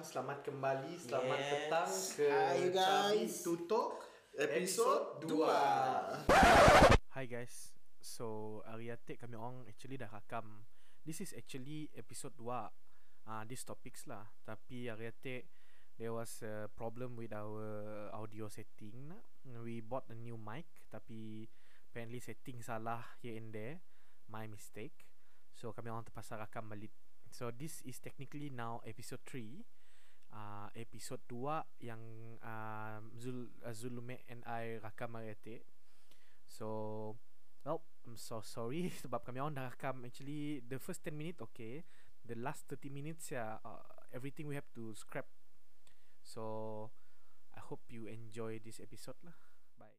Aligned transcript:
datang, 0.00 0.16
selamat 0.16 0.38
kembali, 0.48 0.92
selamat 0.96 1.38
Yes. 1.44 1.50
datang 1.52 1.90
ke 2.16 2.28
Hi, 2.32 2.56
you 2.56 2.70
guys. 2.72 2.88
Cabi 2.88 3.44
Tutok 3.44 3.92
Episod 4.32 5.02
dua. 5.28 5.60
2 6.24 7.20
Hi 7.20 7.24
guys. 7.28 7.76
So 8.00 8.24
hari 8.64 8.88
atik 8.88 9.20
kami 9.20 9.36
orang 9.36 9.68
actually 9.68 10.00
dah 10.00 10.08
rakam. 10.08 10.64
This 11.04 11.20
is 11.20 11.36
actually 11.36 11.92
episode 11.92 12.32
2. 12.40 12.48
Ah 12.48 12.72
uh, 13.28 13.42
this 13.44 13.60
topics 13.60 14.08
lah. 14.08 14.24
Tapi 14.48 14.88
hari 14.88 15.12
atik 15.12 15.52
there 16.00 16.16
was 16.16 16.32
a 16.48 16.72
problem 16.72 17.12
with 17.20 17.36
our 17.36 17.60
audio 18.16 18.48
setting. 18.48 19.12
nak. 19.12 19.20
We 19.44 19.84
bought 19.84 20.08
a 20.08 20.16
new 20.16 20.40
mic 20.40 20.64
tapi 20.88 21.44
apparently 21.92 22.24
setting 22.24 22.64
salah 22.64 23.04
here 23.20 23.36
and 23.36 23.52
there. 23.52 23.84
My 24.32 24.48
mistake. 24.48 25.12
So 25.52 25.76
kami 25.76 25.92
orang 25.92 26.08
terpaksa 26.08 26.40
rakam 26.40 26.72
balik. 26.72 26.96
So 27.28 27.52
this 27.52 27.84
is 27.84 28.00
technically 28.00 28.48
now 28.48 28.80
episode 28.88 29.20
3. 29.28 29.79
Uh, 30.30 30.70
episode 30.78 31.18
2 31.26 31.82
yang 31.82 31.98
uh, 32.38 33.02
Zul 33.18 33.50
uh, 33.66 34.14
and 34.30 34.40
I 34.46 34.78
rakam 34.78 35.18
hari 35.18 35.34
atik. 35.34 35.66
So 36.50 36.68
Well 37.62 37.80
I'm 38.04 38.18
so 38.18 38.42
sorry 38.42 38.90
Sebab 39.06 39.22
kami 39.22 39.38
orang 39.38 39.54
dah 39.54 39.70
rakam 39.70 40.02
Actually 40.02 40.64
The 40.66 40.82
first 40.82 41.06
10 41.06 41.14
minutes 41.14 41.40
okay 41.44 41.86
The 42.26 42.34
last 42.34 42.66
30 42.66 42.90
minutes 42.90 43.30
ya 43.30 43.62
uh, 43.62 43.86
Everything 44.10 44.50
we 44.50 44.58
have 44.58 44.66
to 44.74 44.90
scrap 44.98 45.30
So 46.26 46.88
I 47.54 47.60
hope 47.62 47.86
you 47.86 48.10
enjoy 48.10 48.58
this 48.64 48.82
episode 48.82 49.16
lah 49.22 49.36
Bye 49.78 49.94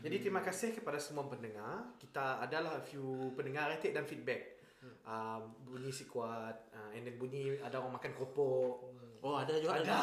Jadi 0.00 0.16
terima 0.24 0.40
kasih 0.40 0.72
kepada 0.72 0.96
semua 0.96 1.28
pendengar. 1.28 1.92
Kita 2.00 2.40
adalah 2.40 2.80
a 2.80 2.82
few 2.84 3.36
pendengar 3.36 3.68
retik 3.68 3.92
dan 3.92 4.08
feedback. 4.08 4.55
Uh, 5.02 5.38
bunyi 5.62 5.88
si 5.88 6.04
kuat 6.04 6.70
uh, 6.70 6.90
And 6.90 7.02
then 7.02 7.14
bunyi 7.14 7.54
Ada 7.58 7.78
orang 7.78 7.94
makan 7.94 8.10
keropok 8.10 8.90
Oh 9.20 9.34
ada 9.34 9.54
juga 9.54 9.78
Ada 9.78 9.96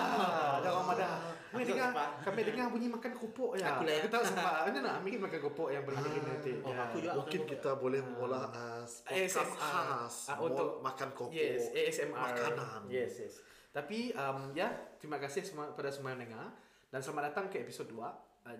Ada 0.58 0.70
orang 0.70 0.88
ada 0.94 1.08
Kami 1.50 1.59
Aku 1.59 1.59
tak 1.59 1.67
dengar 1.70 1.88
sempat. 1.89 2.09
Kami 2.22 2.39
dengar 2.44 2.66
bunyi 2.67 2.88
makan 2.88 3.11
keropok 3.14 3.52
ya. 3.56 3.66
Aku 3.70 3.81
lah. 3.84 3.94
Aku 3.95 4.08
tak 4.09 4.23
sempat 4.26 4.54
Mana 4.64 4.80
nak 4.86 4.94
Amin 5.00 5.20
makan 5.20 5.39
keropok 5.39 5.70
Yang 5.70 5.84
beriring 5.86 6.23
nanti 6.26 6.52
Oh, 6.59 6.70
Ya. 6.70 6.81
aku 6.81 6.98
juga 6.98 7.14
Mungkin 7.16 7.42
kita 7.45 7.72
boleh 7.76 8.02
mula 8.02 8.42
uh, 8.45 8.81
podcast 8.84 9.08
ASMR. 9.08 9.58
khas 9.58 10.16
Ah, 10.28 10.38
untuk 10.39 10.70
makan 10.80 11.09
kopi 11.11 11.36
Yes, 11.36 11.64
ASMR. 11.70 12.16
Makanan 12.16 12.81
Yes, 12.88 13.14
yes. 13.17 13.36
Tapi 13.70 14.14
um, 14.14 14.54
ya, 14.54 14.70
terima 14.95 15.17
kasih 15.17 15.42
semua 15.42 15.73
pada 15.73 15.89
semua 15.89 16.14
yang 16.14 16.22
dengar 16.22 16.54
dan 16.88 17.02
selamat 17.02 17.34
datang 17.34 17.45
ke 17.50 17.58
episod 17.59 17.89
2. 17.89 17.98
Uh, 17.98 18.09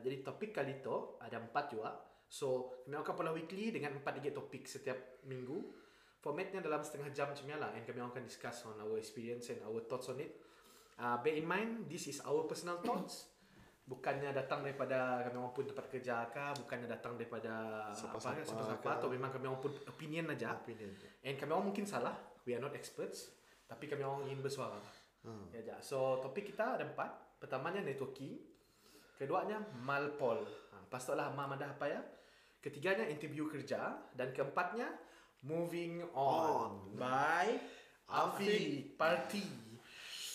jadi 0.02 0.26
topik 0.26 0.50
kali 0.52 0.82
tu 0.82 0.90
ada 1.22 1.38
empat 1.38 1.70
juga. 1.70 1.94
So, 2.26 2.74
kami 2.82 2.98
akan 2.98 3.14
pola 3.14 3.30
weekly 3.30 3.70
dengan 3.70 3.94
empat 3.94 4.18
tiga 4.18 4.34
topik 4.34 4.66
setiap 4.66 4.98
minggu. 5.24 5.70
Formatnya 6.24 6.64
dalam 6.64 6.80
setengah 6.80 7.12
jam 7.12 7.28
macam 7.28 7.44
ni 7.44 7.52
lah 7.52 7.76
and 7.76 7.84
kami 7.84 8.00
akan 8.00 8.24
discuss 8.24 8.64
on 8.64 8.80
our 8.80 8.96
experience 8.96 9.52
and 9.52 9.60
our 9.68 9.84
thoughts 9.84 10.08
on 10.08 10.16
it. 10.24 10.32
Uh, 10.96 11.20
bear 11.20 11.36
in 11.36 11.44
mind, 11.44 11.84
this 11.92 12.08
is 12.08 12.24
our 12.24 12.48
personal 12.48 12.80
thoughts. 12.80 13.28
Bukannya 13.92 14.32
datang 14.32 14.64
daripada 14.64 15.20
kami 15.28 15.36
orang 15.36 15.52
pun 15.52 15.68
tempat 15.68 15.92
kerja 15.92 16.32
ke, 16.32 16.64
bukannya 16.64 16.88
datang 16.88 17.20
daripada 17.20 17.84
Siapa-siapa 17.92 18.40
apa 18.40 18.48
siapa-siapa 18.48 18.90
atau 18.96 19.12
memang 19.12 19.28
kami 19.28 19.52
orang 19.52 19.60
pun 19.60 19.76
opinion 19.84 20.32
aja. 20.32 20.56
Opinion. 20.56 20.88
And 21.20 21.36
kami 21.36 21.52
orang 21.52 21.68
mungkin 21.68 21.84
salah. 21.84 22.16
We 22.48 22.56
are 22.56 22.64
not 22.64 22.72
experts. 22.80 23.36
Tapi 23.68 23.92
kami 23.92 24.08
orang 24.08 24.24
ingin 24.32 24.40
bersuara. 24.40 24.80
Hmm. 25.28 25.52
Ya, 25.52 25.60
ja. 25.68 25.78
So, 25.84 26.24
topik 26.24 26.56
kita 26.56 26.80
ada 26.80 26.88
empat. 26.88 27.44
Pertamanya 27.44 27.84
networking. 27.84 28.40
Keduanya 29.20 29.60
malpol. 29.84 30.48
Ha, 30.48 30.88
pastilah 30.88 31.36
ma 31.36 31.44
madah 31.52 31.76
apa 31.76 31.92
ya. 31.92 32.00
Ketiganya 32.64 33.04
interview 33.12 33.52
kerja. 33.52 34.00
Dan 34.16 34.32
keempatnya 34.32 34.96
moving 35.44 36.02
on. 36.16 36.96
Bye 36.96 37.60
Afi 38.10 38.96
party. 38.96 39.46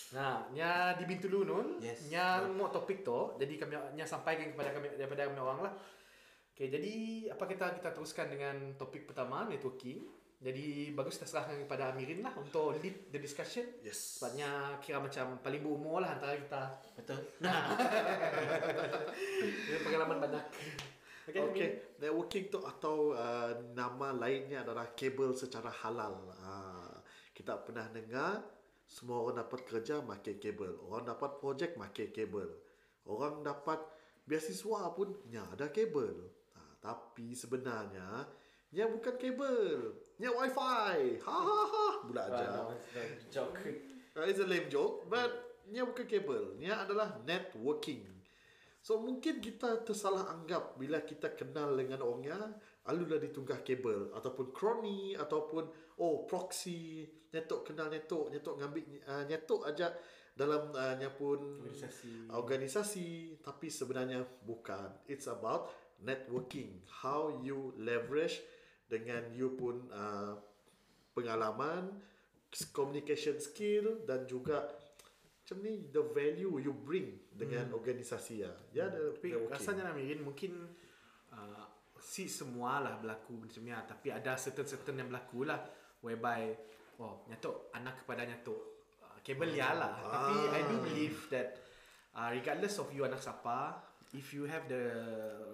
Nah, 0.09 0.49
nya 0.57 0.97
di 0.97 1.05
Bintulu 1.05 1.45
nun, 1.45 1.77
Yes. 1.77 2.09
nya 2.09 2.41
mau 2.49 2.73
topik 2.73 3.05
tu, 3.05 3.37
jadi 3.37 3.61
kami 3.61 3.77
nya 3.93 4.09
sampaikan 4.09 4.57
kepada 4.57 4.73
kami 4.73 4.97
daripada 4.97 5.29
kami 5.29 5.37
orang 5.37 5.69
lah. 5.69 5.73
Okay, 6.49 6.67
jadi 6.67 6.93
apa 7.31 7.45
kita 7.45 7.77
kita 7.77 7.93
teruskan 7.93 8.27
dengan 8.27 8.73
topik 8.75 9.05
pertama 9.05 9.45
networking. 9.45 10.01
Jadi 10.39 10.95
bagus 10.95 11.19
kita 11.19 11.27
serahkan 11.27 11.59
kepada 11.67 11.91
Amirin 11.91 12.23
lah 12.23 12.31
untuk 12.39 12.79
lead 12.79 13.11
the 13.11 13.19
discussion. 13.19 13.67
Yes. 13.83 14.17
Sebabnya 14.17 14.79
kira 14.79 15.03
macam 15.03 15.35
paling 15.43 15.61
berumur 15.61 15.99
lah 15.99 16.15
antara 16.15 16.39
kita. 16.39 16.63
Betul 16.95 17.19
Dia 19.67 19.79
pengalaman 19.83 20.17
banyak. 20.23 20.45
Okay, 21.29 21.41
Okay, 21.45 21.69
networking 22.01 22.49
tu 22.49 22.57
atau 22.65 23.13
uh, 23.13 23.53
nama 23.77 24.09
lainnya 24.09 24.65
adalah 24.65 24.89
kabel 24.97 25.37
secara 25.37 25.69
halal. 25.69 26.33
Uh, 26.41 26.97
kita 27.37 27.53
pernah 27.61 27.85
dengar 27.93 28.41
semua 28.89 29.21
orang 29.21 29.45
dapat 29.45 29.61
kerja 29.69 30.01
pakai 30.01 30.41
kabel. 30.41 30.73
Orang 30.89 31.05
dapat 31.05 31.37
projek 31.37 31.77
pakai 31.77 32.09
kabel. 32.09 32.49
Orang 33.05 33.45
dapat 33.45 33.77
beasiswa 34.25 34.89
pun 34.97 35.13
nya 35.29 35.45
ada 35.53 35.69
kabel. 35.69 36.33
Uh, 36.57 36.73
tapi 36.81 37.37
sebenarnya 37.37 38.25
nya 38.73 38.89
bukan 38.89 39.13
kabel. 39.13 39.93
Nya 40.17 40.33
wifi. 40.33 41.21
Ha 41.21 41.37
ha 41.37 41.61
ha. 41.69 41.85
Budak 42.09 42.25
aja. 42.33 42.73
Joke. 43.29 43.61
Uh, 44.17 44.25
it's 44.25 44.41
a 44.41 44.47
lame 44.49 44.65
joke, 44.73 45.05
but 45.05 45.61
nya 45.69 45.85
bukan 45.85 46.09
kabel. 46.09 46.57
Nya 46.57 46.81
adalah 46.81 47.21
networking. 47.21 48.08
So 48.89 48.97
mungkin 48.97 49.37
kita 49.37 49.85
tersalah 49.85 50.33
anggap 50.33 50.73
bila 50.81 51.05
kita 51.05 51.37
kenal 51.37 51.77
dengan 51.77 52.01
orangnya 52.01 52.57
lalu 52.89 53.05
dah 53.05 53.21
ditunggah 53.21 53.61
kabel 53.61 54.09
ataupun 54.17 54.49
crony 54.49 55.13
ataupun 55.13 55.69
oh 56.01 56.25
proxy 56.25 57.05
nyetok 57.29 57.69
kenal 57.69 57.93
nyetok 57.93 58.33
nyetok 58.33 58.57
ngambil 58.57 58.83
uh, 59.05 59.23
nyetok 59.29 59.61
aja 59.69 59.93
dalam 60.33 60.73
uh, 60.73 60.97
nya 60.97 61.13
pun 61.13 61.37
Organisasi. 61.61 62.33
organisasi. 62.33 63.09
Tapi 63.45 63.69
sebenarnya 63.69 64.25
bukan. 64.41 65.05
It's 65.05 65.29
about 65.29 65.69
networking. 66.01 66.81
How 66.89 67.29
you 67.45 67.77
leverage 67.77 68.41
dengan 68.89 69.29
you 69.37 69.53
pun 69.53 69.85
uh, 69.93 70.33
pengalaman 71.13 71.93
communication 72.73 73.37
skill 73.37 74.01
dan 74.09 74.25
juga 74.25 74.65
macam 75.49 75.65
ni 75.65 75.89
the 75.89 76.03
value 76.13 76.61
you 76.61 76.69
bring 76.85 77.25
dengan 77.33 77.73
organisasi 77.73 78.45
ya. 78.45 78.53
Ya 78.69 78.85
ada 78.85 79.09
Tapi 79.17 79.33
rasanya 79.49 79.89
Amirin 79.89 80.21
mungkin 80.21 80.61
uh, 81.33 81.65
si 81.97 82.29
semua 82.29 82.77
lah 82.77 83.01
berlaku 83.01 83.33
macam 83.33 83.65
ni 83.65 83.73
lah. 83.73 83.81
Tapi 83.81 84.13
ada 84.13 84.37
certain-certain 84.37 85.01
yang 85.01 85.09
berlaku 85.09 85.49
lah 85.49 85.57
whereby 86.05 86.53
oh 87.01 87.25
nyatuk 87.25 87.73
anak 87.73 87.97
kepada 88.05 88.29
nyatuk 88.29 88.61
uh, 89.01 89.17
kabel 89.25 89.49
ya 89.57 89.73
lah. 89.73 89.97
Tapi 89.97 90.53
I 90.53 90.61
do 90.69 90.75
believe 90.85 91.17
that 91.33 91.57
uh, 92.13 92.29
regardless 92.29 92.77
of 92.77 92.93
you 92.93 93.01
anak 93.09 93.17
siapa 93.17 93.81
if 94.13 94.29
you 94.37 94.45
have 94.45 94.69
the 94.69 94.85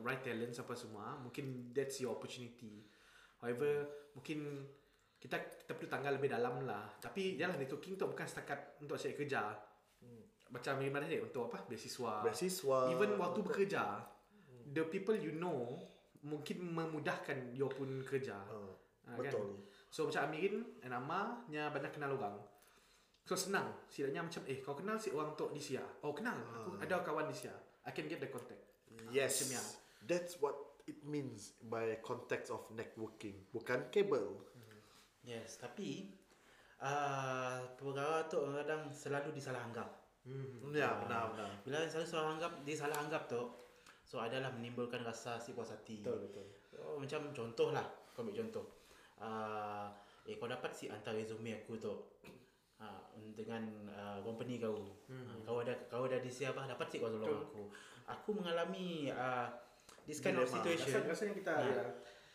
right 0.03 0.19
talents 0.19 0.59
apa 0.59 0.75
semua 0.75 1.15
mungkin 1.23 1.71
that's 1.71 2.03
your 2.03 2.19
opportunity. 2.19 2.83
However 3.39 3.87
mungkin 4.11 4.67
kita 5.23 5.39
kita 5.39 5.71
perlu 5.71 5.87
tanggal 5.87 6.19
lebih 6.19 6.35
dalam 6.35 6.67
lah. 6.67 6.99
Tapi 6.99 7.39
yalah 7.39 7.55
networking 7.55 7.95
tu 7.95 8.03
bukan 8.11 8.27
setakat 8.27 8.75
untuk 8.83 8.99
cari 8.99 9.15
kerja. 9.15 9.55
Macam 10.49 10.77
Amirin 10.77 11.01
tadi 11.01 11.17
untuk 11.19 11.49
apa? 11.51 11.65
Beasiswa. 11.65 12.23
Beasiswa. 12.25 12.77
Even 12.93 13.17
waktu 13.17 13.39
bekerja, 13.41 14.01
the 14.71 14.83
people 14.87 15.17
you 15.17 15.35
know 15.35 15.77
mungkin 16.25 16.61
memudahkan 16.73 17.53
you 17.53 17.69
pun 17.69 18.01
kerja. 18.05 18.37
Ah, 18.37 18.73
Ah, 19.05 19.21
betul. 19.21 19.61
So 19.93 20.09
macam 20.09 20.33
Amirin 20.33 20.65
and 20.81 20.89
Amma 20.89 21.45
nya 21.45 21.69
banyak 21.69 21.93
kenal 21.93 22.17
orang. 22.17 22.41
So 23.25 23.37
senang. 23.37 23.69
Silanya 23.85 24.25
macam 24.25 24.41
eh 24.49 24.61
kau 24.61 24.73
kenal 24.73 24.97
si 24.97 25.13
orang 25.13 25.37
tu 25.37 25.49
di 25.53 25.61
Sia. 25.61 25.85
Oh 26.01 26.13
kenal. 26.13 26.37
Aku 26.57 26.77
ada 26.81 27.05
kawan 27.05 27.29
di 27.29 27.37
Sia. 27.37 27.53
I 27.85 27.93
can 27.93 28.09
get 28.09 28.17
the 28.17 28.29
contact. 28.29 28.65
Yes. 29.13 29.45
Macam 29.45 29.61
ya. 29.61 29.63
That's 30.05 30.41
what 30.41 30.57
it 30.89 31.05
means 31.05 31.53
by 31.61 32.01
context 32.01 32.49
of 32.49 32.65
networking. 32.73 33.45
Bukan 33.53 33.89
kabel. 33.93 34.41
Yes 35.25 35.57
Tapi 35.57 36.13
uh, 36.85 37.57
Perkara 37.77 38.29
tu 38.29 38.45
kadang 38.45 38.93
selalu 38.93 39.33
disalah 39.33 39.65
anggap 39.65 39.89
Hmm. 40.25 40.73
Ya, 40.73 40.89
benar 40.99 41.29
benar. 41.31 41.53
Bila 41.61 41.85
selalu 41.85 42.07
salah 42.09 42.29
anggap 42.33 42.51
Dia 42.65 42.73
salah 42.75 42.97
anggap 42.97 43.29
tu 43.29 43.37
So 44.01 44.17
adalah 44.17 44.49
menimbulkan 44.49 45.01
rasa 45.01 45.37
si 45.37 45.53
puas 45.53 45.69
hati 45.69 46.01
Betul, 46.01 46.25
betul. 46.25 46.45
so, 46.65 46.97
Macam 46.97 47.29
contoh 47.29 47.69
lah 47.69 47.85
Kau 48.09 48.25
ambil 48.25 48.41
contoh 48.41 48.65
uh, 49.17 49.85
Eh 50.25 50.35
kau 50.35 50.45
dapat 50.45 50.73
si 50.73 50.89
hantar 50.89 51.13
resume 51.13 51.53
aku 51.55 51.77
tu 51.77 51.93
uh, 52.75 53.01
Dengan 53.31 53.61
uh, 53.87 54.17
company 54.19 54.57
kau 54.57 54.81
hmm. 55.05 55.13
uh, 55.13 55.37
Kau 55.43 55.61
ada 55.61 55.73
kau 55.85 56.05
ada 56.05 56.17
di 56.17 56.29
siapa 56.29 56.65
Dapat 56.65 56.87
si 56.89 56.97
kau 56.97 57.07
tolong 57.07 57.45
aku 57.45 57.69
Aku 58.07 58.29
mengalami 58.33 59.09
uh, 59.09 59.45
This 60.03 60.21
kind 60.21 60.37
of 60.37 60.45
Dilema. 60.45 60.57
situation 60.59 60.89
Rasa- 60.91 61.07
rasanya 61.07 61.33
kita 61.35 61.51
Ah. 61.51 61.61
ya. 61.63 61.85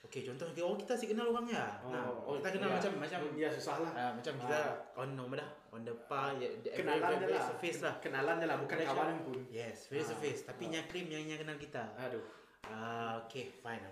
Okay 0.01 0.25
contoh 0.25 0.49
orang 0.49 0.81
kita 0.81 0.93
si 0.97 1.05
kenal 1.13 1.29
orangnya 1.29 1.77
Oh, 1.85 1.93
nah, 1.93 2.09
oh, 2.25 2.35
Kita 2.41 2.57
kenal 2.57 2.73
ya. 2.73 2.75
macam 2.81 2.93
macam 3.05 3.21
Ya, 3.37 3.49
susah 3.53 3.77
lah. 3.85 3.93
Ah, 3.93 4.11
macam 4.17 4.33
kita 4.33 4.59
on 4.97 5.09
nama 5.13 5.35
dah 5.45 5.49
on 5.71 5.81
the 5.85 5.95
par 6.09 6.35
ya, 6.41 6.49
the- 6.65 6.73
Kenalan 6.73 7.21
je 7.21 7.27
lah. 7.31 7.47
face 7.61 7.81
lah. 7.85 7.95
Kenalan 8.01 8.35
je 8.41 8.47
lah 8.49 8.57
bukan 8.59 8.77
kawan 8.81 9.23
pun. 9.23 9.39
Yes, 9.53 9.87
face 9.93 10.09
to 10.09 10.17
face. 10.19 10.43
Tapi 10.49 10.73
yang 10.73 10.89
claim 10.89 11.07
yang 11.07 11.25
yang 11.29 11.39
kenal 11.39 11.55
kita. 11.61 11.85
Aduh. 12.01 12.25
Ah, 12.67 13.21
okay, 13.23 13.53
fine. 13.61 13.85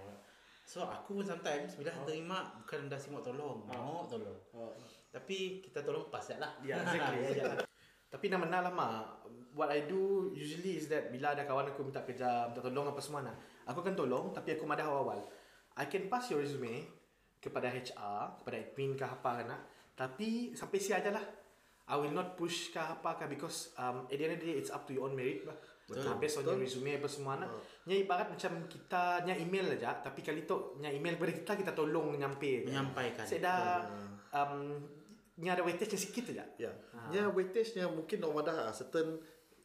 So 0.68 0.84
aku 0.84 1.20
pun 1.20 1.24
sometimes 1.24 1.80
bila 1.80 1.88
oh. 1.96 2.04
terima 2.04 2.44
bukan 2.60 2.92
dah 2.92 3.00
simak 3.00 3.24
tolong, 3.24 3.64
mau 3.64 4.04
tolong. 4.04 4.36
Oh. 4.52 4.76
Tapi 5.08 5.64
kita 5.64 5.80
tolong 5.80 6.12
pas 6.12 6.20
lah. 6.36 6.60
Ya, 6.60 6.76
exactly. 6.84 7.24
yeah. 7.40 7.56
Tapi 8.08 8.28
nak 8.28 8.44
menang 8.44 8.68
lama. 8.68 9.16
What 9.56 9.72
I 9.72 9.88
do 9.88 10.28
usually 10.36 10.76
is 10.76 10.92
that 10.92 11.08
bila 11.08 11.32
ada 11.32 11.48
kawan 11.48 11.72
aku 11.72 11.88
minta 11.88 12.04
kerja, 12.04 12.52
minta 12.52 12.60
tolong 12.60 12.84
apa 12.92 13.00
semua 13.00 13.24
nak. 13.24 13.36
Aku 13.64 13.80
akan 13.80 13.96
tolong 13.96 14.28
tapi 14.36 14.60
aku 14.60 14.68
madah 14.68 14.84
awal-awal. 14.84 15.24
I 15.78 15.86
can 15.86 16.10
pass 16.10 16.34
your 16.34 16.42
resume 16.42 16.82
kepada 17.38 17.70
HR, 17.70 18.42
kepada 18.42 18.56
admin 18.58 18.98
ke 18.98 19.06
apa 19.06 19.30
kan 19.42 19.46
nak. 19.46 19.60
Tapi 19.94 20.52
sampai 20.58 20.78
si 20.82 20.90
aja 20.90 21.14
lah. 21.14 21.22
I 21.88 21.96
will 21.96 22.12
not 22.12 22.36
push 22.36 22.68
ke 22.68 22.76
apa 22.76 23.16
ke 23.16 23.24
because 23.32 23.72
um, 23.80 24.04
at 24.12 24.20
the 24.20 24.24
end 24.28 24.36
of 24.36 24.40
the 24.44 24.52
day 24.52 24.56
it's 24.60 24.68
up 24.68 24.84
to 24.84 24.92
your 24.92 25.08
own 25.08 25.16
merit 25.16 25.46
lah. 25.48 25.56
Betul. 25.88 26.20
Based 26.20 26.36
on 26.36 26.44
betul. 26.44 26.52
your 26.52 26.60
resume 26.68 26.90
apa 27.00 27.08
semua 27.08 27.40
nak. 27.40 27.48
Nya 27.88 27.96
ibarat 27.96 28.28
macam 28.28 28.68
kita 28.68 29.24
nya 29.24 29.32
email 29.32 29.72
aja 29.72 29.96
tapi 30.04 30.20
kali 30.20 30.44
tu 30.44 30.76
nya 30.84 30.92
email 30.92 31.16
kepada 31.16 31.32
kita 31.32 31.52
kita 31.64 31.72
tolong 31.72 32.12
nyampe. 32.20 32.68
Menyampaikan. 32.68 33.24
Saya 33.24 33.40
dah 33.40 33.62
um, 34.36 34.76
nya 35.40 35.56
ada 35.56 35.64
weightage 35.64 35.96
sikit 35.96 36.36
aja. 36.36 36.44
Ya. 36.60 36.74
Nya 37.08 37.32
weightage 37.32 37.80
nya 37.80 37.88
mungkin 37.88 38.20
orang 38.20 38.52
dah 38.52 38.68
certain 38.74 39.16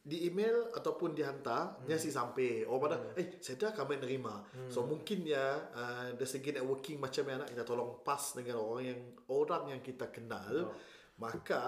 di 0.04 0.28
email 0.28 0.68
ataupun 0.68 1.16
dihantar 1.16 1.80
hmm. 1.80 1.88
nya 1.88 1.96
si 1.96 2.12
sampai 2.12 2.68
orang 2.68 2.92
dah 2.92 3.00
eh 3.16 3.40
saya 3.40 3.56
dah 3.56 3.72
kami 3.72 3.96
nerima 3.96 4.44
hmm. 4.52 4.68
so 4.68 4.84
mungkin 4.84 5.24
ya 5.24 5.56
uh, 5.72 6.12
dari 6.12 6.28
segi 6.28 6.52
networking 6.52 7.00
macam 7.00 7.24
mana 7.24 7.48
kita 7.48 7.64
tolong 7.64 8.04
pas 8.04 8.20
dengan 8.36 8.60
orang 8.60 8.84
yang 8.84 9.00
orang 9.32 9.64
yang 9.72 9.80
kita 9.80 10.12
kenal 10.12 10.68
Betul. 10.68 10.76
maka 11.16 11.62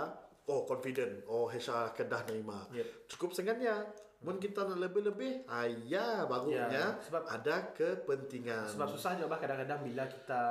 oh 0.53 0.69
confident 0.69 1.25
oh 1.33 1.49
HR 1.49 1.97
akan 1.97 2.07
dah 2.13 2.23
nerima 2.29 2.59
Yep. 2.77 2.87
cukup 3.09 3.33
sengatnya 3.33 3.89
Mun 4.25 4.41
kita 4.41 4.65
nak 4.65 4.81
lebih-lebih, 4.81 5.45
ah, 5.45 5.69
ya 5.69 6.25
barunya 6.25 6.65
Ya, 6.73 6.87
sebab- 7.05 7.29
ada 7.29 7.69
kepentingan. 7.77 8.65
Sebab 8.65 8.89
susah 8.89 9.13
juga 9.13 9.37
bah 9.37 9.39
kadang-kadang 9.45 9.85
bila 9.85 10.09
kita 10.09 10.43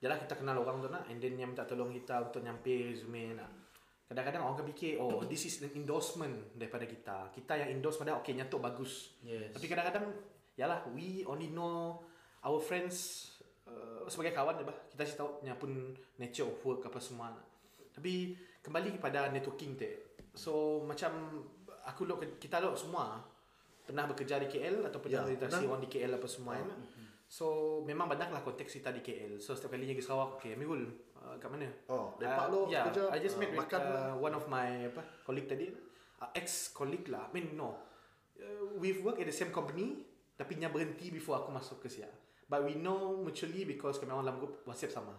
Yalah 0.00 0.16
kita 0.16 0.32
kenal 0.32 0.56
orang 0.64 0.80
tu 0.80 0.88
nak 0.88 1.04
And 1.12 1.20
then 1.20 1.36
yang 1.36 1.52
minta 1.52 1.68
tolong 1.68 1.92
kita 1.92 2.32
untuk 2.32 2.40
nyampe 2.40 2.88
resume 2.88 3.36
nak 3.36 3.59
Kadang-kadang 4.10 4.42
orang 4.42 4.54
akan 4.58 4.66
fikir 4.74 4.98
Oh 4.98 5.22
this 5.30 5.46
is 5.46 5.62
an 5.62 5.70
endorsement 5.78 6.50
daripada 6.58 6.82
kita. 6.82 7.30
Kita 7.30 7.54
yang 7.54 7.78
endorse 7.78 7.94
pada 7.94 8.18
okay 8.18 8.34
nyatuk 8.34 8.58
bagus. 8.58 9.14
Yes. 9.22 9.54
Tapi 9.54 9.70
kadang-kadang 9.70 10.10
Yalah 10.58 10.82
we 10.90 11.22
only 11.30 11.54
know 11.54 12.02
Our 12.42 12.58
friends 12.58 13.30
uh, 13.70 14.02
Sebagai 14.10 14.34
kawan 14.34 14.58
je 14.58 14.66
bah 14.66 14.74
Kita 14.90 15.06
sih 15.06 15.14
tahu 15.14 15.38
pun 15.54 15.94
nature 16.18 16.50
of 16.50 16.58
work 16.66 16.90
apa 16.90 16.98
semua. 16.98 17.30
Tapi 17.94 18.34
kembali 18.66 18.98
kepada 18.98 19.30
networking 19.30 19.78
tu 19.78 19.86
So 20.34 20.82
macam 20.82 21.46
Aku 21.86 22.02
look 22.02 22.26
kita 22.42 22.58
look 22.58 22.74
semua 22.74 23.22
Pernah 23.86 24.10
bekerja 24.10 24.42
di 24.42 24.50
KL 24.50 24.90
Atau 24.90 24.98
pernah 24.98 25.22
Ya, 25.22 25.26
berinteraksi 25.30 25.64
orang 25.70 25.82
di 25.86 25.90
KL 25.90 26.12
apa 26.18 26.26
semua 26.26 26.58
kan 26.58 26.82
So 27.30 27.78
memang 27.86 28.10
banyaklah 28.10 28.42
konteks 28.42 28.82
kita 28.82 28.90
di 28.90 29.06
KL. 29.06 29.38
So 29.38 29.54
setiap 29.54 29.78
kalinya 29.78 29.94
pergi 29.94 30.02
Sarawak, 30.02 30.42
okay, 30.42 30.58
Amirul, 30.58 30.82
uh, 31.14 31.38
kat 31.38 31.46
mana? 31.46 31.70
Oh, 31.86 32.18
lepak 32.18 32.50
lo 32.50 32.66
yeah, 32.66 32.90
kerja, 32.90 33.06
I 33.06 33.22
just 33.22 33.38
uh, 33.38 33.46
met 33.46 33.54
with 33.54 33.62
makan 33.62 33.80
lah. 33.86 33.94
uh, 33.94 34.14
one 34.18 34.34
of 34.34 34.44
my 34.50 34.90
apa, 34.90 35.22
colleague 35.22 35.46
tadi, 35.46 35.70
uh, 36.18 36.30
ex-colleague 36.34 37.06
lah. 37.06 37.30
I 37.30 37.38
mean, 37.38 37.54
no. 37.54 37.78
Uh, 38.34 38.74
we've 38.82 38.98
worked 39.06 39.22
at 39.22 39.30
the 39.30 39.36
same 39.36 39.54
company, 39.54 40.02
tapi 40.34 40.58
nya 40.58 40.74
berhenti 40.74 41.14
before 41.14 41.38
aku 41.38 41.54
masuk 41.54 41.86
ke 41.86 42.02
sia. 42.02 42.10
But 42.50 42.66
we 42.66 42.74
know 42.74 43.22
mutually 43.22 43.62
because 43.62 44.02
kami 44.02 44.10
orang 44.10 44.26
dalam 44.26 44.42
group 44.42 44.66
WhatsApp 44.66 44.90
sama. 44.90 45.14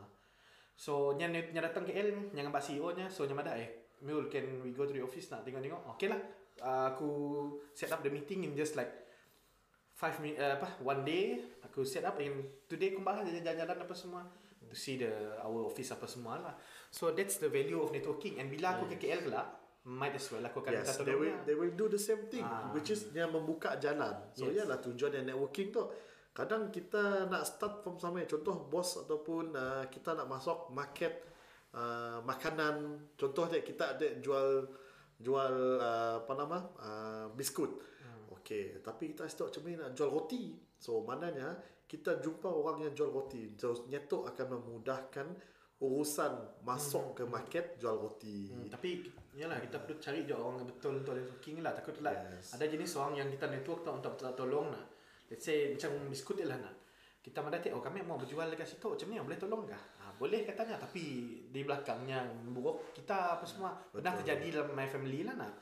So, 0.76 1.16
nya, 1.16 1.32
nya 1.32 1.64
datang 1.64 1.88
KL, 1.88 2.36
nya 2.36 2.44
ngambil 2.44 2.60
CEO 2.60 2.92
nya, 2.92 3.08
so 3.08 3.24
nya 3.24 3.32
madah 3.32 3.56
eh, 3.56 3.88
Mirul, 4.04 4.28
can 4.28 4.60
we 4.60 4.76
go 4.76 4.84
to 4.84 4.92
the 4.92 5.00
office 5.00 5.32
nak 5.32 5.48
tengok-tengok? 5.48 5.96
Okay 5.96 6.12
lah. 6.12 6.20
Uh, 6.60 6.92
aku 6.92 7.10
set 7.72 7.88
up 7.96 8.04
the 8.04 8.12
meeting 8.12 8.44
in 8.44 8.52
just 8.52 8.76
like 8.76 9.11
five 10.02 10.18
minute 10.18 10.42
uh, 10.42 10.58
apa 10.58 10.82
one 10.82 11.06
day 11.06 11.38
aku 11.62 11.86
set 11.86 12.02
up 12.02 12.18
and 12.18 12.42
today 12.66 12.90
aku 12.90 13.06
bahas 13.06 13.22
jalan-jalan 13.24 13.78
apa 13.78 13.94
semua 13.94 14.26
to 14.66 14.74
see 14.74 14.98
the 14.98 15.12
our 15.40 15.70
office 15.70 15.94
apa 15.94 16.10
semua 16.10 16.42
lah 16.42 16.56
so 16.90 17.14
that's 17.14 17.38
the 17.38 17.46
value 17.48 17.78
of 17.78 17.94
networking 17.94 18.42
and 18.42 18.50
bila 18.50 18.74
aku 18.74 18.90
ke 18.90 18.98
KL 18.98 19.30
pula 19.30 19.46
might 19.84 20.14
as 20.14 20.26
well 20.30 20.42
aku 20.42 20.62
akan 20.62 20.78
minta 20.78 20.90
Yes, 20.90 20.98
they 20.98 21.06
tolong 21.06 21.22
will 21.22 21.34
lah. 21.34 21.42
they 21.46 21.56
will 21.58 21.74
do 21.74 21.86
the 21.86 21.98
same 21.98 22.24
thing 22.30 22.42
Ah. 22.42 22.70
which 22.74 22.90
is 22.90 23.10
yang 23.14 23.34
membuka 23.34 23.78
jalan. 23.78 24.14
So 24.34 24.46
Yes. 24.46 24.62
yalah 24.62 24.78
tujuan 24.78 25.10
yang 25.18 25.26
networking 25.26 25.74
tu. 25.74 25.82
Kadang 26.32 26.70
kita 26.70 27.26
nak 27.26 27.42
start 27.44 27.82
from 27.82 27.98
somewhere. 27.98 28.30
Contoh 28.30 28.70
bos 28.70 29.02
ataupun 29.02 29.52
uh, 29.52 29.84
kita 29.90 30.14
nak 30.14 30.30
masuk 30.30 30.70
market 30.70 31.26
uh, 31.74 32.22
makanan. 32.22 32.94
Contoh 33.18 33.50
dia 33.50 33.66
kita 33.66 33.98
ada 33.98 34.06
jual 34.22 34.70
jual 35.18 35.54
uh, 35.82 36.22
apa 36.22 36.34
nama? 36.38 36.58
Uh, 36.78 37.26
biskut. 37.34 37.74
Hmm. 38.52 38.60
Okey, 38.76 38.84
tapi 38.84 39.04
kita 39.16 39.24
macam 39.32 39.62
ni 39.64 39.74
nak 39.80 39.92
jual 39.96 40.10
roti. 40.12 40.44
So 40.76 41.08
maknanya 41.08 41.56
kita 41.88 42.20
jumpa 42.20 42.52
orang 42.52 42.84
yang 42.84 42.92
jual 42.92 43.16
roti. 43.16 43.56
So 43.56 43.88
nyetok 43.88 44.28
akan 44.36 44.60
memudahkan 44.60 45.28
urusan 45.80 46.62
masuk 46.68 47.16
ke 47.16 47.24
market 47.24 47.80
jual 47.80 47.96
roti. 47.96 48.52
Hmm, 48.52 48.68
tapi 48.68 49.08
yalah 49.32 49.64
kita 49.64 49.80
perlu 49.80 49.96
cari 49.98 50.28
je 50.28 50.36
orang 50.36 50.60
yang 50.60 50.68
betul 50.68 50.94
untuk 51.00 51.14
networking 51.16 51.64
lah 51.64 51.72
takut 51.72 51.96
lah 52.04 52.12
Yes. 52.12 52.52
ada 52.52 52.66
jenis 52.68 52.92
orang 53.00 53.14
yang 53.24 53.30
kita 53.32 53.48
network 53.48 53.80
tak 53.88 53.94
untuk 53.96 54.14
tolong 54.36 54.68
lah 54.76 54.84
let's 55.32 55.48
say 55.48 55.72
macam 55.72 56.12
biskut 56.12 56.36
lah 56.44 56.60
nak 56.60 56.76
kita 57.24 57.40
mendatik 57.40 57.72
oh 57.72 57.80
kami 57.80 58.04
mau 58.04 58.20
berjual 58.20 58.50
dekat 58.52 58.76
situ 58.76 58.92
macam 58.92 59.08
ni 59.08 59.16
boleh 59.22 59.40
tolong 59.40 59.64
kah 59.64 59.80
ha, 60.04 60.12
boleh 60.20 60.44
katanya 60.44 60.76
tapi 60.76 61.04
di 61.48 61.62
belakangnya 61.64 62.28
buruk 62.52 62.92
kita 62.92 63.40
apa 63.40 63.46
semua 63.48 63.72
pernah 63.94 64.20
terjadi 64.20 64.60
dalam 64.60 64.76
my 64.76 64.88
family 64.90 65.24
lah 65.24 65.38
nak 65.40 65.54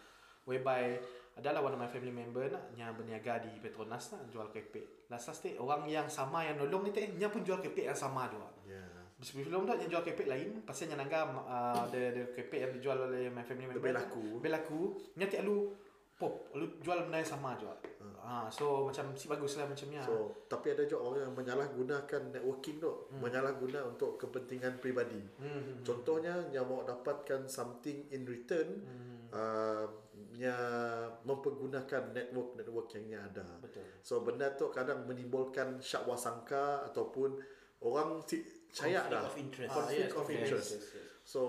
whereby 0.50 0.98
adalah 1.40 1.64
one 1.64 1.74
of 1.74 1.80
my 1.80 1.88
family 1.88 2.12
member 2.12 2.46
nak 2.52 2.76
yang 2.76 2.92
berniaga 2.94 3.40
di 3.42 3.52
Petronas 3.58 4.12
nak 4.14 4.28
jual 4.28 4.48
kepek 4.52 5.08
last 5.08 5.32
last 5.32 5.42
day 5.42 5.56
orang 5.56 5.88
yang 5.88 6.06
sama 6.06 6.44
yang 6.44 6.60
nolong 6.60 6.86
ni 6.86 6.92
teh 6.92 7.10
nya 7.16 7.32
pun 7.32 7.42
jual 7.42 7.64
kepek 7.64 7.90
yang 7.90 7.98
sama 7.98 8.28
juga 8.28 8.52
Yeah. 8.70 8.86
Sebelum 9.20 9.66
tu 9.66 9.74
yang 9.76 9.90
jual 9.90 10.04
kepek 10.06 10.30
lain 10.30 10.62
Pasal 10.62 10.94
yang 10.94 11.02
nanggam 11.02 11.42
uh, 11.44 11.84
the, 11.90 12.14
the 12.14 12.24
kepek 12.38 12.70
yang 12.70 12.72
dijual 12.72 12.96
oleh 13.10 13.28
my 13.34 13.42
family 13.42 13.66
member 13.66 13.82
Lebih 13.82 13.98
laku. 13.98 14.26
Lebih 14.40 14.52
laku 14.54 14.82
Nanti 15.20 15.36
lu 15.42 15.74
Pop 16.16 16.54
Lu 16.56 16.80
jual 16.80 17.04
benda 17.04 17.20
yang 17.20 17.28
sama 17.28 17.58
juga 17.60 17.76
ha, 18.24 18.46
So 18.54 18.86
macam 18.86 19.12
Si 19.18 19.26
bagus 19.26 19.58
lah 19.58 19.66
macamnya 19.66 20.06
So, 20.06 20.46
tapi 20.46 20.72
ada 20.78 20.86
juga 20.86 21.02
orang 21.02 21.22
yang 21.30 21.36
menyalahgunakan 21.36 22.22
networking 22.30 22.78
tu, 22.78 22.92
hmm. 23.10 23.20
menyalahguna 23.22 23.80
untuk 23.90 24.18
kepentingan 24.22 24.78
peribadi. 24.78 25.22
hmm. 25.42 25.82
Contohnya 25.86 26.46
yang 26.54 26.66
mau 26.70 26.86
dapatkan 26.86 27.50
something 27.50 28.10
in 28.14 28.26
return, 28.26 28.82
Hmm. 28.86 29.30
uh, 29.34 29.86
yang 30.40 31.20
mempergunakan 31.28 32.16
network-network 32.16 32.88
yang 32.96 33.28
ada. 33.28 33.44
Betul 33.60 33.84
So 34.00 34.24
benda 34.24 34.56
tu 34.56 34.72
kadang 34.72 35.04
menimbulkan 35.04 35.84
syak 35.84 36.08
wasangka 36.08 36.88
ataupun 36.88 37.36
orang 37.84 38.24
si 38.24 38.40
Conflict 38.70 39.10
dah. 39.12 39.22
of 39.26 39.36
interest. 39.36 39.72
Conflict 39.74 40.00
Ah, 40.00 40.16
yes, 40.16 40.16
of 40.16 40.28
yes, 40.30 40.38
interest. 40.40 40.70
yes, 40.72 40.86
yes. 40.96 41.06
So 41.26 41.42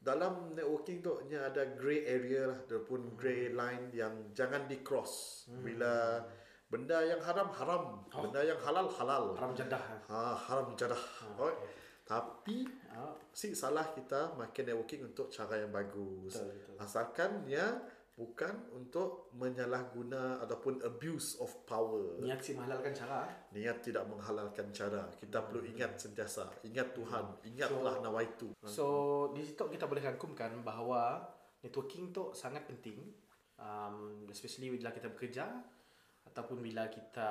dalam 0.00 0.56
networking 0.56 1.04
tu 1.04 1.12
nya 1.28 1.46
ada 1.46 1.62
grey 1.76 2.02
area 2.02 2.48
lah 2.48 2.58
ataupun 2.64 3.14
grey 3.14 3.52
line 3.52 3.92
yang 3.92 4.32
jangan 4.32 4.64
di 4.64 4.80
cross 4.80 5.44
bila 5.60 6.24
benda 6.66 7.04
yang 7.04 7.20
haram 7.20 7.52
haram, 7.52 7.82
benda 8.08 8.40
yang 8.40 8.56
halal 8.64 8.88
halal. 8.88 9.36
Haram 9.36 9.52
jadah 9.52 9.82
Ha, 10.08 10.32
haram 10.34 10.72
jadah. 10.74 11.02
Oh. 11.36 11.52
Tapi 12.02 12.66
ha, 12.90 13.14
si 13.30 13.54
salah 13.54 13.86
kita 13.92 14.34
makin 14.34 14.66
networking 14.66 15.06
untuk 15.06 15.28
cara 15.28 15.60
yang 15.60 15.70
bagus. 15.70 16.34
Betul, 16.40 16.56
betul. 16.58 16.74
Asalkan 16.80 17.30
dia 17.44 17.66
bukan 18.20 18.52
untuk 18.76 19.32
menyalahguna 19.32 20.44
ataupun 20.44 20.84
abuse 20.84 21.40
of 21.40 21.48
power. 21.64 22.20
Niat 22.20 22.44
si 22.44 22.52
menghalalkan 22.52 22.92
cara 22.92 23.24
Niat 23.56 23.80
tidak 23.80 24.04
menghalalkan 24.04 24.68
cara. 24.76 25.08
Kita 25.16 25.40
perlu 25.40 25.64
ingat 25.64 25.96
sentiasa. 25.96 26.52
Ingat 26.68 26.92
Tuhan. 26.92 27.24
Ingatlah 27.48 28.04
nawaitu. 28.04 28.52
So 28.68 28.84
di 29.32 29.40
situ 29.48 29.64
kita 29.72 29.88
boleh 29.88 30.04
rangkumkan 30.04 30.60
bahawa 30.60 31.24
networking 31.64 32.12
tu 32.12 32.36
sangat 32.36 32.68
penting 32.68 33.00
um, 33.56 34.28
especially 34.28 34.68
bila 34.76 34.92
kita 34.92 35.08
bekerja 35.08 35.48
ataupun 36.28 36.60
bila 36.60 36.92
kita 36.92 37.30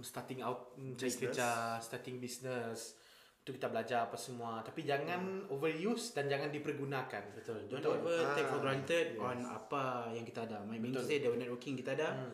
starting 0.00 0.40
out 0.40 0.72
mencari 0.80 1.12
kerja, 1.12 1.76
starting 1.84 2.16
business 2.16 2.96
tu 3.44 3.52
kita 3.52 3.68
belajar 3.68 4.08
apa 4.08 4.16
semua 4.16 4.64
tapi 4.64 4.82
jangan 4.82 5.44
overuse 5.46 6.16
dan 6.16 6.26
jangan 6.26 6.48
dipergunakan. 6.48 7.22
Betul. 7.36 7.68
Don't 7.68 7.84
Betul. 7.84 7.94
ever 8.00 8.18
take 8.32 8.48
for 8.48 8.56
Ah, 8.56 8.62
granted 8.64 9.06
yes. 9.12 9.20
on 9.20 9.38
apa 9.44 9.82
yang 10.10 10.24
kita 10.24 10.40
ada. 10.42 10.64
My 10.64 10.80
Betul. 10.80 11.04
say 11.04 11.20
the 11.20 11.28
networking 11.30 11.76
kita 11.76 11.92
ada. 11.92 12.08
Hmm. 12.18 12.32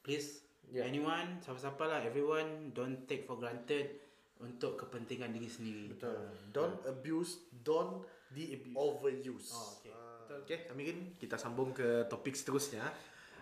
Please 0.00 0.44
Yeah. 0.70 0.86
anyone, 0.86 1.42
siapa-siapa 1.42 1.82
lah, 1.82 1.98
everyone 2.00 2.70
don't 2.70 3.02
take 3.04 3.26
for 3.26 3.34
granted 3.34 3.98
untuk 4.38 4.78
kepentingan 4.78 5.34
diri 5.34 5.50
sendiri. 5.50 5.90
Betul. 5.90 6.30
Don't 6.48 6.78
abuse. 6.86 7.42
Don't 7.50 8.06
Di 8.28 8.54
abuse. 8.54 8.76
overuse. 8.78 9.50
Oh, 9.50 9.66
okay. 9.74 9.90
Betul. 9.90 10.38
Okay, 10.46 10.58
Amirin, 10.70 11.18
kita 11.18 11.34
sambung 11.34 11.74
ke 11.74 12.06
topik 12.06 12.38
seterusnya. 12.38 12.86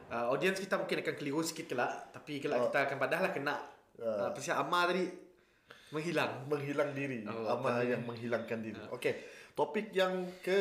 Uh, 0.09 0.33
audience 0.33 0.57
kita 0.57 0.81
mungkin 0.81 1.05
akan 1.05 1.15
keliru 1.15 1.45
sikit 1.45 1.69
kelak, 1.69 2.09
tapi 2.11 2.41
kelak 2.41 2.59
Oh. 2.59 2.73
kita 2.73 2.89
akan 2.89 2.97
padahlah 2.97 3.29
kena. 3.29 3.61
Uh, 4.01 4.25
Ah. 4.25 4.31
pasal 4.33 4.57
Amar 4.57 4.89
tadi 4.89 5.05
menghilang. 5.95 6.47
Menghilang 6.49 6.91
diri. 6.93 7.25
Oh, 7.25 7.59
Amal 7.59 7.81
apa 7.81 7.87
yang 7.87 8.03
menghilangkan 8.05 8.59
diri. 8.61 8.83
Okey. 8.93 9.15
Topik 9.57 9.91
yang 9.91 10.23
ke 10.39 10.61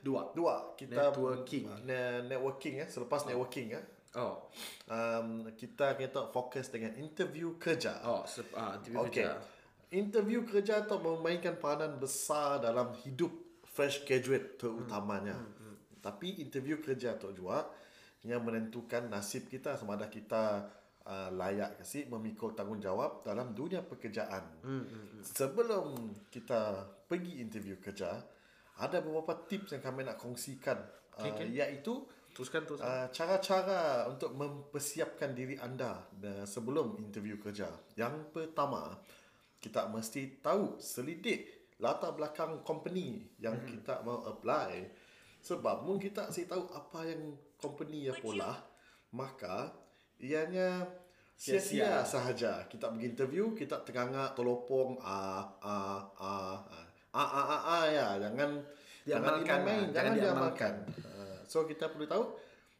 Dua. 0.00 0.32
dua 0.32 0.72
kita 0.72 1.12
Networking. 1.12 1.68
Ne- 1.84 2.24
networking 2.24 2.80
ya. 2.80 2.86
Selepas 2.88 3.28
networking 3.28 3.76
ya. 3.76 3.82
Oh. 4.16 4.48
Um, 4.88 5.52
kita 5.52 5.92
kita 6.00 6.32
fokus 6.32 6.72
dengan 6.72 6.96
interview 6.96 7.60
kerja. 7.60 8.00
Oh, 8.08 8.24
sep, 8.24 8.48
ah, 8.56 8.80
interview 8.80 9.04
Okey. 9.04 9.24
kerja. 9.24 9.32
Interview 9.88 10.40
kerja 10.48 10.74
tu 10.88 10.96
memainkan 11.00 11.56
peranan 11.60 12.00
besar 12.00 12.60
dalam 12.60 12.92
hidup 13.04 13.32
fresh 13.68 14.04
graduate 14.08 14.56
terutamanya. 14.56 15.36
Tapi 16.00 16.40
interview 16.40 16.80
kerja 16.80 17.20
tu 17.20 17.32
juga 17.36 17.68
yang 18.26 18.42
menentukan 18.42 19.06
nasib 19.06 19.46
kita 19.46 19.78
sama 19.78 19.94
ada 19.94 20.10
kita 20.10 20.66
uh, 21.08 21.32
layak 21.32 21.80
ke 21.80 21.84
si 21.88 22.04
memikul 22.04 22.52
tanggungjawab 22.52 23.24
dalam 23.24 23.56
dunia 23.56 23.80
pekerjaan. 23.80 24.60
Sebelum 25.24 26.12
kita 26.28 26.84
pergi 27.08 27.40
interview 27.40 27.80
kerja, 27.80 28.20
ada 28.78 29.00
beberapa 29.00 29.34
tips 29.48 29.74
yang 29.74 29.82
kami 29.82 30.06
nak 30.06 30.20
kongsikan 30.20 30.78
uh, 31.18 31.24
Okay, 31.24 31.32
okay. 31.34 31.48
iaitu 31.50 32.06
Teruskan 32.38 32.62
teruskan. 32.70 32.86
Uh, 32.86 33.06
cara-cara 33.10 34.06
untuk 34.06 34.30
mempersiapkan 34.38 35.34
diri 35.34 35.58
anda 35.58 36.06
uh, 36.22 36.46
sebelum 36.46 36.94
interview 37.02 37.34
kerja. 37.34 37.66
Yang 37.98 38.30
pertama, 38.30 38.94
kita 39.58 39.90
mesti 39.90 40.38
tahu 40.38 40.78
selidik 40.78 41.74
latar 41.82 42.14
belakang 42.14 42.62
company 42.62 43.26
yang 43.42 43.58
mm-hmm. 43.58 43.82
kita 43.82 44.06
mau 44.06 44.22
apply. 44.22 44.70
Sebab 45.42 45.82
mungkin 45.82 46.14
kita 46.14 46.30
si 46.30 46.46
tahu 46.46 46.70
apa 46.70 47.10
yang 47.10 47.34
company 47.58 48.06
yang 48.06 48.22
pola, 48.22 48.54
maka 49.18 49.74
ianya 50.18 50.86
sia-sia 51.38 52.02
sahaja. 52.02 52.66
Kita 52.66 52.90
pergi 52.90 53.06
interview, 53.14 53.54
kita 53.54 53.82
terangak, 53.86 54.34
tolopong, 54.34 54.98
ah, 55.02 55.46
ah, 55.62 56.02
ah, 56.18 56.56
ah, 57.14 57.18
ah, 57.18 57.30
ah, 57.30 57.46
ah, 57.46 57.62
ah, 57.62 57.84
ya. 57.86 58.08
Jangan 58.18 58.50
Diamalkan, 59.08 59.40
jangan 59.40 59.60
dimain, 59.64 59.64
ah. 59.64 59.80
jangan 59.88 59.94
Jangan 59.94 60.12
diamalkan. 60.20 60.74
Uh, 61.00 61.38
so 61.48 61.64
kita 61.64 61.88
perlu 61.88 62.04
tahu 62.04 62.24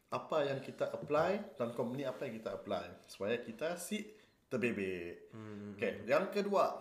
apa 0.09 0.37
yang 0.45 0.59
kita 0.61 0.89
apply 0.93 1.57
dan 1.57 1.73
company 1.73 2.05
apa 2.05 2.29
yang 2.29 2.37
kita 2.37 2.53
apply 2.53 2.85
supaya 3.09 3.37
kita 3.41 3.77
si 3.81 4.05
terbebek. 4.49 5.33
Hmm. 5.33 5.73
Okay. 5.73 6.05
Yang 6.05 6.41
kedua, 6.41 6.77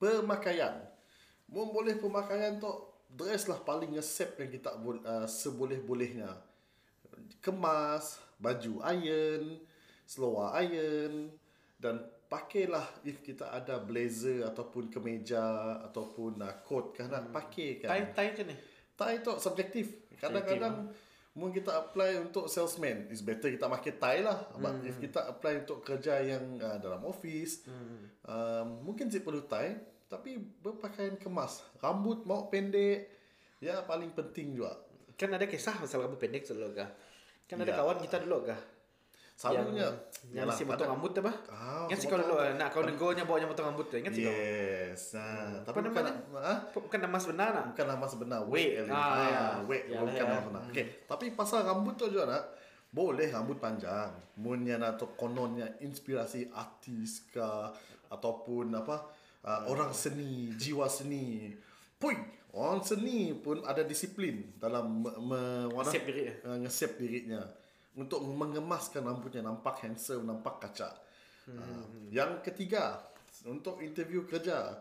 pemakaian. 0.00 0.80
Mau 1.52 1.68
boleh 1.68 2.00
pemakaian 2.00 2.56
tu 2.56 2.72
dress 3.12 3.48
lah 3.48 3.60
paling 3.60 3.92
ngesep 3.92 4.40
yang 4.40 4.50
kita 4.52 4.70
uh, 4.80 5.28
seboleh-bolehnya. 5.28 6.32
Kemas, 7.44 8.16
baju 8.42 8.82
iron, 8.90 9.62
seluar 10.02 10.58
iron 10.58 11.30
dan 11.78 12.02
pakailah 12.26 12.84
if 13.06 13.22
kita 13.22 13.46
ada 13.54 13.78
blazer 13.78 14.42
ataupun 14.48 14.90
kemeja 14.90 15.78
ataupun 15.86 16.42
uh, 16.42 16.54
coat 16.66 16.96
kan 16.96 17.12
nak 17.12 17.30
pakai 17.30 17.78
kan. 17.78 17.88
Tai 17.92 18.02
tai 18.16 18.26
macam 18.34 18.46
ni. 18.50 18.56
Tie 18.92 19.16
tu 19.22 19.32
subjektif. 19.38 19.86
Kadang-kadang 20.16 20.90
mungkin 21.36 21.64
kita 21.64 21.72
apply 21.76 22.28
untuk 22.28 22.48
salesman, 22.48 23.08
is 23.08 23.24
better 23.24 23.52
kita 23.52 23.68
pakai 23.68 23.92
tie 23.96 24.20
lah. 24.24 24.48
But 24.56 24.80
if 24.84 24.96
kita 25.00 25.28
apply 25.28 25.64
untuk 25.64 25.84
kerja 25.84 26.20
yang 26.24 26.56
uh, 26.60 26.76
dalam 26.80 27.04
office, 27.04 27.64
um, 28.24 28.84
mungkin 28.84 29.12
sih 29.12 29.20
perlu 29.20 29.44
tie, 29.44 29.76
tapi 30.08 30.36
berpakaian 30.38 31.16
kemas. 31.16 31.64
Rambut 31.80 32.24
mau 32.28 32.48
pendek, 32.48 33.08
ya 33.60 33.80
paling 33.84 34.12
penting 34.12 34.56
juga. 34.56 34.76
Kan 35.16 35.32
ada 35.36 35.44
kisah 35.44 35.76
pasal 35.76 36.04
rambut 36.04 36.20
pendek 36.20 36.48
dulu 36.48 36.72
kah? 36.72 36.88
Kan 37.52 37.60
ada 37.60 37.68
Ya. 37.68 37.76
kawan 37.76 37.96
kita 38.00 38.16
dulu 38.18 38.48
kah? 38.48 38.60
Selalunya. 39.32 39.88
yang 40.30 40.46
yalah, 40.46 40.54
si 40.54 40.62
potong 40.62 40.86
rambut 40.88 41.10
tu 41.10 41.18
apa? 41.18 41.34
Ah, 41.50 41.82
Ingat 41.84 41.98
si 41.98 42.06
kau 42.06 42.14
dulu 42.14 42.38
nak 42.54 42.68
kau 42.70 42.80
negonya 42.80 43.26
bawanya 43.26 43.44
potong 43.44 43.68
rambut 43.68 43.90
tu. 43.90 43.98
Ingat 43.98 44.12
si 44.12 44.22
kau? 44.22 44.30
Yes. 44.30 45.02
Nah, 45.12 45.60
tapi 45.60 45.76
Apa 45.76 45.88
bukan, 45.90 46.02
namanya? 46.06 46.38
ah, 46.38 46.58
Bukan 46.70 47.00
nama 47.02 47.18
sebenar 47.18 47.48
nak. 47.50 47.64
bukan 47.74 47.86
nama 47.90 48.04
sebenar. 48.06 48.40
Elin. 48.46 48.86
Ah, 48.86 48.96
ah, 48.96 49.18
ya. 49.18 49.42
Ya, 49.82 49.98
bukan 50.00 50.14
ya. 50.14 50.30
nama 50.30 50.40
sebenar 50.40 50.62
okey 50.70 50.86
tapi 51.04 51.24
pasal 51.32 51.66
rambut 51.66 51.94
tu 51.96 52.06
juga 52.06 52.24
nak 52.28 52.44
boleh 52.88 53.28
rambut 53.28 53.56
panjang 53.58 54.12
munnya 54.36 54.76
atau 54.78 55.10
kononnya 55.12 55.66
inspirasi 55.80 56.46
artis 56.52 57.26
ke 57.26 57.48
ataupun 58.06 58.68
apa 58.70 59.00
uh, 59.42 59.64
orang 59.66 59.90
seni 59.90 60.52
jiwa 60.54 60.86
seni 60.86 61.50
Puy, 61.96 62.14
orang 62.52 62.84
seni 62.84 63.32
pun 63.32 63.64
ada 63.64 63.80
disiplin 63.80 64.56
dalam 64.60 65.00
me, 65.00 65.10
me, 65.20 65.40
Ngesep 65.72 66.04
diri. 66.04 66.22
uh, 66.44 66.58
ngesep 66.60 66.92
dirinya 67.00 67.42
untuk 67.96 68.24
mengemaskan 68.24 69.04
rambutnya 69.04 69.44
nampak 69.44 69.84
handsome 69.84 70.28
nampak 70.28 70.60
kacak 70.60 70.92
hmm. 71.48 72.12
yang 72.12 72.40
ketiga 72.44 73.00
untuk 73.48 73.80
interview 73.80 74.24
kerja 74.28 74.76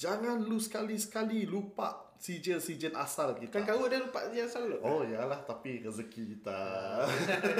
jangan 0.00 0.40
lu 0.44 0.56
sekali-sekali 0.56 1.44
lupa 1.44 2.13
sijil-sijil 2.24 2.96
asal 2.96 3.36
kita 3.36 3.60
Kan 3.60 3.68
kau 3.68 3.84
ada 3.84 4.00
lupa 4.00 4.24
dia 4.32 4.48
asal 4.48 4.64
dulu. 4.64 4.80
Oh 4.80 5.04
yalah 5.04 5.44
tapi 5.44 5.84
rezeki 5.84 6.40
kita. 6.40 6.60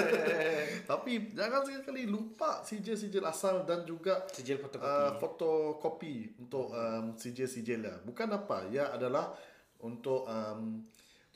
tapi 0.89 1.29
jangan 1.37 1.61
sekali 1.69 2.09
lupa 2.09 2.65
sijil-sijil 2.65 3.21
asal 3.29 3.61
dan 3.61 3.85
juga 3.85 4.25
Sijil 4.33 4.57
fotokopi. 4.57 4.89
uh, 4.89 5.11
fotokopi 5.21 6.15
untuk 6.41 6.73
um, 6.73 7.13
sijil-sijilnya. 7.13 8.01
Bukan 8.09 8.25
apa, 8.33 8.65
ya 8.73 8.89
adalah 8.89 9.37
untuk 9.85 10.25
um, 10.25 10.81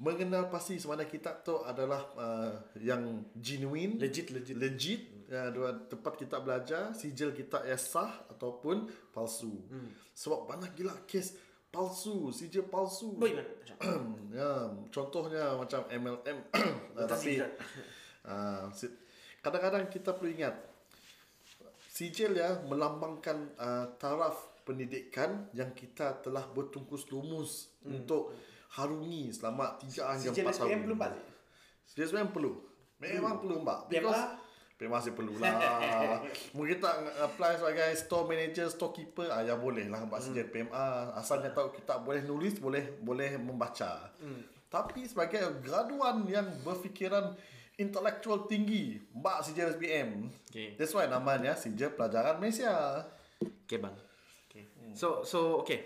mengenal 0.02 0.50
pasti 0.50 0.82
semana 0.82 1.06
kita 1.06 1.46
tu 1.46 1.62
adalah 1.62 2.02
uh, 2.18 2.54
yang 2.82 3.30
genuine, 3.38 4.02
Legit, 4.02 4.34
legit. 4.34 4.58
legit 4.58 5.02
ya, 5.30 5.54
dua 5.54 5.78
tempat 5.86 6.18
kita 6.18 6.42
belajar 6.42 6.98
sijil 6.98 7.30
kita 7.38 7.62
yang 7.62 7.78
sah 7.78 8.26
ataupun 8.34 8.90
palsu. 9.14 9.54
Hmm. 9.70 9.94
Sebab 10.18 10.50
banyak 10.50 10.74
gila 10.74 10.98
kes 11.06 11.49
palsu, 11.70 12.34
sijil 12.34 12.66
palsu. 12.68 13.16
Man. 13.18 13.40
ya, 14.36 14.68
contohnya 14.92 15.56
macam 15.56 15.86
MLM 15.88 16.38
uh, 16.52 16.74
Letak 16.98 17.16
tapi 17.16 17.40
sijil. 17.40 17.48
uh, 18.28 18.68
kadang-kadang 19.40 19.88
kita 19.88 20.12
perlu 20.18 20.30
ingat 20.36 20.56
sijil 21.88 22.36
ya 22.36 22.60
melambangkan 22.68 23.56
uh, 23.56 23.86
taraf 23.96 24.60
pendidikan 24.68 25.50
yang 25.58 25.74
kita 25.74 26.22
telah 26.22 26.46
bertungkus 26.54 27.10
lumus 27.10 27.74
untuk 27.82 28.38
harungi 28.78 29.34
selama 29.34 29.82
3 29.82 30.22
hingga 30.22 30.30
Sijil 30.30 30.46
4 30.46 30.54
tahun. 30.54 30.70
SPM 30.70 30.80
belum 30.86 30.98
pak? 31.02 31.12
Sijil 31.90 32.06
SPM 32.06 32.30
perlu. 32.30 32.52
Memang 33.02 33.42
perlu 33.42 33.56
mbak. 33.66 33.80
PMA? 33.90 33.94
Because 33.98 34.24
PMA 34.80 34.96
masih 34.96 35.12
perlu 35.12 35.36
lah. 35.36 36.24
Mungkin 36.56 36.80
kita 36.80 36.92
apply 37.28 37.60
sebagai 37.60 37.92
store 38.00 38.32
manager, 38.32 38.72
storekeeper, 38.72 39.28
ah, 39.28 39.44
ya 39.44 39.60
boleh 39.60 39.92
lah 39.92 40.08
mbak 40.08 40.24
sijil 40.24 40.48
PMA. 40.48 41.20
Asalnya 41.20 41.52
tahu 41.52 41.76
kita 41.76 42.00
boleh 42.00 42.24
nulis, 42.24 42.56
boleh 42.64 42.96
boleh 43.04 43.36
membaca. 43.36 44.08
Tapi 44.72 45.04
sebagai 45.04 45.60
graduan 45.60 46.24
yang 46.32 46.48
berfikiran 46.64 47.36
intelektual 47.76 48.48
tinggi, 48.48 49.04
mbak 49.12 49.44
sijil 49.44 49.68
SPM. 49.76 50.32
Okay. 50.48 50.80
That's 50.80 50.96
why 50.96 51.12
namanya 51.12 51.60
sijil 51.60 51.92
pelajaran 51.92 52.40
Malaysia. 52.40 53.04
Okay 53.68 53.84
bang. 53.84 53.96
Okay. 54.48 54.64
So 54.96 55.28
so 55.28 55.60
okay. 55.60 55.84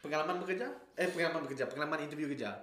Pengalaman 0.00 0.40
bekerja? 0.40 0.72
Eh 0.96 1.12
pengalaman 1.12 1.44
bekerja, 1.44 1.68
pengalaman 1.68 2.08
interview 2.08 2.32
kerja. 2.32 2.56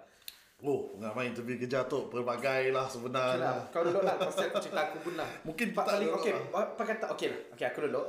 Oh, 0.61 0.93
pengalaman 0.93 1.33
interview 1.33 1.57
kerja 1.57 1.89
tu 1.89 2.05
pelbagai 2.13 2.69
lah 2.69 2.85
Okay 2.85 2.93
sebenarnya. 2.93 3.41
lah. 3.41 3.57
Kau 3.73 3.81
dulu 3.81 4.05
lah, 4.05 4.13
pasal 4.21 4.53
cerita 4.61 4.93
aku 4.93 5.09
pun 5.09 5.17
lah. 5.17 5.25
Mungkin 5.41 5.73
Pak 5.73 5.85
kali, 5.89 6.05
okay, 6.13 6.37
lah. 6.37 6.69
apa 6.69 6.81
kata, 6.85 7.05
okay 7.17 7.27
lah. 7.33 7.41
Okay, 7.57 7.65
aku 7.65 7.79
dulu. 7.89 8.05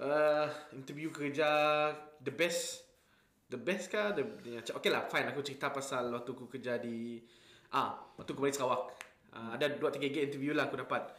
Uh, 0.00 0.48
interview 0.72 1.12
kerja, 1.12 1.48
the 2.24 2.32
best. 2.32 2.80
The 3.52 3.60
best 3.60 3.92
kah? 3.92 4.16
The, 4.16 4.24
the, 4.40 4.64
okay 4.72 4.88
lah, 4.88 5.04
fine. 5.12 5.28
Aku 5.28 5.44
cerita 5.44 5.68
pasal 5.68 6.08
waktu 6.16 6.32
aku 6.32 6.48
kerja 6.48 6.80
di... 6.80 7.20
Ah, 7.76 7.92
waktu 8.16 8.32
aku 8.32 8.40
balik 8.40 8.56
Sarawak. 8.56 8.96
Uh, 9.36 9.52
ada 9.52 9.68
dua 9.68 9.92
tiga 9.92 10.08
gig 10.08 10.32
interview 10.32 10.56
lah 10.56 10.72
aku 10.72 10.80
dapat. 10.80 11.12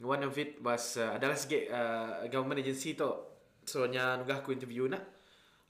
One 0.00 0.24
of 0.24 0.32
it 0.40 0.64
was, 0.64 0.96
uh, 0.96 1.12
adalah 1.20 1.36
sikit 1.36 1.68
uh, 1.68 2.24
government 2.32 2.64
agency 2.64 2.96
tu. 2.96 3.12
So, 3.68 3.84
nya 3.84 4.16
nugah 4.16 4.40
aku 4.40 4.56
interview 4.56 4.88
nak. 4.88 5.19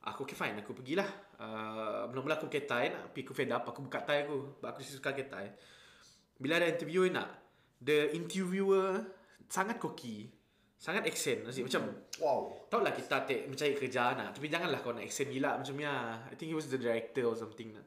Aku 0.00 0.24
okay 0.24 0.32
fine, 0.32 0.56
aku 0.56 0.72
pergilah. 0.72 1.04
Uh, 1.36 2.08
mula-mula 2.08 2.40
aku 2.40 2.48
pakai 2.48 2.64
tie 2.64 2.88
nak. 2.88 3.12
Tapi 3.12 3.20
aku 3.20 3.36
fed 3.36 3.52
up, 3.52 3.68
aku 3.68 3.84
buka 3.84 4.00
tie 4.00 4.24
aku. 4.24 4.56
Sebab 4.56 4.68
aku 4.72 4.80
suka 4.80 5.12
pakai 5.12 5.28
tie. 5.28 5.50
Bila 6.40 6.56
ada 6.56 6.72
interview 6.72 7.04
nak, 7.12 7.28
the 7.84 8.08
interviewer 8.16 9.04
sangat 9.44 9.76
koki. 9.76 10.32
Sangat 10.80 11.04
accent. 11.04 11.44
Nasi, 11.44 11.60
macam, 11.60 11.92
Wow. 12.16 12.64
tau 12.72 12.80
lah 12.80 12.96
kita 12.96 13.28
take, 13.28 13.44
mencari 13.44 13.76
kerja 13.76 14.16
nak. 14.16 14.32
Tapi 14.32 14.48
janganlah 14.48 14.80
kau 14.80 14.96
nak 14.96 15.04
accent 15.04 15.28
gila 15.28 15.60
macam 15.60 15.76
ni 15.76 15.84
lah. 15.84 16.24
I 16.32 16.34
think 16.40 16.48
he 16.48 16.56
was 16.56 16.72
the 16.72 16.80
director 16.80 17.28
or 17.28 17.36
something 17.36 17.76
nak. 17.76 17.84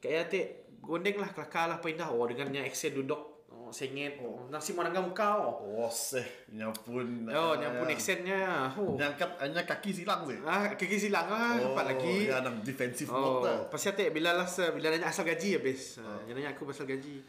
Kayak 0.00 0.32
take, 0.32 0.48
gondeng 0.80 1.20
lah, 1.20 1.28
kelakar 1.36 1.68
lah, 1.68 1.84
pindah. 1.84 2.08
Oh, 2.08 2.24
dengannya 2.24 2.64
accent 2.64 2.96
duduk. 2.96 3.35
Oh, 3.66 3.74
sengit. 3.74 4.14
Oh, 4.22 4.46
nasi 4.46 4.70
mau 4.78 4.86
nangga 4.86 5.02
muka. 5.02 5.42
Oh, 5.42 5.82
Oh, 5.82 5.90
seh. 5.90 6.46
Yang 6.54 6.86
pun... 6.86 7.26
oh 7.26 7.50
ah, 7.50 7.52
yang 7.58 7.82
pun 7.82 7.90
accentnya. 7.90 8.70
Oh. 8.78 8.94
Yang 8.94 9.18
kat, 9.18 9.30
hanya 9.42 9.66
kaki 9.66 9.90
silang 9.90 10.22
sih. 10.22 10.38
Ah, 10.46 10.70
kaki 10.70 10.94
silang 10.94 11.26
ah, 11.26 11.58
oh, 11.58 11.74
lagi. 11.74 12.30
Ya, 12.30 12.38
dalam 12.38 12.62
defensive 12.62 13.10
Oh, 13.10 13.42
mode 13.42 13.50
lah. 13.50 13.66
pasal 13.66 13.98
tak 13.98 14.14
bila 14.14 14.38
lah 14.38 14.46
bila 14.70 14.94
nanya 14.94 15.10
asal 15.10 15.26
gaji 15.26 15.58
habis. 15.58 15.98
Oh. 15.98 16.06
Uh, 16.06 16.30
nanya 16.30 16.54
aku 16.54 16.62
pasal 16.62 16.86
gaji. 16.86 17.26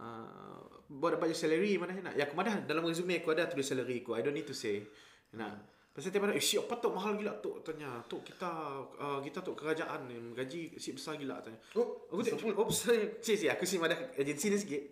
Uh, 0.00 0.56
buat 0.88 1.20
dapat 1.20 1.36
your 1.36 1.36
salary 1.36 1.76
mana 1.76 1.92
nak? 2.00 2.16
Ya 2.16 2.24
aku 2.24 2.32
mana 2.32 2.64
dalam 2.64 2.88
resume 2.88 3.20
aku 3.20 3.36
ada 3.36 3.44
tulis 3.44 3.68
salary 3.68 4.00
aku. 4.00 4.16
I 4.16 4.24
don't 4.24 4.32
need 4.32 4.48
to 4.48 4.56
say. 4.56 4.88
Nak. 5.36 5.76
Pasal 5.92 6.14
tiap 6.14 6.24
mana, 6.24 6.32
eh 6.32 6.40
siapa 6.40 6.80
tu 6.80 6.88
mahal 6.88 7.20
gila 7.20 7.44
tu 7.44 7.60
tanya. 7.60 8.00
Tu 8.08 8.16
kita 8.24 8.48
uh, 8.96 9.20
kita 9.20 9.44
tu 9.44 9.52
kerajaan 9.52 10.08
ni 10.08 10.16
gaji 10.32 10.80
si 10.80 10.96
besar 10.96 11.20
gila 11.20 11.44
tanya. 11.44 11.60
Oh, 11.76 12.08
Aku 12.08 12.24
tak 12.24 12.40
Oops 12.40 12.88
Si 13.20 13.36
si 13.36 13.52
aku 13.52 13.68
si 13.68 13.76
madah 13.76 14.16
agensi 14.16 14.48
ni 14.48 14.56
sikit 14.56 14.84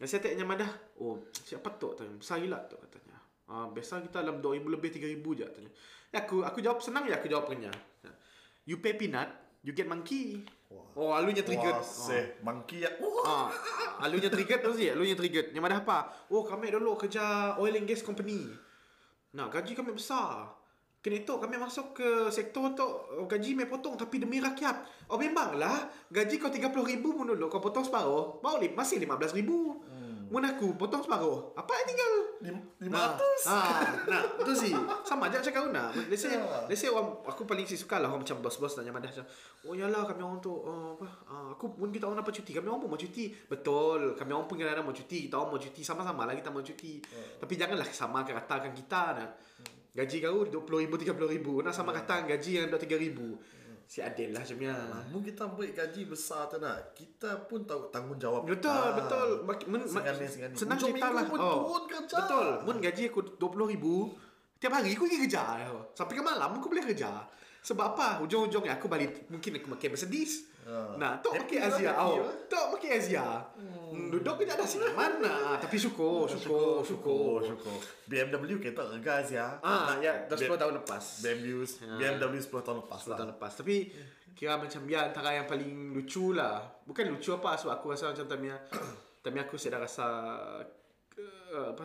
Saya 0.00 0.24
tanya 0.24 0.48
madah 0.48 0.70
Oh 0.96 1.20
siapa 1.44 1.76
tu 1.76 1.92
tanya 1.92 2.16
Besar 2.16 2.40
gila 2.40 2.56
tu 2.64 2.80
katanya 2.80 3.20
Ah, 3.50 3.66
biasa 3.66 3.98
kita 4.06 4.22
dalam 4.22 4.38
2000 4.38 4.70
lebih 4.70 4.94
3000 4.94 5.34
je 5.34 5.46
tanya. 5.50 5.70
Ya, 6.14 6.22
aku 6.22 6.46
aku 6.46 6.62
jawab 6.62 6.78
senang 6.78 7.02
ya 7.10 7.18
aku 7.18 7.26
jawab 7.26 7.50
kenya. 7.50 7.74
You 8.62 8.78
pay 8.78 8.94
peanut, 8.94 9.26
you 9.66 9.74
get 9.74 9.90
monkey. 9.90 10.46
Oh, 10.94 11.10
alunya 11.10 11.42
trigger. 11.42 11.74
Wah, 11.74 11.82
seh. 11.82 12.38
Monkey 12.46 12.86
ya. 12.86 12.90
Wah. 13.02 13.26
Ah, 13.26 13.48
alunya 14.06 14.30
trigger 14.30 14.62
tu 14.62 14.70
sih, 14.78 14.94
alunya 14.94 15.18
trigger. 15.18 15.50
Yang 15.50 15.64
mana 15.66 15.82
apa? 15.82 16.14
Oh, 16.30 16.46
kami 16.46 16.70
dulu 16.70 16.94
kerja 16.94 17.58
oil 17.58 17.74
and 17.74 17.90
gas 17.90 18.06
company. 18.06 18.46
Nah, 19.34 19.50
gaji 19.50 19.74
kami 19.74 19.98
besar. 19.98 20.46
Kena 21.00 21.16
itu 21.16 21.32
kami 21.32 21.56
masuk 21.56 21.96
ke 21.96 22.08
sektor 22.28 22.76
tu 22.76 22.84
gaji 23.24 23.56
kami 23.56 23.64
potong 23.64 23.96
tapi 23.96 24.20
demi 24.20 24.36
rakyat. 24.36 24.84
Oh 25.08 25.16
memanglah 25.16 25.88
gaji 26.06 26.36
kau 26.36 26.52
30 26.52 26.68
ribu 26.86 27.12
pun 27.12 27.24
dulu 27.26 27.48
kau 27.48 27.56
potong 27.58 27.80
separuh. 27.80 28.38
Mau 28.38 28.60
li- 28.60 28.70
masih 28.70 29.00
15 29.00 29.32
ribu. 29.32 29.80
Hmm. 29.82 30.28
Mun 30.28 30.44
aku 30.44 30.76
potong 30.76 31.00
separuh. 31.00 31.56
Apa 31.56 31.72
yang 31.74 31.86
tinggal? 31.88 32.12
Lim- 32.40 32.68
Lima 32.80 32.96
ratus. 33.02 33.42
Ah, 33.44 33.82
nah, 34.06 34.22
itu 34.38 34.52
sih. 34.54 34.70
Sama 35.02 35.26
aja 35.26 35.40
cakap 35.40 35.68
nak. 35.68 35.90
Let's 36.06 36.22
say, 36.22 36.32
Ya. 36.32 36.44
let's 36.64 36.78
say 36.78 36.86
orang, 36.86 37.16
aku 37.24 37.42
paling 37.42 37.64
sih 37.64 37.74
suka 37.74 37.96
lah 37.96 38.06
orang 38.06 38.22
macam 38.22 38.38
bos-bos 38.38 38.72
tanya 38.72 38.88
madah 38.88 39.10
macam, 39.10 39.26
oh 39.66 39.74
yalah 39.74 40.04
kami 40.04 40.20
orang 40.20 40.38
tu, 40.38 40.54
uh, 40.54 40.94
apa, 40.94 41.06
uh, 41.26 41.48
aku 41.50 41.74
pun 41.74 41.90
kita 41.90 42.06
orang 42.06 42.20
dapat 42.20 42.36
cuti, 42.36 42.52
kami 42.54 42.68
orang 42.68 42.78
pun 42.78 42.88
mau 42.88 42.96
cuti. 42.96 43.24
Betul, 43.44 44.14
kami 44.14 44.30
orang 44.30 44.46
pun 44.46 44.54
kadang-kadang 44.54 44.86
mau 44.86 44.94
cuti, 44.94 45.18
kita 45.26 45.34
orang 45.34 45.50
mau 45.50 45.60
cuti, 45.60 45.80
sama-sama 45.82 46.22
lah 46.24 46.34
kita 46.34 46.48
mau 46.48 46.62
cuti. 46.62 46.92
Tapi 47.36 47.52
janganlah 47.56 47.88
sama 47.90 48.22
katakan 48.22 48.70
kita 48.70 49.00
nak. 49.18 49.30
Gaji 49.90 50.16
kau 50.20 50.46
RM20,000, 50.46 50.86
RM30,000. 50.88 51.46
Nak 51.62 51.74
sama 51.74 51.90
katakan 51.90 52.24
gaji 52.24 52.50
yang 52.56 52.66
RM3,000. 52.68 53.18
Si 53.84 53.98
adil 53.98 54.30
lah 54.30 54.38
macamnya. 54.38 54.74
Namun 55.02 55.18
kita 55.20 55.40
ambil 55.44 55.66
gaji 55.68 56.00
besar 56.06 56.46
tu 56.46 56.62
nak. 56.62 56.94
Kita 56.94 57.42
pun 57.44 57.66
tahu 57.66 57.90
tanggungjawab 57.90 58.46
Betul, 58.46 58.70
kita. 58.70 58.94
betul. 58.94 59.28
Mak- 59.42 59.66
men, 59.66 59.82
Segani, 59.82 60.26
segani. 60.30 60.54
Senang 60.54 60.78
Hujung 60.78 60.94
cerita 60.94 61.06
lah. 61.10 61.24
pun 61.26 61.38
turun 61.38 61.82
kerja. 61.90 62.16
Betul. 62.16 62.46
Mun 62.70 62.76
gaji 62.78 63.02
aku 63.10 63.20
RM20,000, 63.34 63.84
tiap 64.56 64.72
hari 64.72 64.94
aku 64.94 65.04
pergi 65.04 65.18
kerja. 65.26 65.42
Sampai 65.90 66.14
ke 66.14 66.22
malam 66.22 66.50
aku 66.54 66.70
boleh 66.70 66.86
kerja. 66.86 67.10
Sebab 67.60 67.96
apa? 67.96 68.08
Ujung-ujungnya 68.24 68.80
aku 68.80 68.88
balik, 68.88 69.28
mungkin 69.28 69.60
aku 69.60 69.68
makan 69.68 69.88
Mercedes. 69.92 70.48
Ah. 70.64 70.96
Nah, 70.96 71.20
tok 71.20 71.36
makan 71.40 71.58
lah, 71.60 71.68
Asia. 71.72 71.92
Oh, 71.98 72.16
tok 72.48 72.66
makan 72.72 72.90
Asia. 72.96 73.26
Hmm. 73.52 74.08
Duduk 74.08 74.40
kerja 74.40 74.54
dah 74.56 74.64
sini 74.64 74.88
mana? 74.96 75.60
Tapi 75.60 75.76
syukur, 75.76 76.24
syukur, 76.24 76.80
syukur. 76.80 77.42
syukur. 77.44 77.78
BMW 78.08 78.56
kita 78.56 78.80
regas 78.88 79.34
ya. 79.34 79.60
Ah, 79.60 79.98
ya, 80.00 80.24
dah 80.24 80.36
B- 80.38 80.46
10 80.48 80.56
tahun 80.56 80.74
lepas. 80.80 81.04
BMW, 81.20 81.66
BMW 82.00 82.38
10 82.40 82.64
tahun 82.64 82.78
lepas 82.86 83.00
10 83.02 83.10
lah. 83.12 83.16
tahun 83.18 83.30
lepas 83.36 83.52
Tapi 83.60 83.76
Kira 84.30 84.56
macam 84.56 84.80
Dia 84.86 85.10
antara 85.10 85.34
yang 85.34 85.44
paling 85.44 85.92
lucu 85.92 86.32
lah 86.32 86.62
Bukan 86.86 87.12
lucu 87.12 87.34
apa 87.34 87.58
Sebab 87.58 87.82
aku 87.82 87.92
rasa 87.92 88.14
macam 88.14 88.24
Tamia 88.24 88.56
Tamia 89.26 89.42
aku 89.44 89.58
dah 89.58 89.80
rasa 89.82 90.06
uh, 91.18 91.66
Apa 91.76 91.84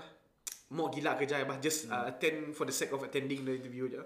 Mau 0.74 0.90
gila 0.90 1.14
kerja 1.14 1.46
bah 1.46 1.62
Just 1.62 1.86
uh, 1.94 2.10
attend 2.10 2.58
For 2.58 2.66
the 2.66 2.74
sake 2.74 2.90
of 2.90 3.06
attending 3.06 3.46
The 3.46 3.54
interview 3.54 3.86
je. 3.86 4.02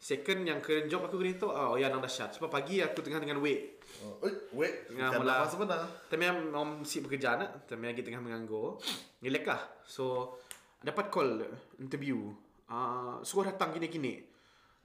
Second 0.00 0.40
yang 0.48 0.64
kena 0.64 0.88
job 0.88 1.04
aku 1.04 1.20
kena 1.20 1.36
tu 1.36 1.52
Oh 1.52 1.76
ya 1.76 1.92
nang 1.92 2.00
dahsyat 2.00 2.32
Sebab 2.32 2.48
pagi 2.48 2.80
aku 2.80 3.04
tengah 3.04 3.20
dengan 3.20 3.44
weight 3.44 3.76
Oh, 4.00 4.16
eh, 4.24 4.32
wait, 4.56 4.88
Tengah 4.88 5.20
mula. 5.20 5.44
sebenar. 5.44 5.84
Tamia 6.08 6.32
orang 6.32 6.80
si 6.80 7.04
bekerja 7.04 7.36
nak 7.36 7.68
Tamia 7.68 7.92
lagi 7.92 8.00
tengah 8.00 8.24
menganggur 8.24 8.80
Relax 9.20 9.44
lah. 9.44 9.60
So 9.84 10.32
Dapat 10.80 11.12
call 11.12 11.44
Interview. 11.76 12.32
Uh, 12.72 13.20
Suruh 13.20 13.44
datang 13.44 13.76
gini-gini. 13.76 14.16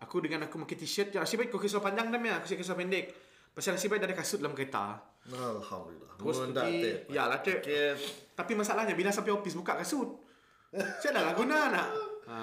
Aku 0.04 0.20
dengan 0.20 0.44
aku 0.44 0.60
pakai 0.68 0.76
t-shirt 0.76 1.16
Nasib 1.16 1.40
baik 1.40 1.56
kau 1.56 1.62
kisah 1.62 1.80
panjang 1.80 2.12
Tamia 2.12 2.44
Aku 2.44 2.52
kisah 2.52 2.76
pendek. 2.76 3.16
Pasal 3.54 3.78
nasib 3.78 3.94
baik 3.94 4.02
dah 4.02 4.10
ada 4.10 4.18
kasut 4.18 4.42
dalam 4.42 4.58
kereta. 4.58 4.98
Alhamdulillah. 5.30 6.18
Terus 6.20 6.38
pergi. 6.52 7.14
Ya 7.14 7.32
lah 7.32 7.40
Okay. 7.40 7.96
Tapi 8.34 8.52
masalahnya 8.58 8.92
Bila 8.92 9.14
sampai 9.14 9.32
office 9.32 9.54
Buka 9.54 9.78
kasut 9.80 10.23
Saya 10.74 11.12
dah 11.14 11.24
lah 11.30 11.34
guna 11.38 11.70
nak? 11.70 11.88
Ha. 12.26 12.38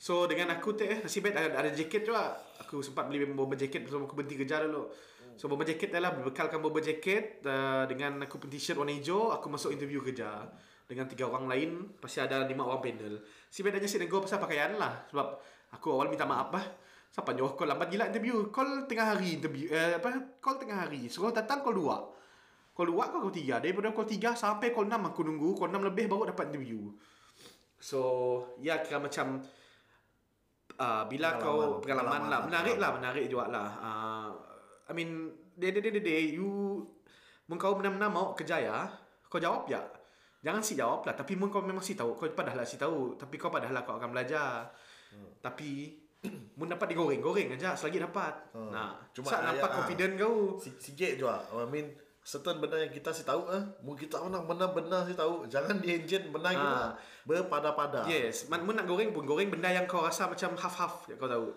So 0.00 0.24
dengan 0.24 0.56
aku 0.56 0.72
teh 0.72 0.88
eh, 0.88 0.98
Nasib 1.04 1.28
baik 1.28 1.36
ada, 1.36 1.60
ada 1.60 1.70
jaket 1.72 2.08
juga. 2.08 2.32
Aku 2.64 2.80
sempat 2.80 3.04
beli 3.04 3.28
bomber 3.28 3.56
jaket 3.56 3.84
Sebelum 3.84 4.08
aku 4.08 4.16
berhenti 4.16 4.40
kerja 4.40 4.64
dulu. 4.64 4.88
So 5.36 5.52
bomber 5.52 5.68
jaket 5.68 5.92
dah 5.92 6.00
lah 6.00 6.16
Berbekalkan 6.16 6.64
bomber 6.64 6.80
jaket 6.80 7.44
uh, 7.44 7.84
Dengan 7.84 8.24
aku 8.24 8.40
pun 8.40 8.48
t-shirt 8.48 8.80
warna 8.80 8.96
hijau 8.96 9.28
Aku 9.36 9.52
masuk 9.52 9.76
interview 9.76 10.00
kerja 10.00 10.48
Dengan 10.88 11.04
tiga 11.04 11.28
orang 11.28 11.44
lain. 11.44 11.70
Pasti 12.00 12.24
ada 12.24 12.48
lima 12.48 12.64
orang 12.64 12.80
panel. 12.80 13.20
Si 13.52 13.60
baik 13.60 13.76
nanya 13.76 13.88
si 13.88 14.00
nego 14.00 14.24
pasal 14.24 14.40
pakaian 14.40 14.80
lah 14.80 15.04
Sebab 15.12 15.26
Aku 15.76 15.92
awal 15.92 16.08
minta 16.08 16.24
maaf 16.24 16.48
lah 16.56 16.64
Siapa 17.12 17.32
nyuruh 17.32 17.56
call 17.56 17.72
lambat 17.72 17.88
gila 17.92 18.08
interview. 18.08 18.48
Call 18.52 18.84
tengah 18.88 19.16
hari 19.16 19.40
interview 19.40 19.72
eh, 19.72 19.96
apa? 19.96 20.36
Call 20.36 20.60
tengah 20.60 20.84
hari. 20.84 21.08
Suruh 21.08 21.32
datang 21.32 21.64
call 21.64 21.76
dua. 21.76 21.96
Call 22.76 22.92
2 22.92 23.08
ke 23.08 23.16
call 23.16 23.32
3 23.32 23.64
Daripada 23.64 23.88
call 23.88 24.04
3 24.04 24.36
sampai 24.36 24.68
call 24.68 24.84
6 24.84 25.00
aku 25.00 25.20
nunggu. 25.24 25.56
Call 25.56 25.72
6 25.72 25.80
lebih 25.80 26.12
baru 26.12 26.28
dapat 26.28 26.52
interview 26.52 26.92
So 27.78 28.00
Ya 28.56 28.80
kira 28.80 28.96
macam 28.96 29.40
uh, 30.76 31.02
Bila 31.06 31.36
Pengalaman, 31.36 31.42
kau 31.42 31.80
Pengalaman, 31.80 31.80
pengalaman 31.82 32.20
lah 32.22 32.30
lah, 32.30 32.40
Menarik 32.44 32.76
lah. 32.76 32.90
Menarik 32.92 33.24
juga 33.26 33.44
lah 33.48 33.68
uh, 33.78 34.28
I 34.86 34.92
mean 34.92 35.10
Day 35.52 35.72
day 35.72 35.80
day 35.80 35.92
day, 35.92 36.02
day 36.02 36.22
You 36.32 36.82
Mun 37.46 37.56
kau 37.56 37.74
benar-benar 37.74 38.08
mau 38.08 38.34
kerja 38.34 38.58
ya 38.58 38.78
Kau 39.26 39.38
jawab 39.38 39.66
ya 39.66 39.80
Jangan 40.42 40.60
si 40.60 40.74
jawab 40.74 41.02
lah 41.02 41.14
Tapi 41.14 41.34
mun 41.34 41.48
kau 41.48 41.62
memang 41.62 41.80
si 41.80 41.94
tahu 41.94 42.12
Kau 42.12 42.26
padahal 42.28 42.62
si 42.62 42.76
tahu 42.76 43.14
Tapi 43.14 43.34
kau 43.36 43.48
padahal 43.48 43.76
kau 43.82 43.96
akan 43.96 44.10
belajar 44.10 44.66
Tapi 45.40 45.94
Mun 46.58 46.66
dapat 46.66 46.90
digoreng 46.90 47.22
Goreng 47.22 47.54
aja 47.54 47.72
Selagi 47.72 48.02
dapat 48.02 48.34
Hmm. 48.50 48.72
Nah 48.72 48.96
Cuma 49.12 49.28
Cuma 49.30 49.46
nampak 49.46 49.62
ayat, 49.62 49.68
ah. 49.68 49.76
confident 49.78 50.12
kau 50.16 50.34
Si- 50.56 50.74
Sikit 50.80 51.12
juga. 51.16 51.38
I 51.44 51.68
mean, 51.68 51.86
certain 52.26 52.58
benda 52.58 52.74
yang 52.74 52.90
kita 52.90 53.14
si 53.14 53.22
tahu 53.22 53.46
ah, 53.46 53.62
mungkin 53.86 54.10
kita 54.10 54.18
orang 54.18 54.42
benar-benar 54.50 55.06
si 55.06 55.14
tahu. 55.14 55.46
Jangan 55.46 55.78
di 55.78 55.94
engine 55.94 56.26
benar 56.34 56.50
Ah. 56.50 56.58
kita. 56.58 56.86
Berpada-pada. 57.22 58.02
Yes, 58.10 58.50
man, 58.50 58.66
nak 58.66 58.82
goreng 58.82 59.14
pun 59.14 59.22
goreng 59.22 59.46
benda 59.46 59.70
yang 59.70 59.86
kau 59.86 60.02
rasa 60.02 60.26
macam 60.26 60.58
half-half 60.58 61.06
yang 61.06 61.22
kau 61.22 61.30
tahu. 61.30 61.54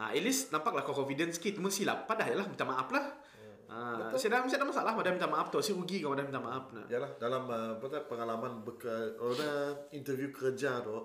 Ha, 0.00 0.16
at 0.16 0.22
least 0.24 0.48
nampaklah 0.48 0.80
kau 0.80 0.96
confident 0.96 1.36
sikit. 1.36 1.60
Mun 1.60 1.68
silap, 1.68 2.08
padahal 2.08 2.40
lah 2.40 2.46
minta 2.48 2.64
maaf 2.64 2.88
lah. 2.88 3.04
Ha, 3.66 4.12
saya 4.16 4.40
dah 4.40 4.40
saya 4.48 4.62
dah 4.64 4.68
masalah 4.72 4.92
pada 4.96 5.12
minta 5.12 5.28
maaf 5.28 5.52
tu. 5.52 5.60
Si 5.60 5.76
rugi 5.76 6.00
kau 6.00 6.16
dah 6.16 6.24
minta 6.24 6.40
maaf 6.40 6.72
nak. 6.72 6.88
Yalah 6.88 7.12
dalam 7.20 7.44
uh, 7.48 7.76
pengalaman 8.08 8.64
beker, 8.64 9.20
orang 9.20 9.76
interview 9.92 10.32
kerja 10.32 10.80
tu 10.80 11.04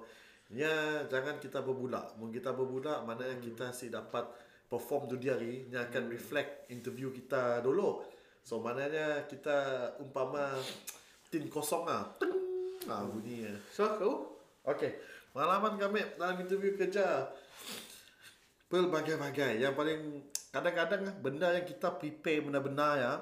ya 0.52 1.08
jangan 1.08 1.40
kita 1.40 1.64
berbulak. 1.64 2.16
Mun 2.20 2.30
kita 2.30 2.52
berbulak 2.52 3.08
mana 3.08 3.24
yang 3.28 3.40
kita 3.40 3.72
si 3.72 3.88
dapat 3.88 4.28
perform 4.68 5.08
tu 5.08 5.16
dia 5.20 5.36
hari 5.36 5.68
ni 5.68 5.76
akan 5.76 6.12
reflect 6.12 6.68
interview 6.72 7.12
kita 7.12 7.64
dulu. 7.64 8.04
So 8.42 8.60
maknanya 8.60 9.26
kita 9.30 9.58
umpama 10.02 10.58
tin 11.30 11.48
kosong 11.48 11.88
ah. 11.88 12.06
Teng. 12.18 12.34
Ah 12.90 13.06
bunyi. 13.06 13.48
ah. 13.48 13.58
So 13.70 13.86
kau 13.98 14.32
Okey. 14.62 14.94
Pengalaman 15.34 15.80
kami 15.80 16.04
dalam 16.20 16.38
interview 16.38 16.76
kerja 16.78 17.26
pelbagai-bagai. 18.70 19.64
Yang 19.64 19.74
paling 19.74 20.02
kadang-kadang 20.52 21.02
ah, 21.08 21.16
benda 21.18 21.48
yang 21.56 21.66
kita 21.66 21.96
prepare 21.98 22.46
benar-benar 22.46 22.92
ya, 23.00 23.14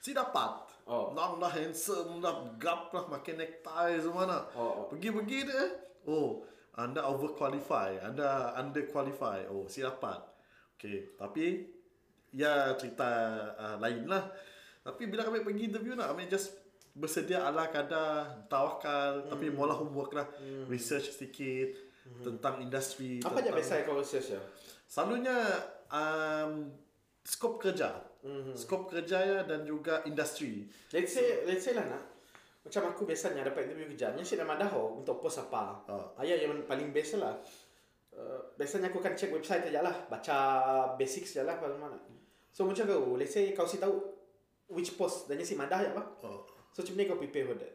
si 0.00 0.16
dapat. 0.16 0.66
Oh. 0.86 1.10
Nang 1.12 1.42
dah 1.42 1.50
handsome, 1.50 2.22
dah 2.22 2.54
gap 2.62 2.94
lah, 2.94 3.10
makin 3.10 3.42
necktie 3.42 3.98
semua 3.98 4.24
nak. 4.24 4.54
Oh, 4.54 4.62
oh. 4.62 4.84
Pergi-pergi 4.88 5.38
dia, 5.50 5.64
oh, 6.06 6.46
anda 6.78 7.02
over 7.02 7.34
qualify, 7.34 7.98
anda 7.98 8.54
under 8.54 8.86
qualify. 8.86 9.42
Oh, 9.50 9.66
si 9.66 9.82
dapat. 9.82 10.22
Okey, 10.78 11.18
tapi 11.18 11.66
ya 12.30 12.78
cerita 12.78 13.10
uh, 13.58 13.76
lain 13.82 14.06
lah. 14.06 14.22
Tapi 14.86 15.02
bila 15.10 15.26
kami 15.26 15.42
pergi 15.42 15.66
interview 15.66 15.98
nak, 15.98 16.14
kami 16.14 16.30
just 16.30 16.54
bersedia 16.94 17.42
ala 17.42 17.66
kadar 17.68 18.46
tawakal, 18.46 19.26
tapi 19.26 19.50
Hmm. 19.50 19.58
mula 19.58 19.74
homework 19.74 20.14
lah, 20.14 20.30
research 20.70 21.10
sedikit 21.10 21.74
tentang 22.22 22.62
industri. 22.62 23.18
apa 23.18 23.42
je 23.42 23.50
tentang- 23.50 23.58
biasa 23.58 23.82
kau 23.82 23.98
research 23.98 24.38
ya? 24.38 24.40
Selalunya 24.86 25.36
um, 25.90 26.70
skop 27.26 27.58
kerja. 27.58 27.98
Mhm. 28.22 28.54
Skop 28.54 28.86
kerja 28.90 29.18
ya 29.22 29.38
dan 29.42 29.66
juga 29.66 30.06
industri. 30.06 30.70
Let's 30.94 31.14
say 31.14 31.42
let's 31.42 31.66
say 31.66 31.74
lah 31.74 31.86
nak. 31.90 32.02
Macam 32.62 32.90
aku 32.90 33.06
biasanya 33.06 33.46
dapat 33.46 33.70
interview 33.70 33.94
kerja, 33.94 34.14
nya 34.14 34.22
saya 34.26 34.42
nama 34.42 34.58
dah 34.58 34.70
oh, 34.74 34.98
untuk 34.98 35.22
post 35.22 35.38
apa. 35.38 35.82
Ah. 35.86 36.22
Ayah 36.22 36.46
yang 36.46 36.66
paling 36.66 36.90
best 36.90 37.18
lah. 37.18 37.38
Uh, 38.16 38.40
biasanya 38.56 38.88
aku 38.90 38.98
akan 38.98 39.12
check 39.14 39.30
website 39.30 39.68
aja 39.68 39.84
lah, 39.84 39.92
baca 40.08 40.38
basics 40.96 41.36
je 41.36 41.44
lah 41.44 41.60
kalau 41.60 41.76
mana. 41.76 41.94
So 42.50 42.64
macam 42.64 42.88
kau, 42.88 43.14
let's 43.14 43.36
say 43.36 43.52
kau 43.52 43.68
si 43.68 43.76
tahu 43.76 44.15
which 44.68 44.94
post 44.94 45.26
dan 45.26 45.38
si 45.40 45.54
madah 45.54 45.80
ya 45.80 45.90
apa? 45.90 46.02
Oh, 46.22 46.44
So 46.70 46.82
macam 46.82 46.94
ni 46.94 47.04
kau 47.04 47.16
prepare 47.16 47.46
for 47.46 47.56
that. 47.56 47.74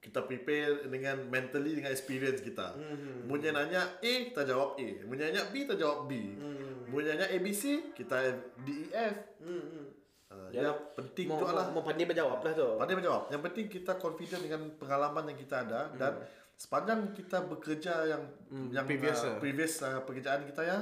kita 0.00 0.24
prepare 0.24 0.88
dengan 0.88 1.28
mentally 1.28 1.76
dengan 1.76 1.92
experience 1.92 2.40
kita. 2.40 2.72
Mm-hmm. 2.72 3.28
Munnya 3.28 3.52
nanya 3.52 3.82
A, 4.00 4.12
kita 4.26 4.48
jawab 4.48 4.74
A. 4.74 4.88
Munnya 5.04 5.28
nanya 5.28 5.52
B, 5.52 5.68
kita 5.68 5.76
jawab 5.76 6.08
B. 6.08 6.16
Mm-hmm. 6.16 6.88
Munnya 6.88 7.12
nanya 7.12 7.28
ABC, 7.28 7.92
kita 7.92 8.16
D, 8.56 8.88
E, 8.88 8.96
F. 8.96 9.16
Hmm. 9.44 9.92
Uh, 10.30 10.48
Ya. 10.48 10.70
yang 10.70 10.78
penting 10.94 11.26
Mau, 11.28 11.36
tu 11.36 11.44
adalah 11.44 11.68
mau, 11.68 11.78
mau 11.78 11.84
pandai 11.84 12.06
berjawab 12.06 12.40
lah 12.40 12.52
tu. 12.54 12.68
Pandai 12.78 12.96
menjawab. 12.96 13.22
Yang 13.28 13.42
penting 13.44 13.66
kita 13.68 13.92
confident 13.98 14.40
dengan 14.40 14.60
pengalaman 14.78 15.24
yang 15.28 15.38
kita 15.38 15.56
ada 15.68 15.80
Hmm. 15.90 15.98
dan 15.98 16.12
sepanjang 16.56 17.00
kita 17.12 17.38
bekerja 17.44 17.92
yang 18.06 18.22
yang 18.70 18.86
previous 18.86 19.20
uh, 19.20 19.26
lah. 19.26 19.36
previous 19.36 19.72
uh, 19.82 20.00
pekerjaan 20.00 20.46
kita 20.46 20.62
ya, 20.64 20.78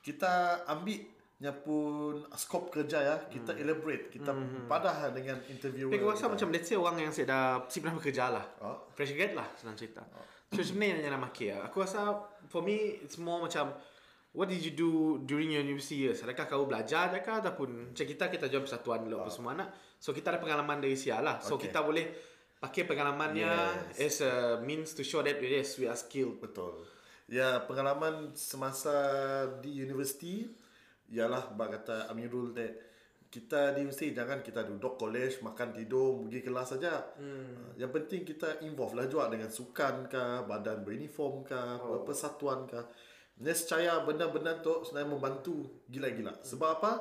kita 0.00 0.32
ambil 0.66 1.02
yang 1.36 1.52
pun 1.60 2.24
skop 2.32 2.72
kerja 2.72 2.98
ya, 3.04 3.16
kita 3.28 3.52
elaborate, 3.60 4.08
kita 4.08 4.32
padah 4.64 5.12
dengan 5.12 5.36
interview. 5.52 5.92
Hmm. 5.92 5.92
Tapi 5.92 6.00
aku 6.00 6.08
rasa 6.16 6.26
macam 6.32 6.48
let's 6.48 6.64
say 6.64 6.80
orang 6.80 6.96
yang 6.96 7.12
saya 7.12 7.26
dah 7.28 7.44
si 7.68 7.84
pernah 7.84 8.00
bekerja 8.00 8.32
lah. 8.32 8.44
Oh. 8.64 8.88
Fresh 8.96 9.12
grad 9.12 9.36
lah 9.36 9.44
senang 9.60 9.76
cerita. 9.76 10.00
So 10.48 10.64
sebenarnya 10.64 11.04
yang 11.04 11.12
nak 11.12 11.28
maki 11.28 11.52
lah. 11.52 11.68
Aku 11.68 11.84
rasa 11.84 12.16
for 12.48 12.64
me 12.64 13.04
it's 13.04 13.20
more 13.20 13.44
macam 13.44 13.76
what 14.32 14.48
did 14.48 14.64
you 14.64 14.72
do 14.72 15.20
during 15.28 15.52
your 15.52 15.60
university 15.60 16.08
years? 16.08 16.24
Adakah 16.24 16.48
kau 16.48 16.64
belajar 16.64 17.12
adakah 17.12 17.44
ataupun 17.44 17.92
macam 17.92 18.06
kita 18.08 18.24
kita 18.32 18.44
join 18.48 18.64
persatuan 18.64 19.04
dulu 19.04 19.20
apa 19.20 19.28
semua 19.28 19.52
nak. 19.52 19.76
So 20.00 20.16
kita 20.16 20.32
ada 20.32 20.40
pengalaman 20.40 20.80
dari 20.80 20.96
Sia 20.96 21.20
lah. 21.20 21.44
So 21.44 21.60
Okay. 21.60 21.68
kita 21.68 21.84
boleh 21.84 22.16
pakai 22.56 22.88
pengalamannya 22.88 23.52
as 24.00 24.24
a 24.24 24.56
means 24.64 24.96
to 24.96 25.04
show 25.04 25.20
that 25.20 25.36
yes 25.36 25.76
we 25.76 25.84
are 25.84 25.98
skilled. 25.98 26.40
Betul. 26.40 26.80
Ya, 27.26 27.58
pengalaman 27.66 28.38
semasa 28.38 28.94
di 29.58 29.82
universiti 29.82 30.46
ialah 31.12 31.54
bak 31.54 31.68
kata 31.80 32.10
Amirul 32.10 32.50
that 32.56 32.86
kita 33.26 33.74
di 33.74 33.84
universiti 33.84 34.14
jangan 34.14 34.40
kita 34.40 34.64
duduk 34.64 34.96
college 34.96 35.42
makan 35.42 35.74
tidur 35.74 36.24
pergi 36.24 36.40
kelas 36.40 36.68
saja. 36.72 36.94
Hmm. 37.18 37.74
Yang 37.76 37.90
penting 38.00 38.20
kita 38.22 38.48
involve 38.64 38.94
lah 38.96 39.06
juga 39.10 39.28
dengan 39.28 39.50
sukan 39.50 40.06
ke, 40.06 40.46
badan 40.46 40.86
beruniform 40.86 41.44
ke, 41.44 41.60
oh. 41.82 42.06
persatuan 42.06 42.64
ke. 42.64 42.80
Nescaya 43.42 44.00
benda-benda 44.06 44.56
tu 44.64 44.80
sebenarnya 44.86 45.10
membantu 45.12 45.84
gila-gila. 45.90 46.32
Sebab 46.40 46.70
apa? 46.80 46.92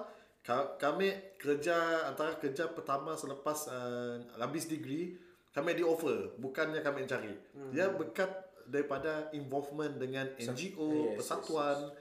Ka- 0.43 0.75
Kami 0.75 1.37
kerja 1.39 2.09
antara 2.09 2.35
kerja 2.35 2.67
pertama 2.67 3.15
selepas 3.15 3.71
uh, 3.71 4.19
habis 4.35 4.67
degree 4.67 5.15
kami 5.55 5.71
di 5.71 5.87
offer 5.87 6.35
bukannya 6.35 6.83
kami 6.83 7.07
cari. 7.07 7.31
Hmm. 7.55 7.71
Dia 7.71 7.87
berkat 7.95 8.27
daripada 8.67 9.29
involvement 9.31 9.95
dengan 9.95 10.27
NGO, 10.35 11.15
yes, 11.15 11.21
persatuan. 11.21 11.95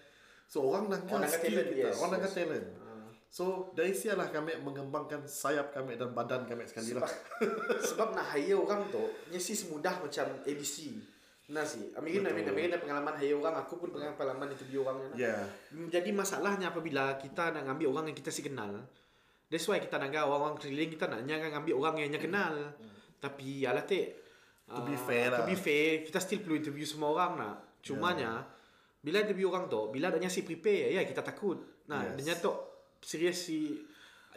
So 0.48 0.70
orang 0.70 0.92
nak 0.92 1.08
Orang 1.08 1.26
nak 1.26 1.32
skill 1.32 1.56
talent, 1.56 1.68
kita, 1.72 1.80
yes, 1.88 1.94
orang 1.98 2.10
nak 2.14 2.22
yes. 2.24 2.34
talent. 2.36 2.66
So 3.34 3.74
dari 3.74 3.90
sialah 3.90 4.30
kami 4.30 4.54
mengembangkan 4.62 5.26
sayap 5.26 5.74
kami 5.74 5.98
dan 5.98 6.14
badan 6.14 6.46
kami 6.46 6.70
sekali 6.70 6.94
lah. 6.94 7.02
Sebab 7.82 8.12
nak 8.16 8.30
hire 8.30 8.54
orang 8.54 8.86
tu 8.94 9.02
Nyesi 9.34 9.58
semudah 9.58 9.98
macam 9.98 10.38
ABC 10.46 10.94
Nah 11.50 11.66
sih 11.66 11.90
Amin 11.98 12.22
Amin 12.22 12.46
Amin 12.46 12.70
ada 12.70 12.78
pengalaman 12.78 13.18
hire 13.18 13.34
orang 13.34 13.58
Aku 13.66 13.82
pun 13.82 13.90
pernah 13.90 14.14
pengalaman 14.14 14.54
interview 14.54 14.86
orang 14.86 15.10
nak. 15.10 15.18
Yeah. 15.18 15.50
Jadi 15.90 16.14
masalahnya 16.14 16.70
apabila 16.70 17.18
kita 17.18 17.50
nak 17.50 17.66
ambil 17.74 17.90
orang 17.90 18.14
yang 18.14 18.16
kita 18.22 18.30
si 18.30 18.46
kenal 18.46 18.86
That's 19.50 19.66
why 19.66 19.82
kita 19.82 19.98
nak 19.98 20.14
orang-orang 20.14 20.54
keliling 20.54 20.94
kita 20.94 21.10
nak 21.10 21.26
jangan 21.26 21.58
ambil 21.58 21.74
orang 21.82 22.06
yang 22.06 22.10
nya 22.14 22.22
kenal 22.22 22.54
Tapi 23.18 23.66
ya 23.66 23.74
lah 23.74 23.82
te 23.82 24.22
To 24.70 24.80
be 24.86 24.94
fair 24.94 25.34
lah. 25.34 25.42
To 25.42 25.50
be 25.50 25.58
fair 25.58 26.06
Kita 26.06 26.22
still 26.22 26.38
perlu 26.38 26.54
interview 26.62 26.86
semua 26.86 27.10
orang 27.10 27.32
nak 27.34 27.54
Cumanya 27.82 28.46
Bila 29.04 29.20
interview 29.20 29.52
orang 29.52 29.68
tu 29.68 29.92
Bila 29.92 30.08
adanya 30.08 30.32
si 30.32 30.40
prepare 30.40 30.88
Ya 30.96 31.04
kita 31.04 31.20
takut 31.20 31.84
Nah 31.92 32.16
Yes. 32.16 32.24
yes. 32.24 32.38
tu 32.40 32.52
Serius 33.04 33.36
si 33.36 33.76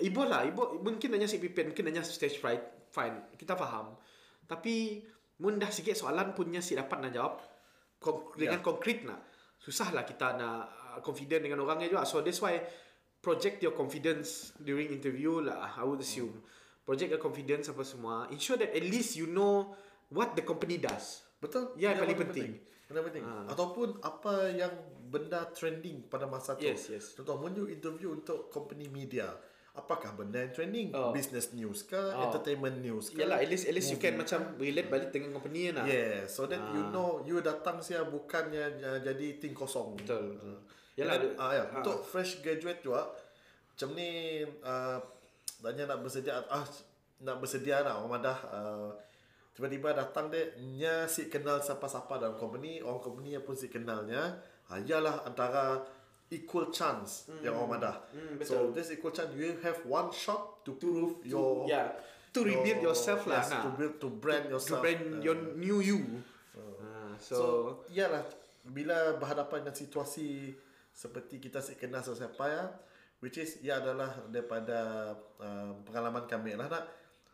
Ibu 0.03 0.21
lah 0.27 0.43
Ibu 0.43 0.83
mungkin 0.83 1.15
adanya 1.15 1.31
si 1.31 1.39
prepare 1.39 1.71
Mungkin 1.71 1.87
adanya 1.87 2.03
stage 2.03 2.35
fright 2.43 2.91
Fine 2.91 3.31
Kita 3.39 3.55
faham 3.55 3.95
Tapi 4.43 4.99
Mun 5.39 5.55
dah 5.55 5.71
sikit 5.71 5.95
soalan 5.95 6.35
punya 6.35 6.59
si 6.59 6.75
dapat 6.75 6.99
nak 6.99 7.11
jawab 7.15 7.39
Dengan 8.35 8.59
konkret 8.59 9.07
nak 9.07 9.31
Susah 9.57 9.95
lah 9.95 10.03
kita 10.03 10.35
nak 10.35 10.59
uh, 10.67 10.99
Confident 10.99 11.47
dengan 11.47 11.63
orangnya 11.63 11.87
juga 11.87 12.03
So 12.03 12.19
that's 12.19 12.43
why 12.43 12.59
Project 13.23 13.63
your 13.63 13.71
confidence 13.71 14.51
During 14.59 14.91
interview 14.91 15.39
lah 15.47 15.79
I 15.79 15.87
would 15.87 16.03
assume 16.03 16.43
Project 16.83 17.15
your 17.15 17.23
confidence 17.23 17.71
apa 17.71 17.87
semua 17.87 18.27
Ensure 18.35 18.59
that 18.59 18.75
at 18.75 18.83
least 18.83 19.15
you 19.15 19.31
know 19.31 19.71
What 20.11 20.35
the 20.35 20.43
company 20.43 20.75
does 20.79 21.23
Betul. 21.37 21.77
Ya, 21.77 21.93
Yang 21.93 22.01
paling 22.01 22.19
penting. 22.27 22.51
Benda 22.87 23.03
penting. 23.03 23.23
Ah. 23.23 23.51
Ataupun 23.51 23.99
apa 23.99 24.47
yang 24.49 24.71
benda 25.07 25.47
trending 25.51 26.07
pada 26.07 26.27
masa 26.27 26.55
tu. 26.55 26.63
Yes, 26.63 26.87
yes. 26.87 27.05
Contoh, 27.15 27.39
when 27.39 27.55
you 27.55 27.67
interview 27.67 28.15
untuk 28.15 28.47
company 28.47 28.87
media, 28.87 29.27
apakah 29.75 30.15
benda 30.15 30.39
yang 30.39 30.51
trending? 30.55 30.87
Oh. 30.95 31.11
Business 31.11 31.51
news 31.51 31.83
ke? 31.83 31.99
Oh. 31.99 32.31
Entertainment 32.31 32.79
news 32.79 33.11
ke? 33.11 33.19
Yalah 33.23 33.43
at 33.43 33.47
least, 33.51 33.67
at 33.67 33.75
least 33.75 33.91
you 33.91 33.99
can 33.99 34.15
macam 34.15 34.55
Relate 34.55 34.87
balik 34.87 35.09
dengan 35.11 35.35
company 35.35 35.71
nak 35.75 35.83
Yeah, 35.85 36.25
so 36.27 36.47
that 36.47 36.59
you 36.73 36.81
Ah. 36.87 36.91
know 36.91 37.09
you 37.23 37.43
datang 37.43 37.83
sia 37.83 38.07
bukannya 38.07 38.79
uh, 38.79 38.99
jadi 39.03 39.37
ting 39.39 39.51
kosong. 39.51 39.99
Betul. 39.99 40.39
Yalah, 40.97 41.21
Yalah, 41.21 41.37
ah, 41.37 41.51
ya. 41.53 41.63
ah. 41.69 41.77
Untuk 41.83 42.01
fresh 42.01 42.41
graduate 42.41 42.81
juga, 42.81 43.05
macam 43.77 43.89
ni 43.93 44.41
uh, 44.65 44.97
tanya 45.61 45.93
nak 45.93 45.99
bersedia 46.01 46.41
ah 46.49 46.65
nak 47.17 47.37
bersedia 47.37 47.81
nak 47.85 48.01
orang 48.01 48.21
madah 48.21 48.37
uh, 48.49 48.89
tiba-tiba 49.57 49.97
datang 49.97 50.29
dia 50.29 50.53
nya 50.61 51.09
si 51.09 51.33
kenal 51.33 51.57
siapa-siapa 51.57 52.21
dalam 52.21 52.37
company, 52.37 52.77
orang 52.77 53.01
company 53.01 53.33
pun 53.41 53.57
si 53.57 53.73
kenalnya. 53.73 54.37
Ah, 54.69 54.77
ialah 54.77 55.25
antara 55.25 55.81
equal 56.29 56.69
chance 56.69 57.25
yang 57.41 57.57
orang 57.57 57.81
madah. 57.81 57.95
Hmm, 58.13 58.37
so 58.45 58.69
this 58.69 58.93
equal 58.93 59.09
chance 59.09 59.33
you 59.33 59.57
have 59.65 59.81
one 59.89 60.13
shot 60.13 60.61
to 60.61 60.77
prove 60.77 61.25
your 61.25 61.65
Yeah 61.65 61.89
To 62.37 62.43
rebuild 62.45 62.85
yourself 62.85 63.25
lah 63.25 63.41
yes, 63.41 63.49
to 63.49 63.69
build 63.73 63.95
to 63.97 64.13
brand 64.13 64.45
To 64.51 64.59
yourself. 64.59 64.85
brand 64.85 65.01
uh, 65.01 65.25
your 65.25 65.37
new 65.57 65.81
you 65.81 66.21
So, 67.17 67.33
So, 67.33 67.45
iyalah 67.89 68.21
bila 68.67 69.17
berhadapan 69.17 69.65
dengan 69.65 69.73
situasi 69.73 70.53
seperti 70.93 71.41
kita 71.41 71.65
si 71.65 71.73
kenal 71.73 72.05
sesiapa 72.05 72.45
ya, 72.45 72.69
which 73.25 73.41
is 73.41 73.57
ia 73.65 73.81
adalah 73.81 74.13
daripada 74.29 75.13
uh, 75.41 75.71
pengalaman 75.81 76.29
kami 76.29 76.53
lah 76.53 76.69
nak 76.69 76.85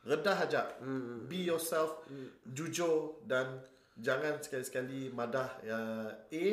redah 0.04 0.38
aja. 0.38 0.62
Mm. 0.84 1.28
Be 1.32 1.48
yourself, 1.48 2.04
mm. 2.08 2.52
jujur 2.52 3.24
dan 3.24 3.64
jangan 4.00 4.40
sekali-sekali 4.44 5.12
madah 5.14 5.50
ya, 5.64 5.80
A 6.16 6.48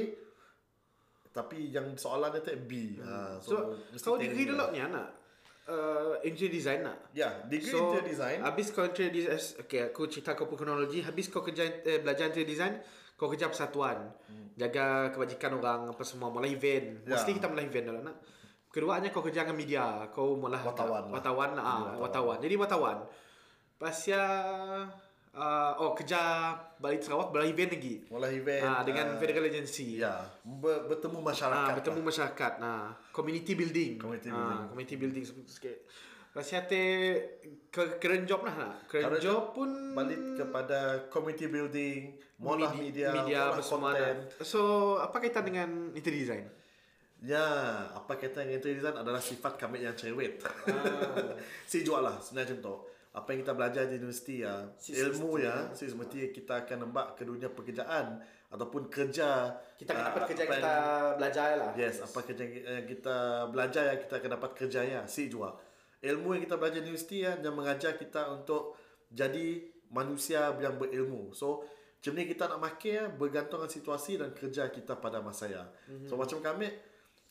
tapi 1.31 1.71
yang 1.71 1.95
soalan 1.95 2.35
dia 2.35 2.43
tak 2.43 2.67
B. 2.67 2.99
Mm. 2.99 3.07
Uh, 3.07 3.37
So, 3.39 3.55
kau 4.03 4.19
degree 4.19 4.51
dulu 4.51 4.75
ni 4.75 4.83
anak 4.83 5.21
uh, 5.71 6.19
Interior 6.27 6.51
design 6.51 6.81
nak 6.83 6.99
Ya, 7.15 7.47
degree 7.47 7.71
So, 7.71 7.95
interior 7.95 8.07
design. 8.11 8.39
Habis 8.43 8.67
kau 8.75 8.83
interior 8.83 9.15
design 9.15 9.39
Okay 9.63 9.81
aku 9.95 10.11
cerita 10.11 10.35
kau 10.35 10.51
pun 10.51 10.59
kronologi 10.59 11.01
Habis 11.07 11.31
kau 11.31 11.41
kerja 11.47 11.63
eh, 11.87 12.03
Belajar 12.03 12.35
interior 12.35 12.51
design 12.51 12.75
Kau 13.15 13.31
kerja 13.31 13.47
persatuan 13.47 14.11
Jaga 14.59 15.15
kebajikan 15.15 15.55
orang 15.63 15.81
Apa 15.95 16.03
semua 16.03 16.29
Mula 16.35 16.51
event 16.51 17.07
Ya. 17.07 17.15
Mostly 17.15 17.39
kita 17.39 17.47
mula 17.47 17.63
event 17.63 17.87
dulu 17.95 18.01
nak 18.03 18.17
Keduanya 18.71 19.09
kau 19.15 19.23
kerja 19.23 19.47
dengan 19.47 19.57
media 19.59 19.85
Kau 20.11 20.35
mula 20.35 20.59
Wartawan 20.59 21.11
lah. 21.11 21.15
Wartawan 21.15 21.51
lah 21.55 21.63
ah, 21.63 21.71
wartawan. 21.71 21.99
wartawan. 22.03 22.39
Jadi 22.43 22.55
wartawan 22.59 22.99
Pasya 23.81 24.21
uh, 25.33 25.73
Oh 25.81 25.97
kerja 25.97 26.53
Balik 26.77 27.01
Sarawak 27.01 27.33
Balik 27.33 27.57
event 27.57 27.71
lagi 27.73 27.95
Mula 28.13 28.29
event 28.29 28.61
Ah, 28.61 28.83
dengan 28.85 29.07
uh, 29.09 29.17
federal 29.17 29.49
agency. 29.49 29.97
Ya, 29.97 30.21
ber, 30.45 30.85
bertemu 30.85 31.19
masyarakat. 31.25 31.71
Ah, 31.73 31.77
bertemu 31.81 32.01
lah. 32.01 32.07
masyarakat. 32.13 32.53
Nah, 32.61 32.83
community 33.11 33.53
building. 33.57 33.97
Community 33.97 34.29
Ah, 34.29 34.37
building. 34.37 34.61
community 34.69 34.97
building 35.01 35.25
sikit. 35.49 35.79
Rasa 36.31 36.63
te 36.63 36.83
ke 37.73 37.99
keren 37.99 38.23
job 38.23 38.47
lah 38.47 38.55
nak. 38.55 38.75
Keren 38.87 39.03
Current 39.11 39.25
job 39.25 39.43
pun 39.51 39.67
balik 39.97 40.39
kepada 40.39 40.79
community 41.11 41.51
building, 41.51 42.15
molah 42.39 42.71
media, 42.71 43.11
media 43.11 43.51
molah 43.51 43.59
apa 43.59 43.63
semua 43.65 43.91
content. 43.91 44.19
nak. 44.31 44.47
So, 44.47 44.61
apa 45.01 45.17
kaitan 45.19 45.43
dengan 45.43 45.69
interior 45.91 46.23
design? 46.23 46.45
Ya, 47.21 47.43
apa 47.91 48.15
kata 48.15 48.47
dengan 48.47 48.63
interior 48.63 48.79
design 48.79 48.97
adalah 48.97 49.19
sifat 49.19 49.59
kami 49.59 49.83
yang 49.83 49.99
cerewet. 49.99 50.39
Ah. 50.71 51.35
si 51.71 51.83
jual 51.83 51.99
lah, 51.99 52.15
sebenarnya 52.23 52.55
contoh. 52.55 52.87
Apa 53.11 53.35
yang 53.35 53.43
kita 53.43 53.59
belajar 53.59 53.91
di 53.91 53.99
universiti 53.99 54.47
ya, 54.47 54.71
ilmu 54.79 55.43
ya, 55.43 55.75
si 55.75 55.91
semesti 55.91 56.31
kita 56.31 56.63
akan 56.63 56.87
nampak 56.87 57.19
ke 57.19 57.27
dunia 57.27 57.51
pekerjaan 57.51 58.23
ataupun 58.55 58.87
kerja. 58.87 59.59
Kita 59.75 59.91
akan 59.91 60.03
ah, 60.03 60.07
dapat 60.15 60.23
kerja 60.31 60.43
apa 60.47 60.55
kita 60.55 60.71
yang- 60.71 61.15
belajar 61.19 61.47
lah. 61.59 61.71
Yes, 61.75 61.97
apa 62.07 62.19
kerja 62.23 62.45
yang 62.47 62.87
kita 62.87 63.17
belajar 63.51 63.83
ya 63.91 63.95
kita 63.99 64.15
akan 64.23 64.31
dapat 64.39 64.51
kerja 64.55 64.81
ya, 64.87 65.01
si 65.11 65.27
jual. 65.27 65.51
Ilmu 66.01 66.39
yang 66.39 66.43
kita 66.47 66.55
belajar 66.55 66.81
di 66.81 66.87
universiti 66.87 67.27
ya 67.27 67.35
yang 67.35 67.55
mengajar 67.59 67.99
kita 67.99 68.31
untuk 68.31 68.79
jadi 69.11 69.59
manusia 69.91 70.55
yang 70.63 70.79
berilmu. 70.79 71.35
So, 71.35 71.67
macam 72.01 72.13
ni 72.17 72.25
kita 72.31 72.49
nak 72.49 72.61
makin 72.63 72.93
ya, 72.95 73.05
bergantung 73.11 73.61
dengan 73.61 73.75
situasi 73.75 74.13
dan 74.17 74.31
kerja 74.33 74.71
kita 74.71 74.97
pada 74.97 75.21
masa 75.21 75.51
ya. 75.51 75.67
Mm-hmm. 75.67 76.09
So, 76.09 76.17
macam 76.17 76.39
kami, 76.41 76.71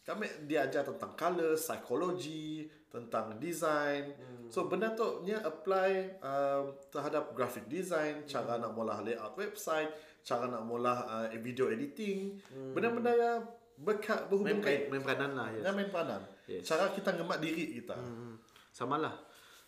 kami 0.10 0.26
diajar 0.50 0.82
tentang 0.82 1.14
color, 1.14 1.54
psikologi, 1.54 2.66
tentang 2.90 3.38
design. 3.38 4.18
Mm. 4.18 4.50
So, 4.50 4.66
benda 4.66 4.98
tu 4.98 5.22
nya 5.22 5.46
apply 5.46 6.18
uh, 6.26 6.74
terhadap 6.90 7.38
graphic 7.38 7.70
design, 7.70 8.26
cara 8.26 8.58
nak 8.58 8.74
mula 8.74 8.98
layout 9.06 9.38
website, 9.38 9.94
cara 10.26 10.50
nak 10.50 10.66
mula 10.66 11.06
uh, 11.06 11.30
video 11.38 11.70
editing. 11.70 12.42
Mm. 12.50 12.74
Benda-benda 12.74 13.14
yang 13.14 13.46
berkat 13.80 14.28
berhubung 14.28 14.60
Main, 14.60 14.66
kait 14.66 14.92
main 14.92 15.00
peranan 15.00 15.32
lah. 15.40 15.48
Yes. 15.56 15.64
Main 15.72 15.90
peranan. 15.90 16.22
Yes. 16.52 16.64
Cara 16.68 16.92
kita 16.92 17.16
ngemat 17.16 17.40
diri 17.40 17.80
kita. 17.80 17.96
Hmm, 17.96 18.36
sama 18.76 19.00
lah. 19.00 19.16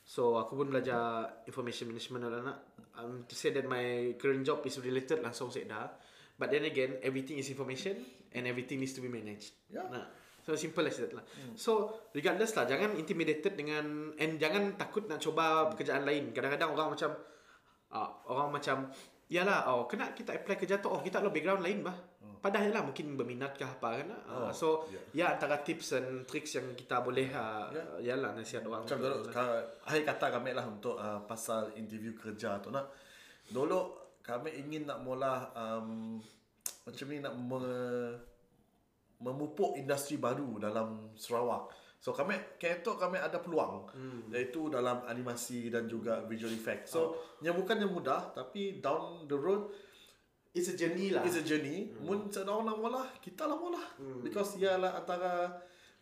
So 0.03 0.35
aku 0.35 0.59
pun 0.59 0.67
belajar 0.67 1.31
information 1.47 1.95
management 1.95 2.27
lah 2.27 2.41
nak. 2.43 2.57
Um, 2.99 3.23
to 3.23 3.33
say 3.39 3.55
that 3.55 3.63
my 3.63 4.11
current 4.19 4.43
job 4.43 4.59
is 4.67 4.75
related 4.83 5.23
langsung 5.23 5.47
saya 5.47 5.63
dah. 5.63 5.87
But 6.35 6.51
then 6.51 6.67
again, 6.67 6.99
everything 6.99 7.39
is 7.39 7.47
information 7.47 8.03
and 8.35 8.43
everything 8.49 8.83
needs 8.83 8.91
to 8.97 9.01
be 9.03 9.07
managed. 9.07 9.55
Ya. 9.71 9.87
Nah, 9.87 10.09
so 10.51 10.59
simple 10.59 10.83
as 10.83 10.99
that 10.99 11.15
lah. 11.15 11.23
So 11.55 11.95
regardless 12.11 12.51
lah, 12.59 12.67
jangan 12.67 12.99
intimidated 12.99 13.55
dengan 13.55 14.11
and 14.19 14.35
jangan 14.35 14.75
takut 14.75 15.07
nak 15.07 15.23
coba 15.23 15.71
pekerjaan 15.71 16.03
lain. 16.03 16.35
Kadang-kadang 16.35 16.75
orang 16.75 16.91
macam 16.91 17.15
uh, 17.95 18.09
orang 18.27 18.51
macam 18.51 18.91
Yalah, 19.31 19.63
oh, 19.71 19.87
kena 19.87 20.11
kita 20.11 20.35
apply 20.35 20.59
kerja 20.59 20.83
tu, 20.83 20.91
oh, 20.91 20.99
kita 20.99 21.23
ada 21.23 21.31
background 21.31 21.63
lain 21.63 21.79
bah. 21.79 21.95
Padahal 22.43 22.73
lah 22.73 22.83
mungkin 22.83 23.15
berminat 23.15 23.55
ke 23.55 23.63
apa 23.63 24.03
kan. 24.03 24.11
Uh, 24.27 24.49
Oh, 24.49 24.51
so, 24.51 24.67
ya 25.15 25.39
antara 25.39 25.63
tips 25.63 25.95
dan 25.95 26.27
tricks 26.27 26.59
yang 26.59 26.75
kita 26.75 26.99
boleh 26.99 27.31
uh, 27.31 27.71
Ya. 27.71 28.11
yalah 28.11 28.35
nasihat 28.35 28.67
orang. 28.67 28.83
Macam 28.83 28.99
dulu, 28.99 29.31
akhir 29.87 30.03
kata 30.03 30.25
kami 30.35 30.51
lah 30.51 30.67
untuk 30.67 30.99
uh, 30.99 31.23
pasal 31.23 31.71
interview 31.79 32.11
kerja 32.11 32.59
tu 32.59 32.75
nak. 32.75 32.91
Dulu 33.47 33.79
kami 34.19 34.51
ingin 34.57 34.89
nak 34.89 34.99
mula 34.99 35.47
um, 35.55 36.19
macam 36.83 37.05
ni 37.07 37.23
nak 37.23 37.31
me, 37.37 37.63
memupuk 39.21 39.77
industri 39.77 40.17
baru 40.17 40.57
dalam 40.57 41.13
Sarawak. 41.15 41.69
So 42.01 42.17
kami 42.17 42.57
ketok 42.57 42.97
kami 42.97 43.21
ada 43.21 43.37
peluang 43.37 43.85
hmm. 43.93 44.33
iaitu 44.33 44.73
dalam 44.73 45.05
animasi 45.05 45.69
dan 45.69 45.85
juga 45.85 46.25
visual 46.25 46.49
effect. 46.51 46.89
So 46.89 46.99
oh. 46.99 47.09
yang 47.45 47.53
bukan 47.53 47.77
yang 47.77 47.93
mudah 47.93 48.33
tapi 48.33 48.81
down 48.81 49.29
the 49.29 49.37
road 49.37 49.69
It's 50.51 50.67
a 50.67 50.75
journey 50.75 51.15
lah. 51.15 51.23
It's 51.23 51.39
a 51.39 51.45
journey. 51.47 51.95
Hmm. 51.95 52.03
Mun 52.03 52.19
sedang 52.27 52.67
lama 52.67 52.87
lah, 52.91 53.07
kita 53.23 53.47
lama 53.47 53.71
lah. 53.71 53.87
Hmm. 53.95 54.19
Because 54.19 54.59
ialah 54.59 54.99
antara 54.99 55.47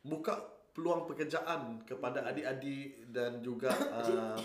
buka 0.01 0.41
peluang 0.73 1.05
pekerjaan 1.05 1.85
kepada 1.85 2.25
adik-adik 2.25 3.13
dan 3.13 3.45
juga 3.45 3.69
uh, 4.01 4.37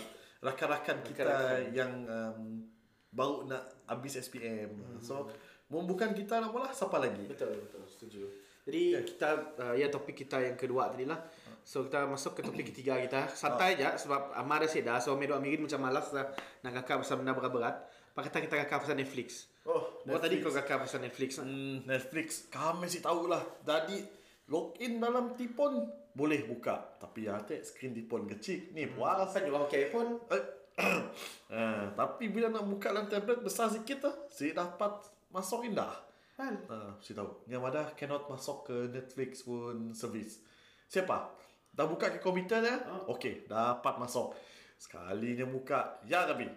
rakan-rakan 0.45 1.01
kita 1.01 1.25
rakan-rakan. 1.25 1.73
yang 1.73 1.93
um, 2.05 2.69
baru 3.09 3.49
nak 3.49 3.63
habis 3.89 4.21
SPM. 4.21 4.77
Hmm. 4.77 5.01
So, 5.01 5.25
mun 5.73 5.89
bukan 5.89 6.13
kita 6.13 6.37
lama 6.37 6.69
lah, 6.69 6.71
siapa 6.75 7.01
lagi? 7.01 7.25
Betul, 7.25 7.65
betul. 7.65 7.81
Setuju. 7.89 8.29
Jadi 8.65 8.97
yeah. 8.97 9.03
kita 9.05 9.29
uh, 9.61 9.73
ya 9.77 9.87
topik 9.93 10.25
kita 10.25 10.41
yang 10.41 10.57
kedua 10.57 10.89
tadi 10.89 11.05
lah. 11.05 11.21
So 11.61 11.85
kita 11.85 12.09
masuk 12.09 12.37
ke 12.37 12.41
topik 12.41 12.73
ketiga 12.73 12.97
kita. 12.97 13.29
Santai 13.33 13.77
oh. 13.77 13.85
je 13.85 13.89
sebab 14.05 14.33
Amar 14.33 14.65
dah 14.65 14.69
sedar. 14.69 14.97
So 15.01 15.13
Medo 15.13 15.37
Amirin 15.37 15.65
macam 15.65 15.81
malas 15.85 16.09
lah 16.13 16.33
nak 16.65 16.71
kakak 16.81 17.05
pasal 17.05 17.21
benda 17.21 17.37
berat-berat. 17.37 17.75
Pak 18.17 18.21
kata 18.29 18.37
kita 18.41 18.55
kakak 18.65 18.85
pasal 18.85 18.97
Netflix. 18.97 19.49
Oh, 19.65 20.01
Netflix. 20.05 20.21
tadi 20.21 20.35
kau 20.41 20.53
kakak 20.53 20.77
pasal 20.81 20.99
Netflix. 21.05 21.29
Hmm, 21.41 21.85
Netflix. 21.85 22.27
Kami 22.49 22.85
sih 22.89 23.01
tahu 23.05 23.29
lah. 23.29 23.41
Jadi 23.61 24.01
login 24.49 24.97
dalam 24.97 25.37
tipon 25.37 25.85
boleh 26.13 26.45
buka. 26.49 26.97
Tapi 26.97 27.29
ya 27.29 27.37
teh 27.45 27.61
screen 27.61 27.93
tipon 27.93 28.25
kecil. 28.25 28.73
Ni 28.73 28.89
hmm. 28.89 28.97
puas. 28.97 29.29
Kan 29.29 29.45
juga 29.45 29.69
pakai 29.69 29.93
iPhone. 29.93 30.09
Eh, 30.33 30.43
eh, 31.53 31.83
tapi 31.93 32.33
bila 32.33 32.49
nak 32.49 32.65
buka 32.65 32.89
dalam 32.89 33.05
tablet 33.09 33.45
besar 33.45 33.69
sikit 33.69 34.09
lah. 34.09 34.15
Si 34.33 34.53
dapat 34.57 35.05
masuk 35.29 35.65
indah. 35.69 36.05
Kan? 36.35 36.53
Uh, 36.67 36.91
si 36.99 37.15
tahu. 37.15 37.47
Yang 37.47 37.63
ada 37.71 37.81
cannot 37.95 38.27
masuk 38.27 38.67
ke 38.67 38.75
Netflix 38.91 39.47
pun 39.47 39.95
service. 39.95 40.43
Siapa? 40.91 41.31
Dah 41.71 41.87
buka 41.87 42.11
ke 42.11 42.19
komputer 42.19 42.59
ya? 42.59 42.75
Oh. 42.91 43.15
Okey, 43.15 43.47
dapat 43.47 43.95
masuk. 43.99 44.35
Sekalinya 44.75 45.47
buka, 45.47 46.03
ya 46.03 46.27
tapi 46.27 46.47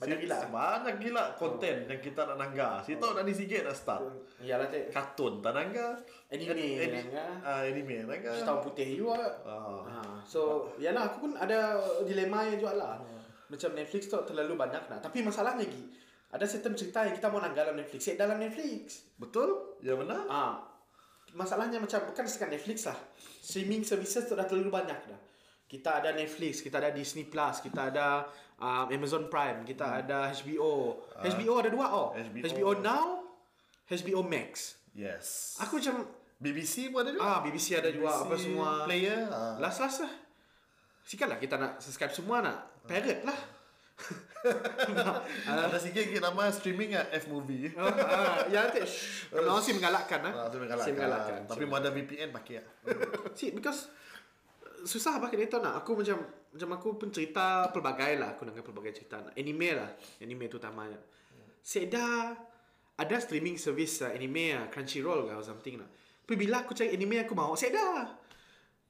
banyak 0.00 0.18
gila. 0.24 0.36
Banyak 0.48 0.96
gila 0.96 1.24
konten 1.36 1.76
oh. 1.84 1.88
yang 1.92 2.00
kita 2.00 2.24
nak 2.24 2.36
nangga. 2.40 2.80
Si 2.80 2.96
tahu 2.96 3.12
oh. 3.12 3.14
dah 3.20 3.22
ni 3.22 3.36
sikit 3.36 3.68
dah 3.68 3.76
start. 3.76 4.00
Iyalah 4.40 4.66
cik. 4.72 4.88
Kartun 4.88 5.44
tak 5.44 5.52
nangga. 5.52 5.92
Anime 6.32 6.56
Edi, 6.56 6.88
nangga. 6.88 7.24
Ah, 7.44 7.60
anime 7.68 8.08
nangga. 8.08 8.32
Tahu 8.40 8.58
putih 8.64 8.96
juga. 8.96 9.20
Ah. 9.44 9.84
ah. 9.84 10.16
So, 10.24 10.72
iyalah 10.80 11.12
aku 11.12 11.28
pun 11.28 11.32
ada 11.36 11.76
dilema 12.08 12.48
yang 12.48 12.56
juga 12.56 12.72
lah. 12.80 12.96
Hmm. 12.96 13.20
Macam 13.52 13.70
Netflix 13.76 14.08
tu 14.08 14.16
terlalu 14.24 14.56
banyak 14.56 14.82
nak. 14.88 15.04
Tapi 15.04 15.20
masalahnya 15.20 15.68
lagi, 15.68 15.84
ada 16.30 16.46
sistem 16.46 16.78
cerita 16.78 17.02
yang 17.02 17.14
kita 17.18 17.26
mau 17.26 17.42
nangga 17.42 17.66
dalam 17.66 17.78
Netflix. 17.82 18.06
Set 18.06 18.14
dalam 18.14 18.38
Netflix. 18.38 19.02
Betul? 19.18 19.78
Ya 19.82 19.98
benar. 19.98 20.22
Ah. 20.30 20.62
Masalahnya 21.34 21.82
macam 21.82 22.06
bukan 22.06 22.26
sekat 22.26 22.54
Netflix 22.54 22.86
lah. 22.86 22.98
Streaming 23.42 23.82
services 23.82 24.30
tu 24.30 24.38
dah 24.38 24.46
terlalu 24.46 24.70
banyak 24.70 24.98
dah. 25.10 25.20
Kita 25.70 26.02
ada 26.02 26.10
Netflix, 26.14 26.62
kita 26.62 26.82
ada 26.82 26.90
Disney 26.90 27.30
Plus, 27.30 27.62
kita 27.62 27.94
ada 27.94 28.26
um, 28.58 28.90
Amazon 28.90 29.30
Prime, 29.30 29.62
kita 29.62 29.86
hmm. 29.86 30.00
ada 30.02 30.18
HBO. 30.34 30.98
Uh, 31.14 31.22
HBO 31.30 31.54
ada 31.62 31.70
dua 31.70 31.86
oh. 31.94 32.08
HBO. 32.14 32.42
HBO 32.46 32.70
Now, 32.82 33.06
HBO 33.86 34.22
Max. 34.26 34.78
Yes. 34.94 35.58
Aku 35.62 35.78
macam 35.78 36.10
BBC 36.42 36.90
pun 36.90 37.06
ada 37.06 37.10
juga. 37.14 37.22
Ah, 37.26 37.38
BBC 37.42 37.78
ada 37.78 37.90
BBC 37.90 37.98
juga 38.02 38.10
apa 38.22 38.34
semua. 38.38 38.68
Player. 38.86 39.22
Uh. 39.30 39.54
Last 39.62 39.78
last 39.82 39.98
lah. 40.06 40.12
Sikatlah 41.06 41.38
kita 41.42 41.58
nak 41.58 41.82
subscribe 41.82 42.14
semua 42.14 42.38
nak. 42.42 42.58
Parrot 42.86 43.22
lah. 43.26 43.38
ada 45.50 45.76
sikit 45.76 46.00
lagi 46.00 46.18
nama 46.18 46.48
streaming 46.48 46.96
ah 46.96 47.04
F 47.12 47.28
movie. 47.28 47.70
Oh, 47.76 47.84
ah, 47.84 48.46
ya 48.48 48.68
nanti. 48.68 48.80
Kalau 49.32 49.60
sih 49.60 49.76
menggalakkan 49.76 50.20
ah. 50.26 50.32
Ah, 50.44 50.48
menggalakkan. 50.48 50.92
menggalakkan. 50.96 51.40
Tapi 51.44 51.64
mau 51.68 51.76
ada 51.78 51.92
VPN 51.92 52.32
pakai 52.32 52.64
ah. 52.64 52.66
See, 53.38 53.52
because 53.52 53.92
susah 54.88 55.20
pakai 55.20 55.44
dia 55.44 55.60
nak. 55.60 55.84
Aku 55.84 55.92
macam 55.92 56.24
macam 56.50 56.68
aku 56.74 56.88
pun 56.98 57.08
cerita 57.14 57.70
pelbagai 57.70 58.18
lah 58.18 58.34
aku 58.34 58.42
dengar 58.42 58.66
pelbagai 58.66 58.92
cerita 59.02 59.22
anime 59.38 59.70
lah 59.70 59.94
anime 60.18 60.50
tu 60.50 60.58
utamanya 60.58 60.98
seda 61.62 62.34
ada 62.98 63.16
streaming 63.22 63.54
service 63.54 64.02
uh, 64.02 64.10
anime 64.10 64.58
lah 64.58 64.66
Crunchyroll 64.66 65.30
ke 65.30 65.32
or 65.38 65.46
something 65.46 65.78
lah 65.78 65.86
tapi 66.26 66.34
bila 66.34 66.66
aku 66.66 66.74
cari 66.74 66.90
anime 66.90 67.22
aku 67.22 67.38
mau 67.38 67.54
seda 67.54 68.18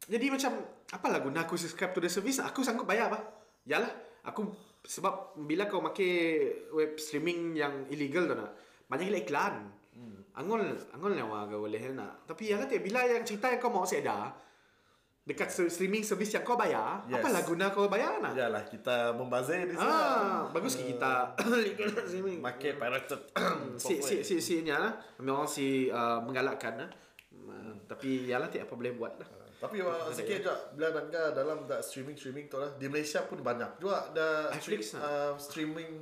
jadi 0.08 0.32
macam 0.32 0.56
apa 0.88 1.06
lah 1.12 1.20
guna 1.20 1.44
aku 1.44 1.60
subscribe 1.60 1.92
to 1.92 2.00
the 2.00 2.08
service 2.08 2.40
aku 2.40 2.64
sanggup 2.64 2.88
bayar 2.88 3.12
apa 3.12 3.20
yalah 3.68 3.92
aku 4.24 4.48
sebab 4.84 5.36
bila 5.44 5.68
kau 5.68 5.84
pakai 5.84 6.12
web 6.72 6.96
streaming 6.96 7.56
yang 7.56 7.86
illegal 7.92 8.24
tu 8.26 8.34
nak 8.34 8.52
banyak 8.88 9.12
gila 9.12 9.20
iklan 9.20 9.54
hmm. 9.96 10.18
angol 10.40 10.60
angol 10.92 11.12
nyawa 11.12 11.46
kau 11.46 11.62
boleh 11.62 11.92
nak 11.92 12.24
tapi 12.24 12.50
ya 12.50 12.58
kan 12.58 12.68
bila 12.80 13.04
yang 13.04 13.22
cerita 13.22 13.52
yang 13.52 13.60
kau 13.60 13.70
mau 13.70 13.84
seda 13.84 14.32
dekat 15.30 15.48
streaming 15.52 16.02
service 16.02 16.32
yang 16.34 16.42
kau 16.42 16.58
bayar, 16.58 17.06
yes. 17.06 17.22
apalah 17.22 17.42
guna 17.46 17.70
kau 17.70 17.86
bayar 17.86 18.18
nak? 18.18 18.34
Yalah, 18.34 18.66
kita 18.66 19.14
membazir 19.14 19.68
di 19.68 19.78
sana. 19.78 19.86
Ah, 19.86 20.38
bagus 20.50 20.74
uh, 20.74 20.82
kita 20.82 21.12
legal 21.70 21.92
streaming. 22.02 22.42
Market 22.42 22.74
pirated. 22.80 23.20
si 23.78 24.02
si 24.02 24.26
si 24.26 24.42
si 24.42 24.66
nya 24.66 24.80
lah. 24.80 24.92
Memang 25.22 25.46
si 25.46 25.86
uh, 25.86 26.18
menggalakkan 26.24 26.82
lah. 26.82 26.90
Uh, 27.30 27.78
tapi 27.86 28.26
yalah 28.26 28.50
tiap 28.50 28.66
apa 28.66 28.74
boleh 28.74 28.92
buat 28.96 29.12
lah. 29.22 29.28
Uh, 29.60 29.68
tapi 29.68 29.76
uh, 29.84 30.08
sikit 30.08 30.40
je 30.40 30.54
bila 30.72 30.88
nangga 30.96 31.36
dalam 31.36 31.68
tak 31.68 31.84
streaming 31.84 32.16
streaming 32.16 32.48
tu 32.48 32.56
lah. 32.56 32.72
Di 32.80 32.88
Malaysia 32.88 33.20
pun 33.28 33.44
banyak 33.44 33.76
juga 33.76 34.08
ada 34.08 34.56
Netflix, 34.56 34.96
stream, 34.96 35.04
uh, 35.04 35.32
streaming 35.36 35.92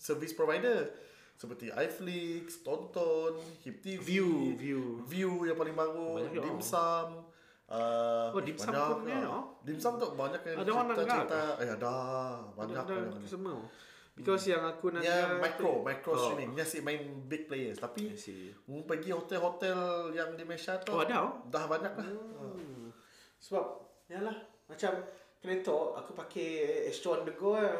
service 0.00 0.32
provider 0.32 0.88
seperti 1.36 1.68
iFlix, 1.68 2.64
Tonton, 2.64 3.36
Hip 3.66 3.76
TV, 3.84 4.00
View, 4.00 4.56
View, 4.56 4.82
View 5.04 5.32
yang 5.44 5.58
paling 5.58 5.76
baru, 5.76 6.24
Dimsum. 6.32 7.34
Uh, 7.64 8.28
oh, 8.28 8.44
dim 8.44 8.60
sum 8.60 8.76
pun 8.76 9.08
ni, 9.08 9.16
oh. 9.24 9.56
Dim 9.64 9.80
sum 9.80 9.96
tu 9.96 10.04
banyak 10.12 10.36
yang 10.44 10.60
ada 10.60 10.68
cerita, 10.68 11.04
cerita, 11.08 11.40
eh 11.64 11.70
ada, 11.72 11.96
banyak 12.52 12.76
ada, 12.76 12.96
ada 13.08 13.24
semua. 13.24 13.56
Because 14.14 14.46
hmm. 14.46 14.52
yang 14.52 14.62
aku 14.68 14.86
nak 14.94 15.02
yang 15.02 15.40
micro, 15.40 15.80
micro 15.80 16.12
oh. 16.12 16.20
streaming. 16.20 16.52
Ni 16.54 16.62
si 16.62 16.84
main 16.84 17.02
big 17.24 17.48
players. 17.48 17.80
Tapi, 17.80 18.14
mu 18.68 18.84
pergi 18.84 19.10
hotel-hotel 19.16 20.12
yang 20.12 20.36
di 20.36 20.44
Malaysia 20.44 20.76
tu, 20.76 20.92
oh, 20.92 21.02
ada, 21.02 21.24
oh? 21.24 21.32
dah 21.48 21.64
banyak 21.64 21.92
lah. 21.98 22.06
Hmm. 22.06 22.83
Sebab, 23.44 23.64
yalah, 24.08 24.36
macam, 24.64 25.04
kena 25.36 25.60
tu, 25.60 25.76
aku 25.92 26.16
pakai 26.16 26.88
Astro 26.88 27.20
on 27.20 27.28
the 27.28 27.36
go 27.36 27.60
lah. 27.60 27.76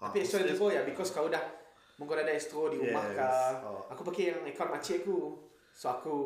Ah, 0.00 0.08
Tapi 0.08 0.24
Astro 0.24 0.40
on 0.40 0.48
the 0.48 0.56
go 0.56 0.72
ya, 0.72 0.80
because 0.88 1.12
kau 1.12 1.28
dah, 1.28 1.44
mungkin 2.00 2.24
ada 2.24 2.32
Astro 2.32 2.72
di 2.72 2.80
rumah 2.80 3.04
yes. 3.12 3.16
kah. 3.20 3.52
Oh. 3.68 3.84
Aku 3.92 4.00
pakai 4.08 4.32
yang 4.32 4.40
account 4.48 4.72
makcik 4.72 5.04
aku. 5.04 5.36
So, 5.76 5.92
aku 5.92 6.16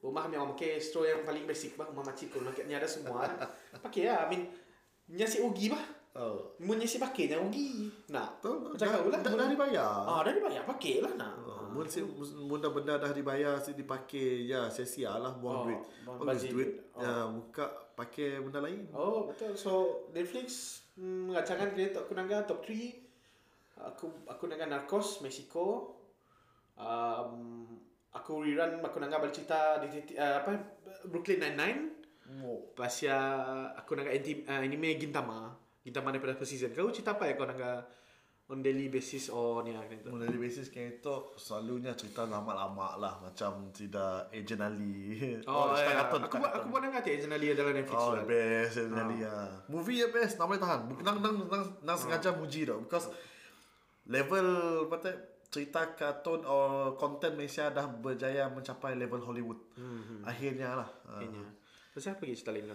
Rumah 0.00 0.20
kami 0.26 0.34
orang 0.40 0.56
pakai 0.56 0.80
straw 0.80 1.04
yang 1.04 1.20
paling 1.28 1.44
basic 1.44 1.76
bah. 1.76 1.84
Rumah 1.92 2.04
makcik 2.08 2.32
kalau 2.32 2.48
nak 2.48 2.56
ada 2.56 2.88
semua. 2.88 3.28
pakai 3.84 4.08
lah. 4.08 4.24
I 4.24 4.28
mean, 4.32 4.42
nyasi 5.12 5.44
ugi 5.44 5.68
bah. 5.68 5.84
Oh. 6.16 6.56
Mun 6.64 6.80
nyasi 6.80 6.96
pakai 6.96 7.28
nya 7.28 7.36
ugi. 7.36 7.92
Nak. 8.08 8.40
Macam 8.40 8.86
kau 8.88 9.12
lah. 9.12 9.20
Dah, 9.20 9.32
dah 9.36 9.48
dibayar. 9.52 9.92
Ah, 10.08 10.20
dah 10.24 10.32
dibayar. 10.32 10.64
Pakai 10.64 11.04
lah 11.04 11.12
nak. 11.20 11.36
Oh. 11.44 11.68
Mun 11.76 11.84
si 11.84 12.00
mun 12.00 12.64
benda 12.64 12.96
dah 12.96 13.12
dibayar 13.12 13.60
si 13.60 13.76
dipakai 13.76 14.48
ya 14.48 14.72
sia-sia 14.72 15.20
lah 15.20 15.36
buang 15.36 15.56
oh, 15.60 15.64
duit. 15.68 15.80
Bagus 16.08 16.48
duit. 16.48 16.70
Oh. 16.96 17.04
Ya 17.04 17.28
buka 17.28 17.68
pakai 18.00 18.40
benda 18.40 18.64
lain. 18.64 18.88
Oh, 18.96 19.28
betul. 19.28 19.52
So 19.52 20.04
Netflix 20.16 20.80
hmm, 20.96 21.36
rancangan 21.36 21.76
dia 21.76 21.92
aku 21.92 22.16
nak 22.16 22.48
top 22.48 22.64
3. 22.64 22.96
Aku 23.92 24.24
aku 24.24 24.48
nak 24.48 24.64
Narcos 24.64 25.20
Mexico. 25.20 25.96
Um, 26.80 27.68
aku 28.16 28.40
rerun 28.40 28.80
aku 28.80 28.96
nak 28.96 29.20
balik 29.20 29.36
cerita 29.36 29.76
di 29.84 30.16
uh, 30.16 30.40
apa 30.40 30.80
Brooklyn 31.04 31.44
Nine-Nine. 31.44 31.80
Oh. 32.40 32.72
Pasya 32.72 33.16
aku 33.76 34.00
nak 34.00 34.08
uh, 34.08 34.60
anime 34.60 34.96
Gintama. 34.96 35.52
Gintama 35.84 36.12
daripada 36.12 36.36
first 36.36 36.56
season. 36.56 36.72
Kau 36.72 36.88
cerita 36.88 37.16
apa 37.16 37.28
ya 37.28 37.36
kau 37.36 37.44
nak 37.44 37.60
on 38.50 38.66
daily 38.66 38.90
basis 38.90 39.30
or 39.30 39.62
ni 39.62 39.70
lah 39.70 39.86
On 40.10 40.18
daily 40.18 40.42
basis 40.42 40.74
kayak 40.74 40.98
itu 40.98 41.14
selalunya 41.38 41.94
cerita 41.94 42.26
lama-lama 42.26 42.98
lah 42.98 43.14
macam 43.22 43.70
tidak 43.70 44.26
Agent 44.34 44.66
Ali. 44.66 45.38
Oh, 45.46 45.70
oh 45.70 45.78
ya. 45.78 46.02
Kartun, 46.02 46.26
aku 46.26 46.36
aku 46.42 46.66
buat 46.66 46.82
nak 46.82 47.06
Agent 47.06 47.30
Ali 47.30 47.54
adalah 47.54 47.70
Netflix. 47.70 48.02
Oh, 48.02 48.18
lah. 48.18 48.26
best 48.26 48.74
Agent 48.82 48.98
oh. 48.98 49.02
Ali 49.06 49.16
ya. 49.22 49.34
Movie 49.70 50.02
ya 50.02 50.08
best, 50.10 50.42
namanya 50.42 50.60
tahan. 50.66 50.80
Nang 51.06 51.16
nang 51.22 51.36
nang 51.46 51.64
nang 51.86 51.96
sengaja 51.96 52.34
muji 52.34 52.66
dah 52.66 52.76
because 52.82 53.06
level 54.10 54.46
apa 54.90 55.30
cerita 55.50 55.94
kartun 55.98 56.42
atau 56.42 56.94
konten 56.94 57.34
Malaysia 57.34 57.70
dah 57.70 57.86
berjaya 57.86 58.50
mencapai 58.50 58.98
level 58.98 59.22
Hollywood. 59.22 59.58
Hmm. 59.78 60.26
Akhirnya 60.26 60.74
lah. 60.74 60.90
Akhirnya. 61.06 61.46
Uh, 61.46 61.58
Terus 61.90 62.06
apa 62.06 62.22
lagi 62.22 62.34
cerita 62.38 62.54
lain? 62.54 62.66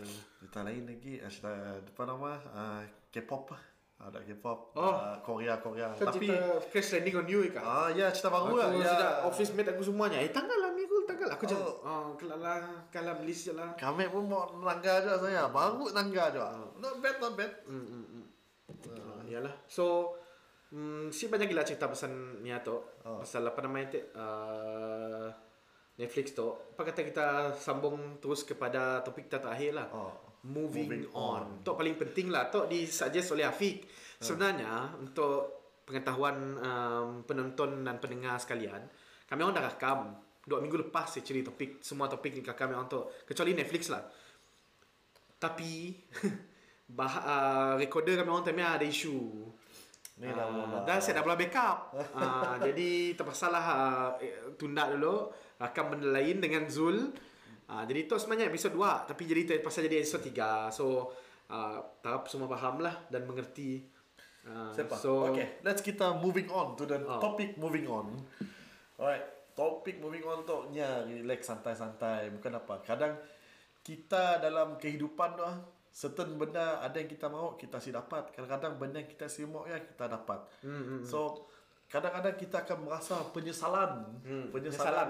Cerita 0.43 0.59
lain 0.63 0.83
lagi, 0.83 1.13
uh, 1.23 1.31
cerita 1.31 1.51
depan 1.87 2.05
nama 2.11 2.35
uh, 2.51 2.83
K-pop 3.11 3.55
lah. 3.55 3.74
Ada 3.95 4.19
K-pop, 4.27 4.75
oh. 4.75 4.91
uh, 4.91 5.15
Korea, 5.23 5.55
Korea. 5.63 5.87
Kan 5.95 6.11
Tapi 6.11 6.27
cerita 6.27 6.59
Crash 6.67 6.89
Landing 6.91 7.15
on 7.15 7.27
You 7.31 7.47
kan? 7.47 7.63
Ah, 7.63 7.87
ya 7.95 8.11
cerita 8.11 8.27
baru 8.27 8.59
lah. 8.59 8.67
Ya. 8.75 8.91
Cerita 8.91 9.07
office 9.23 9.51
mate 9.55 9.71
aku 9.71 9.83
semuanya. 9.87 10.19
Eh, 10.19 10.35
tanggal 10.35 10.59
lah 10.59 10.71
Minggu, 10.75 11.07
tanggal. 11.07 11.31
Aku 11.31 11.47
cakap, 11.47 11.63
oh, 11.63 11.79
oh 11.79 12.05
kalau 12.19 12.37
lah, 12.43 12.59
kalau 12.91 13.15
list 13.23 13.47
je 13.47 13.53
lah. 13.55 13.71
Kami 13.79 14.11
pun 14.11 14.27
mau 14.27 14.51
nangga 14.59 14.99
je 14.99 15.15
saya. 15.15 15.47
Baru 15.47 15.95
nangga 15.95 16.27
je. 16.27 16.43
Oh. 16.43 16.75
Not 16.83 16.99
bad, 16.99 17.15
not 17.23 17.33
bad. 17.39 17.51
Hmm, 17.63 17.87
hmm, 17.87 18.05
hmm. 18.11 18.25
Uh, 18.91 19.21
yalah. 19.31 19.55
So, 19.65 20.15
Hmm, 20.75 21.13
si 21.13 21.31
banyak 21.31 21.47
gila 21.47 21.63
cerita 21.63 21.85
pasal 21.85 22.41
ni 22.43 22.49
atau 22.49 22.83
oh. 23.05 23.21
pasal 23.21 23.45
apa 23.47 23.63
nama 23.63 23.85
itu 23.85 24.01
uh, 24.11 25.29
Netflix 25.95 26.35
tu, 26.35 26.51
apa 26.51 26.91
kata 26.91 27.07
kita 27.07 27.27
sambung 27.55 28.19
terus 28.19 28.43
kepada 28.43 28.99
topik 28.99 29.31
kita 29.31 29.39
terakhir 29.39 29.71
lah. 29.71 29.87
Oh. 29.95 30.11
Moving, 30.45 30.85
Moving 30.85 31.05
on. 31.17 31.41
on. 31.41 31.65
Tok 31.65 31.81
paling 31.81 31.97
penting 31.97 32.29
lah. 32.29 32.53
Tok 32.53 32.69
disuggest 32.69 33.33
oleh 33.33 33.49
Afiq. 33.49 33.81
Sebenarnya 34.21 34.93
untuk 35.01 35.65
pengetahuan 35.85 36.57
um, 36.61 37.09
penonton 37.25 37.85
dan 37.85 37.97
pendengar 37.97 38.37
sekalian, 38.41 38.85
kami 39.29 39.39
orang 39.45 39.57
dah 39.57 39.65
rakam 39.69 39.99
dua 40.45 40.61
minggu 40.61 40.77
lepas 40.77 41.09
actually 41.17 41.41
topik 41.41 41.81
semua 41.81 42.05
topik 42.05 42.37
ni 42.37 42.45
kami 42.45 42.77
orang 42.77 42.85
tu 42.85 43.01
kecuali 43.25 43.57
Netflix 43.57 43.89
lah. 43.89 44.05
Tapi 45.41 45.97
bah, 46.97 47.13
uh, 47.25 47.73
recorder 47.81 48.21
kami 48.21 48.29
orang 48.29 48.53
ni 48.53 48.61
ada 48.61 48.85
isu. 48.85 49.17
Ni 50.21 50.29
dah 50.31 50.47
mula. 50.47 50.77
Uh, 50.79 50.81
dah 50.85 50.97
saya 51.01 51.19
dah 51.19 51.23
mula 51.25 51.35
backup. 51.35 51.97
uh, 51.97 52.55
jadi 52.69 53.17
terpaksa 53.17 53.49
lah 53.49 53.65
uh, 53.65 54.09
eh, 54.21 54.53
tunda 54.55 54.87
dulu 54.93 55.33
rakam 55.57 55.97
benda 55.97 56.13
lain 56.13 56.37
dengan 56.39 56.69
Zul. 56.69 57.09
Uh, 57.65 57.81
jadi 57.83 58.05
tu 58.05 58.13
sebenarnya 58.15 58.47
episod 58.47 58.69
2 58.69 58.77
tapi 59.05 59.25
jadi 59.25 59.41
terpaksa 59.47 59.81
jadi 59.81 59.99
episod 59.99 60.21
3. 60.21 60.69
So 60.69 61.09
uh, 61.47 61.81
tahap 61.99 62.25
semua 62.25 62.45
faham 62.47 62.77
lah 62.79 63.05
dan 63.07 63.25
mengerti. 63.25 63.81
Uh, 64.45 64.69
Siapa? 64.69 64.93
so 64.93 65.25
okay, 65.27 65.57
let's 65.61 65.81
kita 65.81 66.13
moving 66.15 66.45
on 66.47 66.73
to 66.73 66.85
the 66.85 66.97
Oh. 66.99 67.17
topic 67.17 67.57
moving 67.57 67.89
on. 67.89 68.13
Alright, 68.95 69.25
topic 69.51 69.97
moving 69.97 70.21
on 70.21 70.43
tu 70.43 70.69
nya 70.69 71.01
relax 71.01 71.49
santai-santai, 71.49 72.29
bukan 72.31 72.53
apa. 72.55 72.77
Kadang 72.79 73.17
kita 73.81 74.37
dalam 74.37 74.77
kehidupan 74.77 75.33
tu 75.33 75.41
ah, 75.41 75.57
certain 75.89 76.35
benda 76.35 76.77
ada 76.77 76.93
yang 76.93 77.07
kita 77.07 77.25
mahu 77.25 77.55
kita 77.55 77.77
si 77.77 77.89
dapat. 77.89 78.29
Kadang-kadang 78.29 78.77
benda 78.77 78.97
yang 78.97 79.09
kita 79.09 79.25
si 79.25 79.41
mahu 79.43 79.65
ya 79.65 79.77
kita 79.79 80.05
dapat. 80.05 80.45
Hmm, 80.61 81.01
So 81.01 81.49
kadang-kadang 81.85 82.35
kita 82.35 82.61
akan 82.61 82.77
merasa 82.83 83.25
penyesalan, 83.29 84.21
Hmm, 84.21 84.45
penyesalan. 84.49 85.09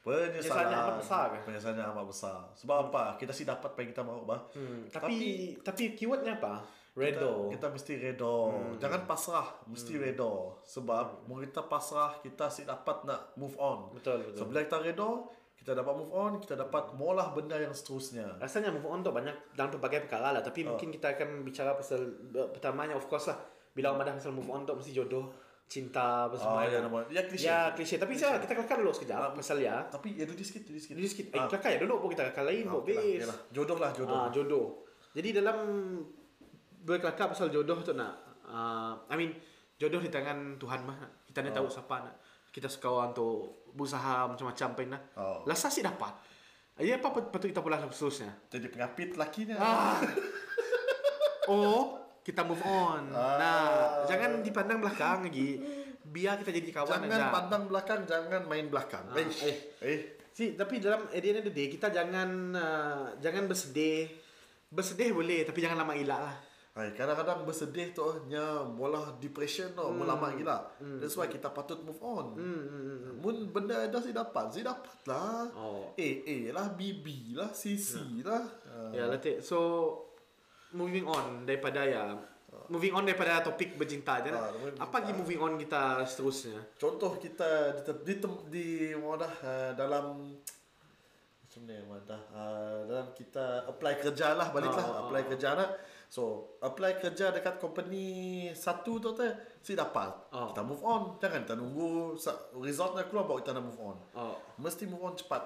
Penyesalan. 0.00 0.72
Yang 0.72 0.80
amat 0.80 0.96
besar 0.96 1.22
ke? 1.28 1.38
Penyesalan 1.44 1.76
yang 1.76 1.90
amat 1.92 2.06
besar. 2.08 2.38
Sebab 2.56 2.76
apa? 2.88 3.02
Kita 3.20 3.32
si 3.36 3.44
dapat 3.44 3.68
apa 3.76 3.78
yang 3.84 3.90
kita 3.92 4.02
mahu 4.02 4.22
bah. 4.24 4.40
Hmm, 4.56 4.88
tapi 4.88 5.16
tapi 5.60 5.92
keywordnya 5.92 6.40
apa? 6.40 6.64
Redo. 6.96 7.52
Kita, 7.52 7.54
kita 7.54 7.66
mesti 7.76 7.92
redo. 8.00 8.36
Hmm. 8.50 8.74
Jangan 8.80 9.02
pasrah, 9.04 9.48
mesti 9.68 9.92
hmm. 9.94 10.02
redo. 10.02 10.32
Sebab 10.64 11.28
hmm. 11.28 11.40
kita 11.46 11.60
pasrah, 11.68 12.16
kita 12.24 12.48
si 12.48 12.64
dapat 12.64 13.04
nak 13.04 13.36
move 13.36 13.54
on. 13.60 13.92
Betul 13.92 14.24
betul. 14.24 14.40
So 14.40 14.44
bila 14.48 14.64
kita 14.64 14.80
redo, 14.80 15.28
kita 15.60 15.76
dapat 15.76 15.92
move 15.92 16.12
on, 16.16 16.32
kita 16.40 16.56
dapat 16.56 16.96
molah 16.96 17.36
benda 17.36 17.60
yang 17.60 17.76
seterusnya. 17.76 18.40
Rasanya 18.40 18.72
move 18.72 18.88
on 18.88 19.04
tu 19.04 19.12
banyak 19.12 19.36
dalam 19.52 19.68
pelbagai 19.68 20.08
perkara 20.08 20.32
lah. 20.32 20.40
Tapi 20.40 20.64
Oh. 20.64 20.74
mungkin 20.74 20.88
kita 20.88 21.12
akan 21.12 21.44
bicara 21.44 21.76
pasal 21.76 22.00
pertamanya 22.56 22.96
of 22.96 23.04
course 23.04 23.28
lah. 23.28 23.36
Bila 23.76 23.92
orang 23.92 24.08
dah 24.08 24.16
pasal 24.16 24.32
move 24.32 24.48
on 24.48 24.64
tu 24.64 24.72
mesti 24.72 24.96
jodoh, 24.96 25.28
cinta 25.70 26.26
apa 26.26 26.34
Oh, 26.34 26.40
semua. 26.58 26.66
ya, 26.66 26.82
nama. 26.82 26.98
Ya, 27.06 27.22
klise. 27.22 27.46
Ya, 27.46 27.58
klise. 27.70 27.94
Tapi 27.94 28.18
saya 28.18 28.36
kita 28.36 28.52
kelakar 28.52 28.76
dulu 28.76 28.90
sekejap 28.90 29.30
pasal 29.32 29.62
ya. 29.62 29.86
Tapi 29.86 30.18
ya 30.18 30.26
duduk 30.26 30.42
sikit, 30.42 30.66
duduk 30.66 30.82
sikit. 30.82 30.94
Dulu 30.98 31.06
sikit. 31.06 31.26
Eh, 31.30 31.38
Ah. 31.38 31.46
kelakar 31.46 31.70
ya 31.70 31.78
dulu 31.78 31.94
pun 31.96 32.08
kita 32.10 32.26
kelakar 32.26 32.44
lain. 32.44 32.64
Ah, 32.64 32.72
Bok 32.72 32.82
okey 32.82 32.90
lah, 32.90 33.02
base. 33.06 33.22
lah. 33.24 33.38
Jodoh 33.48 33.78
lah, 33.78 33.90
jodoh. 33.92 34.16
Ah, 34.16 34.28
jodoh. 34.28 34.66
Jadi 35.10 35.28
dalam 35.32 35.56
berkelakar 36.80 37.30
pasal 37.30 37.48
jodoh 37.48 37.78
tu 37.78 37.92
nak 37.92 38.12
uh, 38.44 38.98
I 39.06 39.14
mean 39.14 39.30
jodoh 39.76 39.98
di 39.98 40.10
tangan 40.10 40.56
Tuhan 40.56 40.82
mah. 40.82 40.98
Kita 41.22 41.38
ni 41.38 41.50
tahu 41.50 41.66
siapa 41.66 42.02
nak. 42.02 42.18
Kita 42.50 42.66
suka 42.66 42.90
orang 42.90 43.10
tu 43.12 43.46
berusaha 43.70 44.26
macam-macam 44.26 44.66
apa 44.68 44.82
nak. 44.88 45.02
Oh. 45.14 45.46
Lasa 45.46 45.70
sih 45.70 45.80
dapat. 45.80 46.10
Jadi 46.74 46.90
apa 46.92 47.06
pat- 47.10 47.30
patut 47.30 47.46
kita 47.46 47.60
pula 47.60 47.78
seterusnya? 47.78 48.26
Jadi 48.48 48.66
pengapit 48.68 49.14
lakinya. 49.14 49.54
Ah. 49.54 49.94
Oh, 51.46 51.98
kita 52.20 52.44
move 52.44 52.62
on. 52.64 53.10
Ah. 53.12 53.36
Nah, 53.36 53.64
jangan 54.04 54.44
dipandang 54.44 54.78
belakang 54.80 55.26
lagi. 55.26 55.60
Biar 56.10 56.40
kita 56.42 56.50
jadi 56.50 56.68
kawan 56.74 57.06
Jangan 57.06 57.10
aja. 57.12 57.30
pandang 57.30 57.64
belakang, 57.70 58.00
jangan 58.02 58.42
main 58.50 58.66
belakang. 58.66 59.04
Ah, 59.08 59.20
eh. 59.20 59.28
eh. 59.46 59.56
eh. 59.84 60.00
Si, 60.30 60.54
tapi 60.54 60.78
dalam 60.78 61.10
at 61.10 61.20
the 61.20 61.28
end 61.30 61.38
of 61.42 61.46
the 61.50 61.54
day 61.54 61.66
kita 61.66 61.90
jangan 61.90 62.54
uh, 62.54 63.14
jangan 63.18 63.46
bersedih. 63.50 64.10
Bersedih 64.70 65.10
boleh 65.10 65.42
tapi 65.42 65.58
jangan 65.58 65.82
lama 65.82 65.94
ilak 65.98 66.20
lah. 66.22 66.36
Ay, 66.70 66.94
kadang-kadang 66.94 67.42
bersedih 67.42 67.90
tu 67.90 68.06
nya 68.30 68.62
bola 68.62 69.18
depression 69.18 69.74
tu 69.74 69.82
hmm. 69.82 69.96
melama 70.00 70.30
gila. 70.38 70.70
Hmm. 70.78 71.02
That's 71.02 71.18
why 71.18 71.26
kita 71.26 71.50
patut 71.50 71.82
move 71.82 71.98
on. 71.98 72.38
Hmm, 72.38 72.62
hmm, 72.62 72.82
hmm. 72.86 73.14
Mun 73.18 73.36
benda 73.50 73.90
dah 73.90 73.98
si 73.98 74.14
dapat, 74.14 74.54
si 74.54 74.62
dapat 74.62 74.98
lah. 75.10 75.50
Oh. 75.58 75.90
A 75.98 76.08
A 76.22 76.38
lah, 76.54 76.66
B 76.78 77.02
B 77.02 77.34
lah, 77.34 77.50
C 77.50 77.74
C 77.74 77.98
lah. 78.22 78.46
Uh, 78.70 78.94
Ya, 78.94 79.10
let's 79.10 79.42
So 79.42 79.58
moving 80.72 81.06
on 81.06 81.44
daripada 81.46 81.82
ya 81.86 82.14
moving 82.70 82.94
on 82.94 83.02
daripada 83.02 83.42
topik 83.42 83.74
bercinta 83.74 84.22
je. 84.22 84.30
Ah, 84.30 84.46
lah. 84.46 84.54
moving 84.54 84.78
Apa 84.78 84.94
lagi 85.02 85.12
moving 85.18 85.40
on 85.42 85.52
kita 85.58 86.06
seterusnya? 86.06 86.58
Contoh 86.78 87.18
kita 87.18 87.82
di 88.06 88.14
di, 88.14 88.24
di, 88.46 88.66
wadah 88.94 89.34
uh, 89.42 89.70
dalam 89.74 90.38
macam 91.40 91.60
ni 91.66 91.78
wadah 91.82 92.22
uh, 92.30 92.78
dalam 92.86 93.06
kita 93.10 93.66
apply 93.66 93.98
kerja 93.98 94.38
lah 94.38 94.54
baliklah 94.54 94.86
Ah, 94.86 94.94
ah, 94.94 95.00
apply 95.06 95.22
ah. 95.22 95.28
kerja 95.34 95.48
nak. 95.58 95.70
So, 96.10 96.54
apply 96.58 96.98
kerja 96.98 97.30
dekat 97.30 97.62
company 97.62 98.50
satu 98.54 98.98
tu 98.98 99.14
tu 99.14 99.26
si 99.62 99.74
dapat. 99.74 100.10
Ah. 100.30 100.50
Kita 100.54 100.62
move 100.62 100.82
on. 100.86 101.18
Jangan 101.18 101.42
kita 101.46 101.54
nunggu 101.58 102.18
sa- 102.18 102.50
resultnya 102.54 103.06
keluar 103.10 103.26
baru 103.26 103.42
kita 103.42 103.54
nak 103.54 103.66
move 103.66 103.82
on. 103.82 103.98
Oh. 104.14 104.34
Mesti 104.62 104.86
move 104.86 105.02
on 105.02 105.14
cepat. 105.18 105.42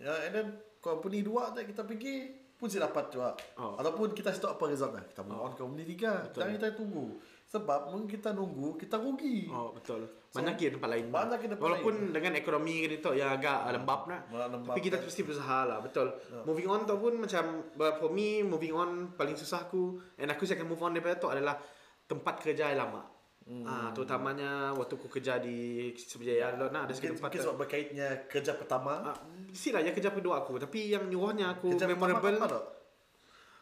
Ya, 0.00 0.28
and 0.28 0.32
then 0.32 0.48
company 0.84 1.24
dua 1.24 1.52
tu 1.52 1.64
kita 1.64 1.80
pergi 1.84 2.43
pun 2.64 2.72
si 2.72 2.80
dapat 2.80 3.12
juga. 3.12 3.36
Oh. 3.60 3.76
Ataupun 3.76 4.16
kita 4.16 4.32
stop 4.32 4.56
apa 4.56 4.72
resultnya. 4.72 5.04
Kita 5.04 5.20
move 5.20 5.36
on 5.36 5.52
ke 5.52 5.60
company 5.60 5.84
tiga. 5.84 6.24
Betul. 6.24 6.40
Jangan 6.40 6.52
kita 6.56 6.66
tunggu. 6.72 7.06
Sebab 7.44 7.92
mungkin 7.92 8.08
kita 8.08 8.32
nunggu, 8.32 8.80
kita 8.80 8.96
rugi. 8.96 9.52
Oh 9.52 9.76
betul. 9.76 10.08
So, 10.32 10.40
tempat 10.42 10.88
lain. 10.90 11.12
banyak 11.12 11.38
ke 11.38 11.46
tempat 11.46 11.62
Walaupun 11.62 12.10
dengan 12.10 12.32
ekonomi 12.34 12.82
kan 12.82 12.90
itu 12.96 13.10
yang 13.14 13.30
agak 13.36 13.68
lembab 13.70 14.08
nak. 14.08 14.26
Malah 14.32 14.48
lembab 14.48 14.72
Tapi 14.74 14.82
kita 14.82 14.96
mesti 14.98 15.22
berusaha 15.22 15.58
lah, 15.68 15.78
betul. 15.84 16.08
Moving 16.48 16.66
on 16.72 16.80
tu 16.88 16.96
pun 16.96 17.14
macam 17.20 17.68
for 18.00 18.10
me 18.10 18.42
moving 18.42 18.74
on 18.74 19.12
paling 19.14 19.36
susah 19.38 19.68
aku 19.68 20.00
and 20.18 20.32
aku 20.32 20.48
saya 20.48 20.58
akan 20.58 20.72
move 20.72 20.82
on 20.82 20.96
daripada 20.96 21.20
tu 21.20 21.28
adalah 21.30 21.60
tempat 22.08 22.40
kerja 22.42 22.72
yang 22.72 22.88
lama. 22.88 23.13
Hmm. 23.44 23.60
Ah, 23.68 23.92
terutamanya 23.92 24.72
waktu 24.72 24.96
aku 24.96 25.20
kerja 25.20 25.36
di 25.36 25.92
Seberjaya 26.00 26.56
dulu 26.56 26.72
nak 26.72 26.88
ada 26.88 26.96
Mungkin, 26.96 26.96
sikit 26.96 27.10
tempat. 27.12 27.28
mungkin 27.28 27.40
sebab 27.44 27.56
berkaitnya 27.60 28.08
kerja 28.24 28.52
pertama. 28.56 29.12
Ah, 29.12 29.16
mesti 29.52 29.68
lah 29.68 29.84
ya 29.84 29.92
kerja 29.92 30.10
kedua 30.16 30.40
aku 30.40 30.56
tapi 30.56 30.88
yang 30.88 31.04
nyuruhnya 31.12 31.60
aku 31.60 31.76
kerja 31.76 31.84
memorable 31.84 32.24
pertama 32.24 32.48
apa 32.48 32.56
tak? 32.56 32.64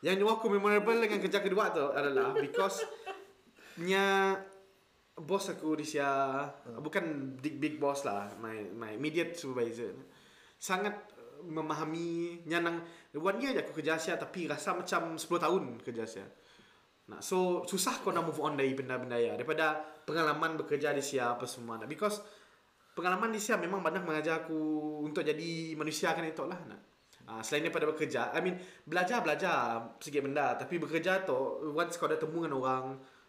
yang 0.06 0.14
nyuruh 0.22 0.34
aku 0.38 0.46
memorable 0.54 0.98
dengan 1.02 1.18
kerja 1.18 1.38
kedua 1.42 1.74
tu 1.74 1.82
adalah 1.90 2.30
because 2.38 2.86
nya 3.82 4.38
bos 5.18 5.50
aku 5.50 5.74
di 5.76 5.84
sia 5.84 6.46
bukan 6.80 7.36
big 7.42 7.58
big 7.58 7.74
boss 7.82 8.06
lah 8.06 8.32
my 8.38 8.70
my 8.72 8.96
immediate 8.96 9.34
supervisor 9.36 9.92
sangat 10.56 10.94
memahami 11.42 12.38
nyanang 12.46 12.80
one 13.18 13.38
year 13.42 13.52
je 13.52 13.60
aku 13.66 13.82
kerja 13.82 13.98
sia 13.98 14.14
tapi 14.14 14.46
rasa 14.46 14.78
macam 14.78 15.18
10 15.18 15.26
tahun 15.26 15.62
kerja 15.82 16.04
sia 16.06 16.26
Nah, 17.12 17.20
so 17.20 17.60
susah 17.68 18.00
kau 18.00 18.08
nak 18.08 18.24
move 18.24 18.40
on 18.40 18.56
dari 18.56 18.72
benda-benda 18.72 19.20
ya 19.20 19.36
daripada 19.36 19.84
pengalaman 20.08 20.56
bekerja 20.56 20.96
di 20.96 21.04
sia 21.04 21.36
apa 21.36 21.44
semua 21.44 21.76
nah, 21.76 21.84
because 21.84 22.24
pengalaman 22.96 23.28
di 23.28 23.36
sia 23.36 23.60
memang 23.60 23.84
banyak 23.84 24.00
mengajar 24.00 24.48
aku 24.48 24.56
untuk 25.04 25.20
jadi 25.20 25.76
manusia 25.76 26.16
kan 26.16 26.24
itu 26.24 26.48
lah 26.48 26.56
nah. 26.64 26.80
Uh, 27.22 27.38
selain 27.38 27.62
daripada 27.68 27.86
bekerja 27.86 28.34
I 28.34 28.42
mean 28.42 28.58
belajar 28.82 29.22
belajar 29.22 29.78
segi 30.02 30.18
benda 30.18 30.58
tapi 30.58 30.80
bekerja 30.80 31.22
tu 31.22 31.36
once 31.70 31.94
kau 31.94 32.10
dah 32.10 32.18
temu 32.18 32.42
dengan 32.42 32.58
orang 32.58 32.84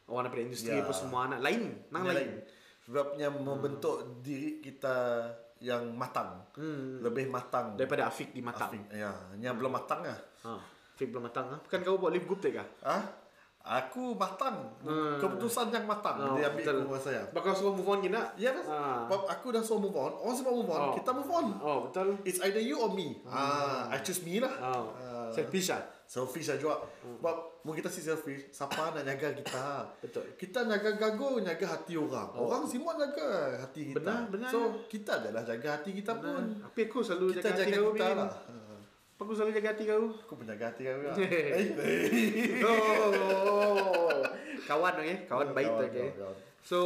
orang 0.10 0.32
daripada 0.32 0.44
industri 0.50 0.74
Ya. 0.74 0.82
apa 0.82 0.94
semua 0.96 1.30
nak 1.30 1.44
lain 1.44 1.78
nang 1.92 2.08
lain. 2.08 2.42
Sebabnya 2.84 3.32
membentuk 3.32 4.20
diri 4.20 4.60
kita 4.60 5.28
yang 5.64 5.96
matang. 5.96 6.44
Hmm. 6.60 7.00
Lebih 7.00 7.32
matang. 7.32 7.80
daripada 7.80 8.12
Afiq 8.12 8.36
di 8.36 8.44
Matang. 8.44 8.76
Afik. 8.76 8.84
Ya, 8.92 9.16
yang 9.40 9.56
belum 9.56 9.72
matang 9.72 10.04
lah. 10.04 10.20
Ha, 10.44 10.60
Afiq 10.92 11.08
belum 11.08 11.24
matang 11.32 11.48
ah. 11.56 11.60
Bukan 11.64 11.80
kau 11.80 11.96
buat 11.96 12.12
live 12.12 12.28
group 12.28 12.44
tak 12.44 12.60
ah? 12.60 12.68
Ah, 12.84 13.04
Aku 13.64 14.12
matang. 14.20 14.76
Hmm. 14.84 15.16
Keputusan 15.24 15.72
yang 15.72 15.88
matang. 15.88 16.20
Oh, 16.20 16.36
dia 16.36 16.52
ambil 16.52 16.68
betul. 16.68 16.78
rumah 16.84 17.00
saya. 17.00 17.24
Kau 17.32 17.56
suruh 17.56 17.72
move 17.72 17.88
on 17.88 18.04
gina. 18.04 18.20
Ya, 18.36 18.52
kan? 18.52 18.68
Ah. 18.68 19.08
Sebab 19.08 19.24
aku 19.24 19.56
dah 19.56 19.64
suruh 19.64 19.88
move 19.88 19.96
on. 19.96 20.12
Orang 20.20 20.36
semua 20.36 20.52
move 20.52 20.68
on. 20.68 20.82
Oh. 20.84 20.94
Kita 21.00 21.10
move 21.16 21.32
on. 21.32 21.48
Oh, 21.64 21.78
betul. 21.88 22.20
It's 22.28 22.44
either 22.44 22.60
you 22.60 22.76
or 22.76 22.92
me. 22.92 23.24
Ah, 23.24 23.88
I 23.88 24.04
choose 24.04 24.20
me 24.28 24.44
lah. 24.44 24.52
Oh. 24.60 24.92
Ah. 25.00 25.32
Selfish 25.32 25.72
ah. 25.72 25.80
Selfish 26.04 26.52
lah 26.52 26.60
juga. 26.60 26.76
Sebab 27.00 27.36
mau 27.64 27.72
kita 27.72 27.88
si 27.88 28.04
selfish, 28.04 28.52
siapa 28.52 28.92
nak 28.92 29.08
jaga 29.08 29.32
kita? 29.32 29.64
Betul. 30.04 30.36
Kita 30.36 30.68
jaga 30.68 31.00
gago, 31.00 31.40
jaga 31.40 31.66
hati 31.72 31.96
orang. 31.96 32.30
Oh. 32.36 32.52
Orang 32.52 32.68
semua 32.68 33.00
jaga 33.00 33.56
hati 33.64 33.96
kita. 33.96 34.04
Benar, 34.04 34.22
benar. 34.28 34.50
So, 34.52 34.84
kita 34.92 35.24
adalah 35.24 35.48
jaga 35.48 35.80
hati 35.80 35.96
kita 35.96 36.20
pun. 36.20 36.60
Tapi 36.60 36.80
aku 36.92 37.00
selalu 37.00 37.40
Kita 37.40 37.56
jaga 37.56 37.64
hati 37.64 37.72
jaga 37.72 37.80
kau. 37.80 37.94
kita 37.96 38.06
Min. 38.12 38.20
lah. 38.20 38.32
Aku 39.16 39.32
selalu 39.32 39.56
jaga 39.56 39.72
hati 39.72 39.84
kau. 39.86 40.12
Aku 40.12 40.34
pun 40.36 40.44
jaga 40.44 40.68
hati 40.68 40.84
kau 40.84 40.96
juga. 40.96 41.14
oh. 42.68 44.20
Kawan 44.64 44.94
okey, 45.00 45.16
kawan 45.26 45.48
baik 45.52 45.70
tu 45.70 45.84
okey. 45.86 46.10
kawan. 46.14 46.36
So, 46.60 46.78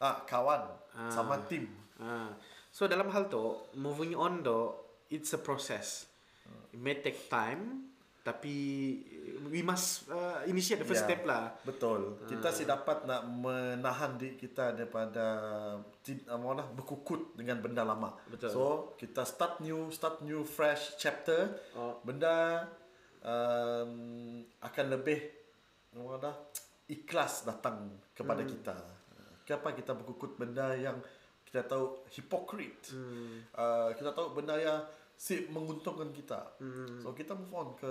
Ah, 0.00 0.24
kawan 0.24 0.64
Ah. 0.90 1.06
sama 1.06 1.36
tim. 1.44 1.68
ah. 2.00 2.32
So 2.72 2.86
dalam 2.86 3.06
hal 3.06 3.28
tu, 3.28 3.38
moving 3.76 4.16
on 4.16 4.40
tu, 4.40 4.72
it's 5.08 5.30
a 5.30 5.38
process. 5.38 6.08
It 6.70 6.78
may 6.78 6.96
take 6.96 7.28
time, 7.28 7.92
tapi 8.22 8.56
we 9.48 9.64
must 9.64 10.04
uh, 10.06 10.44
initiate 10.44 10.82
the 10.82 10.88
first 10.88 11.06
Ya. 11.06 11.16
step 11.16 11.24
lah. 11.24 11.56
Betul. 11.62 12.20
Kita 12.28 12.52
si 12.52 12.64
dapat 12.64 13.08
nak 13.08 13.24
menahan 13.24 14.20
diri 14.20 14.36
kita 14.36 14.76
daripada 14.76 15.24
ti- 16.04 16.20
apa 16.28 16.48
lah 16.52 16.66
berkukut 16.68 17.32
dengan 17.32 17.56
benda 17.58 17.80
lama. 17.80 18.12
Betul. 18.28 18.50
So, 18.52 18.64
kita 18.94 19.24
start 19.24 19.64
new, 19.64 19.88
start 19.88 20.20
new 20.20 20.44
fresh 20.44 21.00
chapter. 21.00 21.56
Oh. 21.72 21.96
Benda 22.02 22.68
um, 23.24 23.92
akan 24.60 24.86
lebih 24.90 25.18
apa 25.90 26.14
dah 26.20 26.34
ikhlas 26.86 27.46
datang 27.46 27.90
kepada 28.12 28.42
Hmm. 28.44 28.50
kita. 28.50 28.74
Kenapa 29.46 29.74
kita 29.74 29.92
berkukut 29.96 30.36
benda 30.36 30.76
yang 30.76 31.00
kita 31.42 31.66
tahu 31.66 32.06
hypocrite. 32.14 32.94
Hmm. 32.94 33.42
Uh, 33.50 33.90
kita 33.98 34.14
tahu 34.14 34.38
benda 34.38 34.54
yang 34.54 34.78
si 35.20 35.44
menguntungkan 35.52 36.08
kita. 36.10 36.40
Hmm. 36.56 36.96
So 36.96 37.12
kita 37.12 37.36
move 37.36 37.52
on 37.52 37.68
ke 37.76 37.90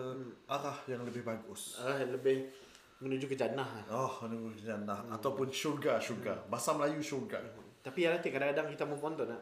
arah 0.49 0.73
yang 0.89 1.05
lebih 1.05 1.21
bagus. 1.21 1.77
Uh, 1.77 2.01
lebih 2.09 2.49
menuju 2.99 3.29
ke 3.29 3.37
jannah. 3.37 3.69
lah. 3.69 3.85
Oh, 3.87 4.25
menunggu 4.25 4.49
jannah 4.57 5.05
ataupun 5.13 5.53
syurga, 5.53 6.01
syurga. 6.01 6.33
Bahasa 6.49 6.73
Melayu 6.73 6.97
syurga. 6.99 7.37
Tapi 7.79 8.01
ya 8.01 8.09
nanti 8.11 8.33
kadang-kadang 8.33 8.73
kita 8.73 8.83
move 8.83 8.99
on 8.99 9.13
tu 9.13 9.23
nak 9.23 9.39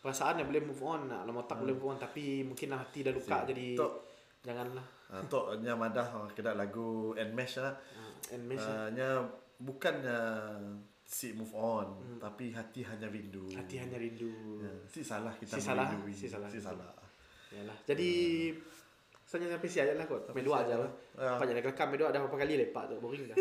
perasaan 0.00 0.40
yang 0.40 0.48
boleh 0.48 0.64
move 0.64 0.82
on 0.82 1.00
nak 1.06 1.22
lama 1.22 1.44
tak 1.44 1.60
boleh 1.60 1.76
move 1.76 1.92
on 1.92 1.98
tapi 1.98 2.40
mungkin 2.42 2.72
lah 2.72 2.80
hati 2.80 3.04
dah 3.04 3.12
luka 3.12 3.42
Si. 3.44 3.48
jadi 3.52 3.66
Tok. 3.76 3.92
janganlah. 4.42 4.86
Uh, 5.06 5.22
tok 5.30 5.46
nya 5.62 5.72
madah 5.78 6.06
uh, 6.16 6.28
kena 6.32 6.56
lagu 6.56 7.12
Enmesh 7.14 7.60
lah. 7.60 7.74
Uh, 7.94 8.34
and 8.34 8.42
miss 8.48 8.64
Uh, 8.64 8.88
nya 8.90 9.22
bukannya 9.60 10.18
si 11.06 11.30
move 11.38 11.54
on, 11.54 12.18
tapi 12.18 12.50
hati 12.50 12.82
hanya 12.82 13.06
rindu. 13.06 13.46
hati 13.54 13.78
hanya 13.78 13.94
rindu. 13.94 14.58
Ya, 14.58 14.72
si 14.90 15.06
salah 15.06 15.30
kita 15.30 15.54
Si 15.54 15.62
salah, 15.62 15.86
merindui. 15.86 16.10
si 16.10 16.26
salah. 16.26 16.50
Si 16.50 16.58
salah. 16.58 16.90
Yalah. 17.54 17.78
Jadi 17.86 18.10
Sebenarnya 19.26 19.58
sampai 19.58 19.70
si 19.74 19.78
aja 19.82 19.90
lah 19.98 20.06
kot. 20.06 20.30
Main 20.30 20.46
dua 20.46 20.62
aja 20.62 20.78
lah. 20.78 20.90
Ya. 21.18 21.34
Jangan 21.42 21.62
kelakar 21.66 21.84
main 21.90 21.98
dua 21.98 22.08
ada 22.14 22.22
berapa 22.22 22.38
kali 22.46 22.54
lepak 22.62 22.94
tu. 22.94 22.94
Boring 23.02 23.26
dah. 23.26 23.36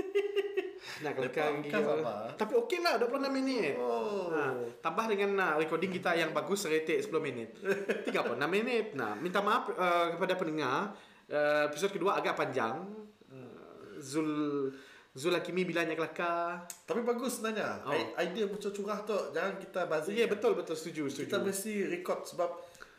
Nak 1.05 1.11
kelakar 1.13 1.45
lagi. 1.53 1.69
bukan 1.69 2.01
apa. 2.01 2.13
Tapi 2.33 2.53
okey 2.65 2.79
lah 2.81 2.97
26 2.97 3.29
minit. 3.29 3.73
Oh. 3.77 4.33
Ha, 4.33 4.41
tambah 4.81 5.05
dengan 5.05 5.37
uh, 5.37 5.55
recording 5.61 5.93
kita 5.93 6.17
yang 6.17 6.33
bagus 6.33 6.65
rated 6.65 7.05
10 7.05 7.13
minit. 7.21 7.53
36 8.09 8.33
minit. 8.49 8.97
Nah, 8.97 9.13
minta 9.13 9.45
maaf 9.45 9.69
uh, 9.77 10.17
kepada 10.17 10.33
pendengar. 10.33 10.97
Uh, 11.29 11.69
episod 11.69 11.93
kedua 11.93 12.17
agak 12.17 12.33
panjang. 12.33 12.81
Uh, 13.29 14.01
Zul 14.01 14.29
Zul 15.13 15.37
Hakimi 15.37 15.69
bilanya 15.69 15.93
kelakar. 15.93 16.65
Tapi 16.89 17.05
bagus 17.05 17.37
sebenarnya. 17.37 17.85
Oh. 17.85 17.93
Idea 18.17 18.49
muncul 18.49 18.73
curah 18.73 19.05
tu 19.05 19.13
jangan 19.37 19.61
kita 19.61 19.85
bazir. 19.85 20.17
Ya 20.17 20.25
yeah, 20.25 20.29
betul 20.33 20.57
betul 20.57 20.73
setuju 20.73 21.13
Kita 21.13 21.37
setuju. 21.37 21.45
mesti 21.45 21.73
record 21.93 22.25
sebab 22.25 22.49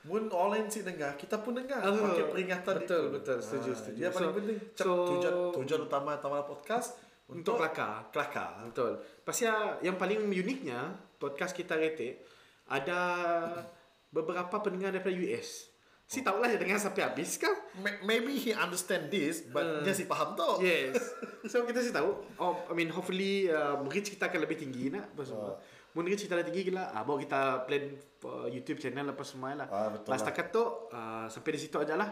mun 0.06 0.26
orang 0.28 0.66
si 0.66 0.80
dengar, 0.80 1.14
kita 1.14 1.36
pun 1.36 1.52
dengar. 1.52 1.82
Oh, 1.82 1.92
pakai 1.92 2.26
peringatan 2.26 2.74
betul, 2.80 3.02
itu. 3.02 3.12
betul. 3.12 3.38
Setuju, 3.38 3.68
Ah, 3.68 3.76
setuju. 3.76 3.98
Paling 4.00 4.14
So- 4.14 4.34
penting. 4.34 4.58
so- 4.72 5.08
tujuan, 5.10 5.34
tujuan 5.52 5.80
utama 5.84 6.10
Taman 6.16 6.42
Podcast 6.42 6.94
Untuk 7.26 7.58
kelakar. 7.58 8.06
kelakar. 8.08 8.62
Betul. 8.64 9.02
Pasal 9.20 9.78
yang 9.80 9.94
paling 9.94 10.22
uniknya 10.24 10.78
podcast 11.16 11.50
kita 11.50 11.74
rated 11.74 12.22
ada 12.64 12.98
beberapa 14.08 14.62
pendengar 14.62 14.90
daripada 14.90 15.14
US. 15.16 15.74
Si 16.06 16.22
tahulah 16.22 16.46
dia 16.46 16.54
dengar 16.56 16.78
sampai 16.78 17.02
habis 17.02 17.34
kan? 17.34 17.50
Ma- 17.76 17.98
Maybe 18.00 18.30
he 18.32 18.54
understand 18.54 19.10
this, 19.10 19.42
but 19.44 19.66
Uh, 19.66 19.82
dia 19.82 19.90
si 19.90 20.06
faham 20.06 20.32
tu. 20.32 20.62
Yes. 20.62 20.94
So 21.46 21.62
kita 21.62 21.78
sih 21.78 21.90
tahu. 21.90 22.10
Oh, 22.36 22.58
I 22.64 22.74
mean 22.74 22.90
hopefully 22.90 23.46
uh, 23.48 23.78
reach 23.86 24.10
kita 24.10 24.26
akan 24.26 24.38
lebih 24.40 24.54
tinggi 24.56 24.86
nak 24.88 25.10
apa 25.10 25.22
semua. 25.22 25.54
Mun 25.54 25.75
reach 26.02 26.26
kita 26.26 26.36
lebih 26.36 26.52
tinggi 26.52 26.68
gila, 26.68 26.92
ah 26.92 27.00
baru 27.00 27.22
kita 27.22 27.40
plan 27.64 27.84
uh, 28.26 28.48
YouTube 28.50 28.76
channel 28.76 29.08
apa 29.08 29.22
semua 29.22 29.54
lah. 29.54 29.68
Ah, 29.70 29.88
betul 29.88 30.12
Mas 30.12 30.20
lah. 30.20 30.28
takat 30.28 30.46
tu 30.50 30.60
uh, 30.90 31.24
sampai 31.30 31.50
di 31.54 31.60
situ 31.62 31.76
aja 31.78 31.96
lah. 31.96 32.10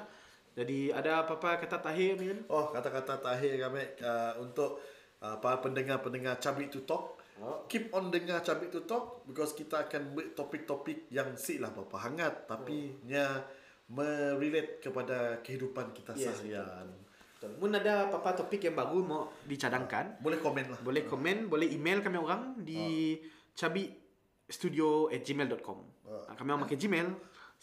Jadi 0.54 0.88
ada 0.88 1.26
apa-apa 1.26 1.58
kata 1.58 1.82
tahir 1.82 2.14
Min? 2.14 2.46
Oh, 2.46 2.70
kata-kata 2.70 3.18
terakhir 3.18 3.58
kami 3.58 3.82
uh, 4.00 4.38
untuk 4.38 4.78
uh, 5.18 5.36
para 5.42 5.58
pendengar-pendengar 5.58 6.38
Cabik 6.38 6.70
to 6.70 6.86
Talk. 6.86 7.18
Oh. 7.42 7.66
Keep 7.66 7.90
on 7.90 8.14
dengar 8.14 8.38
Cabik 8.38 8.70
to 8.70 8.86
Talk 8.86 9.26
because 9.26 9.50
kita 9.50 9.82
akan 9.82 10.14
buat 10.14 10.38
topik-topik 10.38 11.10
yang 11.10 11.34
si 11.34 11.58
lah 11.58 11.74
berapa 11.74 11.98
hangat 11.98 12.46
tapi 12.46 12.94
Oh. 12.94 13.10
nya 13.10 13.42
merelate 13.90 14.80
kepada 14.80 15.42
kehidupan 15.42 15.92
kita 15.92 16.14
Yes, 16.14 16.38
seharian. 16.38 16.88
Betul. 17.36 17.50
Mun 17.60 17.74
ada 17.74 18.08
apa-apa 18.08 18.32
topik 18.38 18.62
yang 18.62 18.72
baru 18.72 19.02
mau 19.02 19.22
dicadangkan, 19.44 20.16
Boleh 20.18 20.38
komen 20.38 20.64
lah. 20.70 20.78
boleh 20.80 21.02
komen, 21.04 21.36
boleh 21.46 21.68
email 21.68 22.00
kami 22.00 22.16
orang 22.16 22.56
di 22.62 23.18
cabistudio@gmail.com. 23.54 25.78
Ah. 26.04 26.28
Uh, 26.28 26.34
kami 26.36 26.52
orang 26.52 26.68
pakai 26.68 26.78
Gmail 26.78 27.08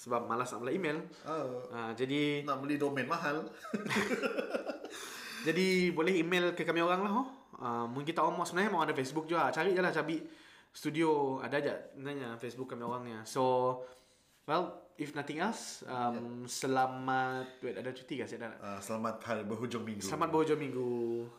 sebab 0.02 0.26
malas 0.26 0.50
nak 0.50 0.66
beli 0.66 0.82
email. 0.82 0.98
Uh, 1.28 1.62
Uh, 1.72 1.92
jadi 1.94 2.44
nak 2.44 2.60
beli 2.64 2.78
domain 2.82 3.08
mahal. 3.08 3.46
jadi 5.48 5.92
boleh 5.94 6.20
email 6.20 6.52
ke 6.58 6.66
kami 6.66 6.82
orang 6.82 7.06
lah. 7.06 7.14
Oh. 7.14 7.28
Uh, 7.62 7.86
mungkin 7.86 8.18
orang 8.18 8.34
mau 8.34 8.46
sebenarnya 8.48 8.72
mau 8.74 8.82
ada 8.82 8.98
Facebook 8.98 9.30
juga. 9.30 9.54
Cari 9.54 9.78
je 9.78 9.82
lah 9.84 9.94
Cabi 9.94 10.18
Studio. 10.74 11.38
Ada 11.44 11.56
aja 11.62 11.78
sebenarnya 11.94 12.34
Facebook 12.42 12.74
kami 12.74 12.82
orangnya. 12.82 13.22
So, 13.30 13.78
well, 14.50 14.90
if 14.98 15.14
nothing 15.14 15.38
else, 15.38 15.86
um, 15.86 16.50
selamat... 16.50 17.62
Wait, 17.62 17.78
ada 17.78 17.94
cuti 17.94 18.18
ke? 18.18 18.26
Saya 18.26 18.50
dah. 18.50 18.54
Uh, 18.58 18.82
selamat 18.82 19.22
hari 19.22 19.46
berhujung 19.46 19.86
minggu. 19.86 20.02
Selamat 20.02 20.34
berhujung 20.34 20.58
minggu. 20.58 21.30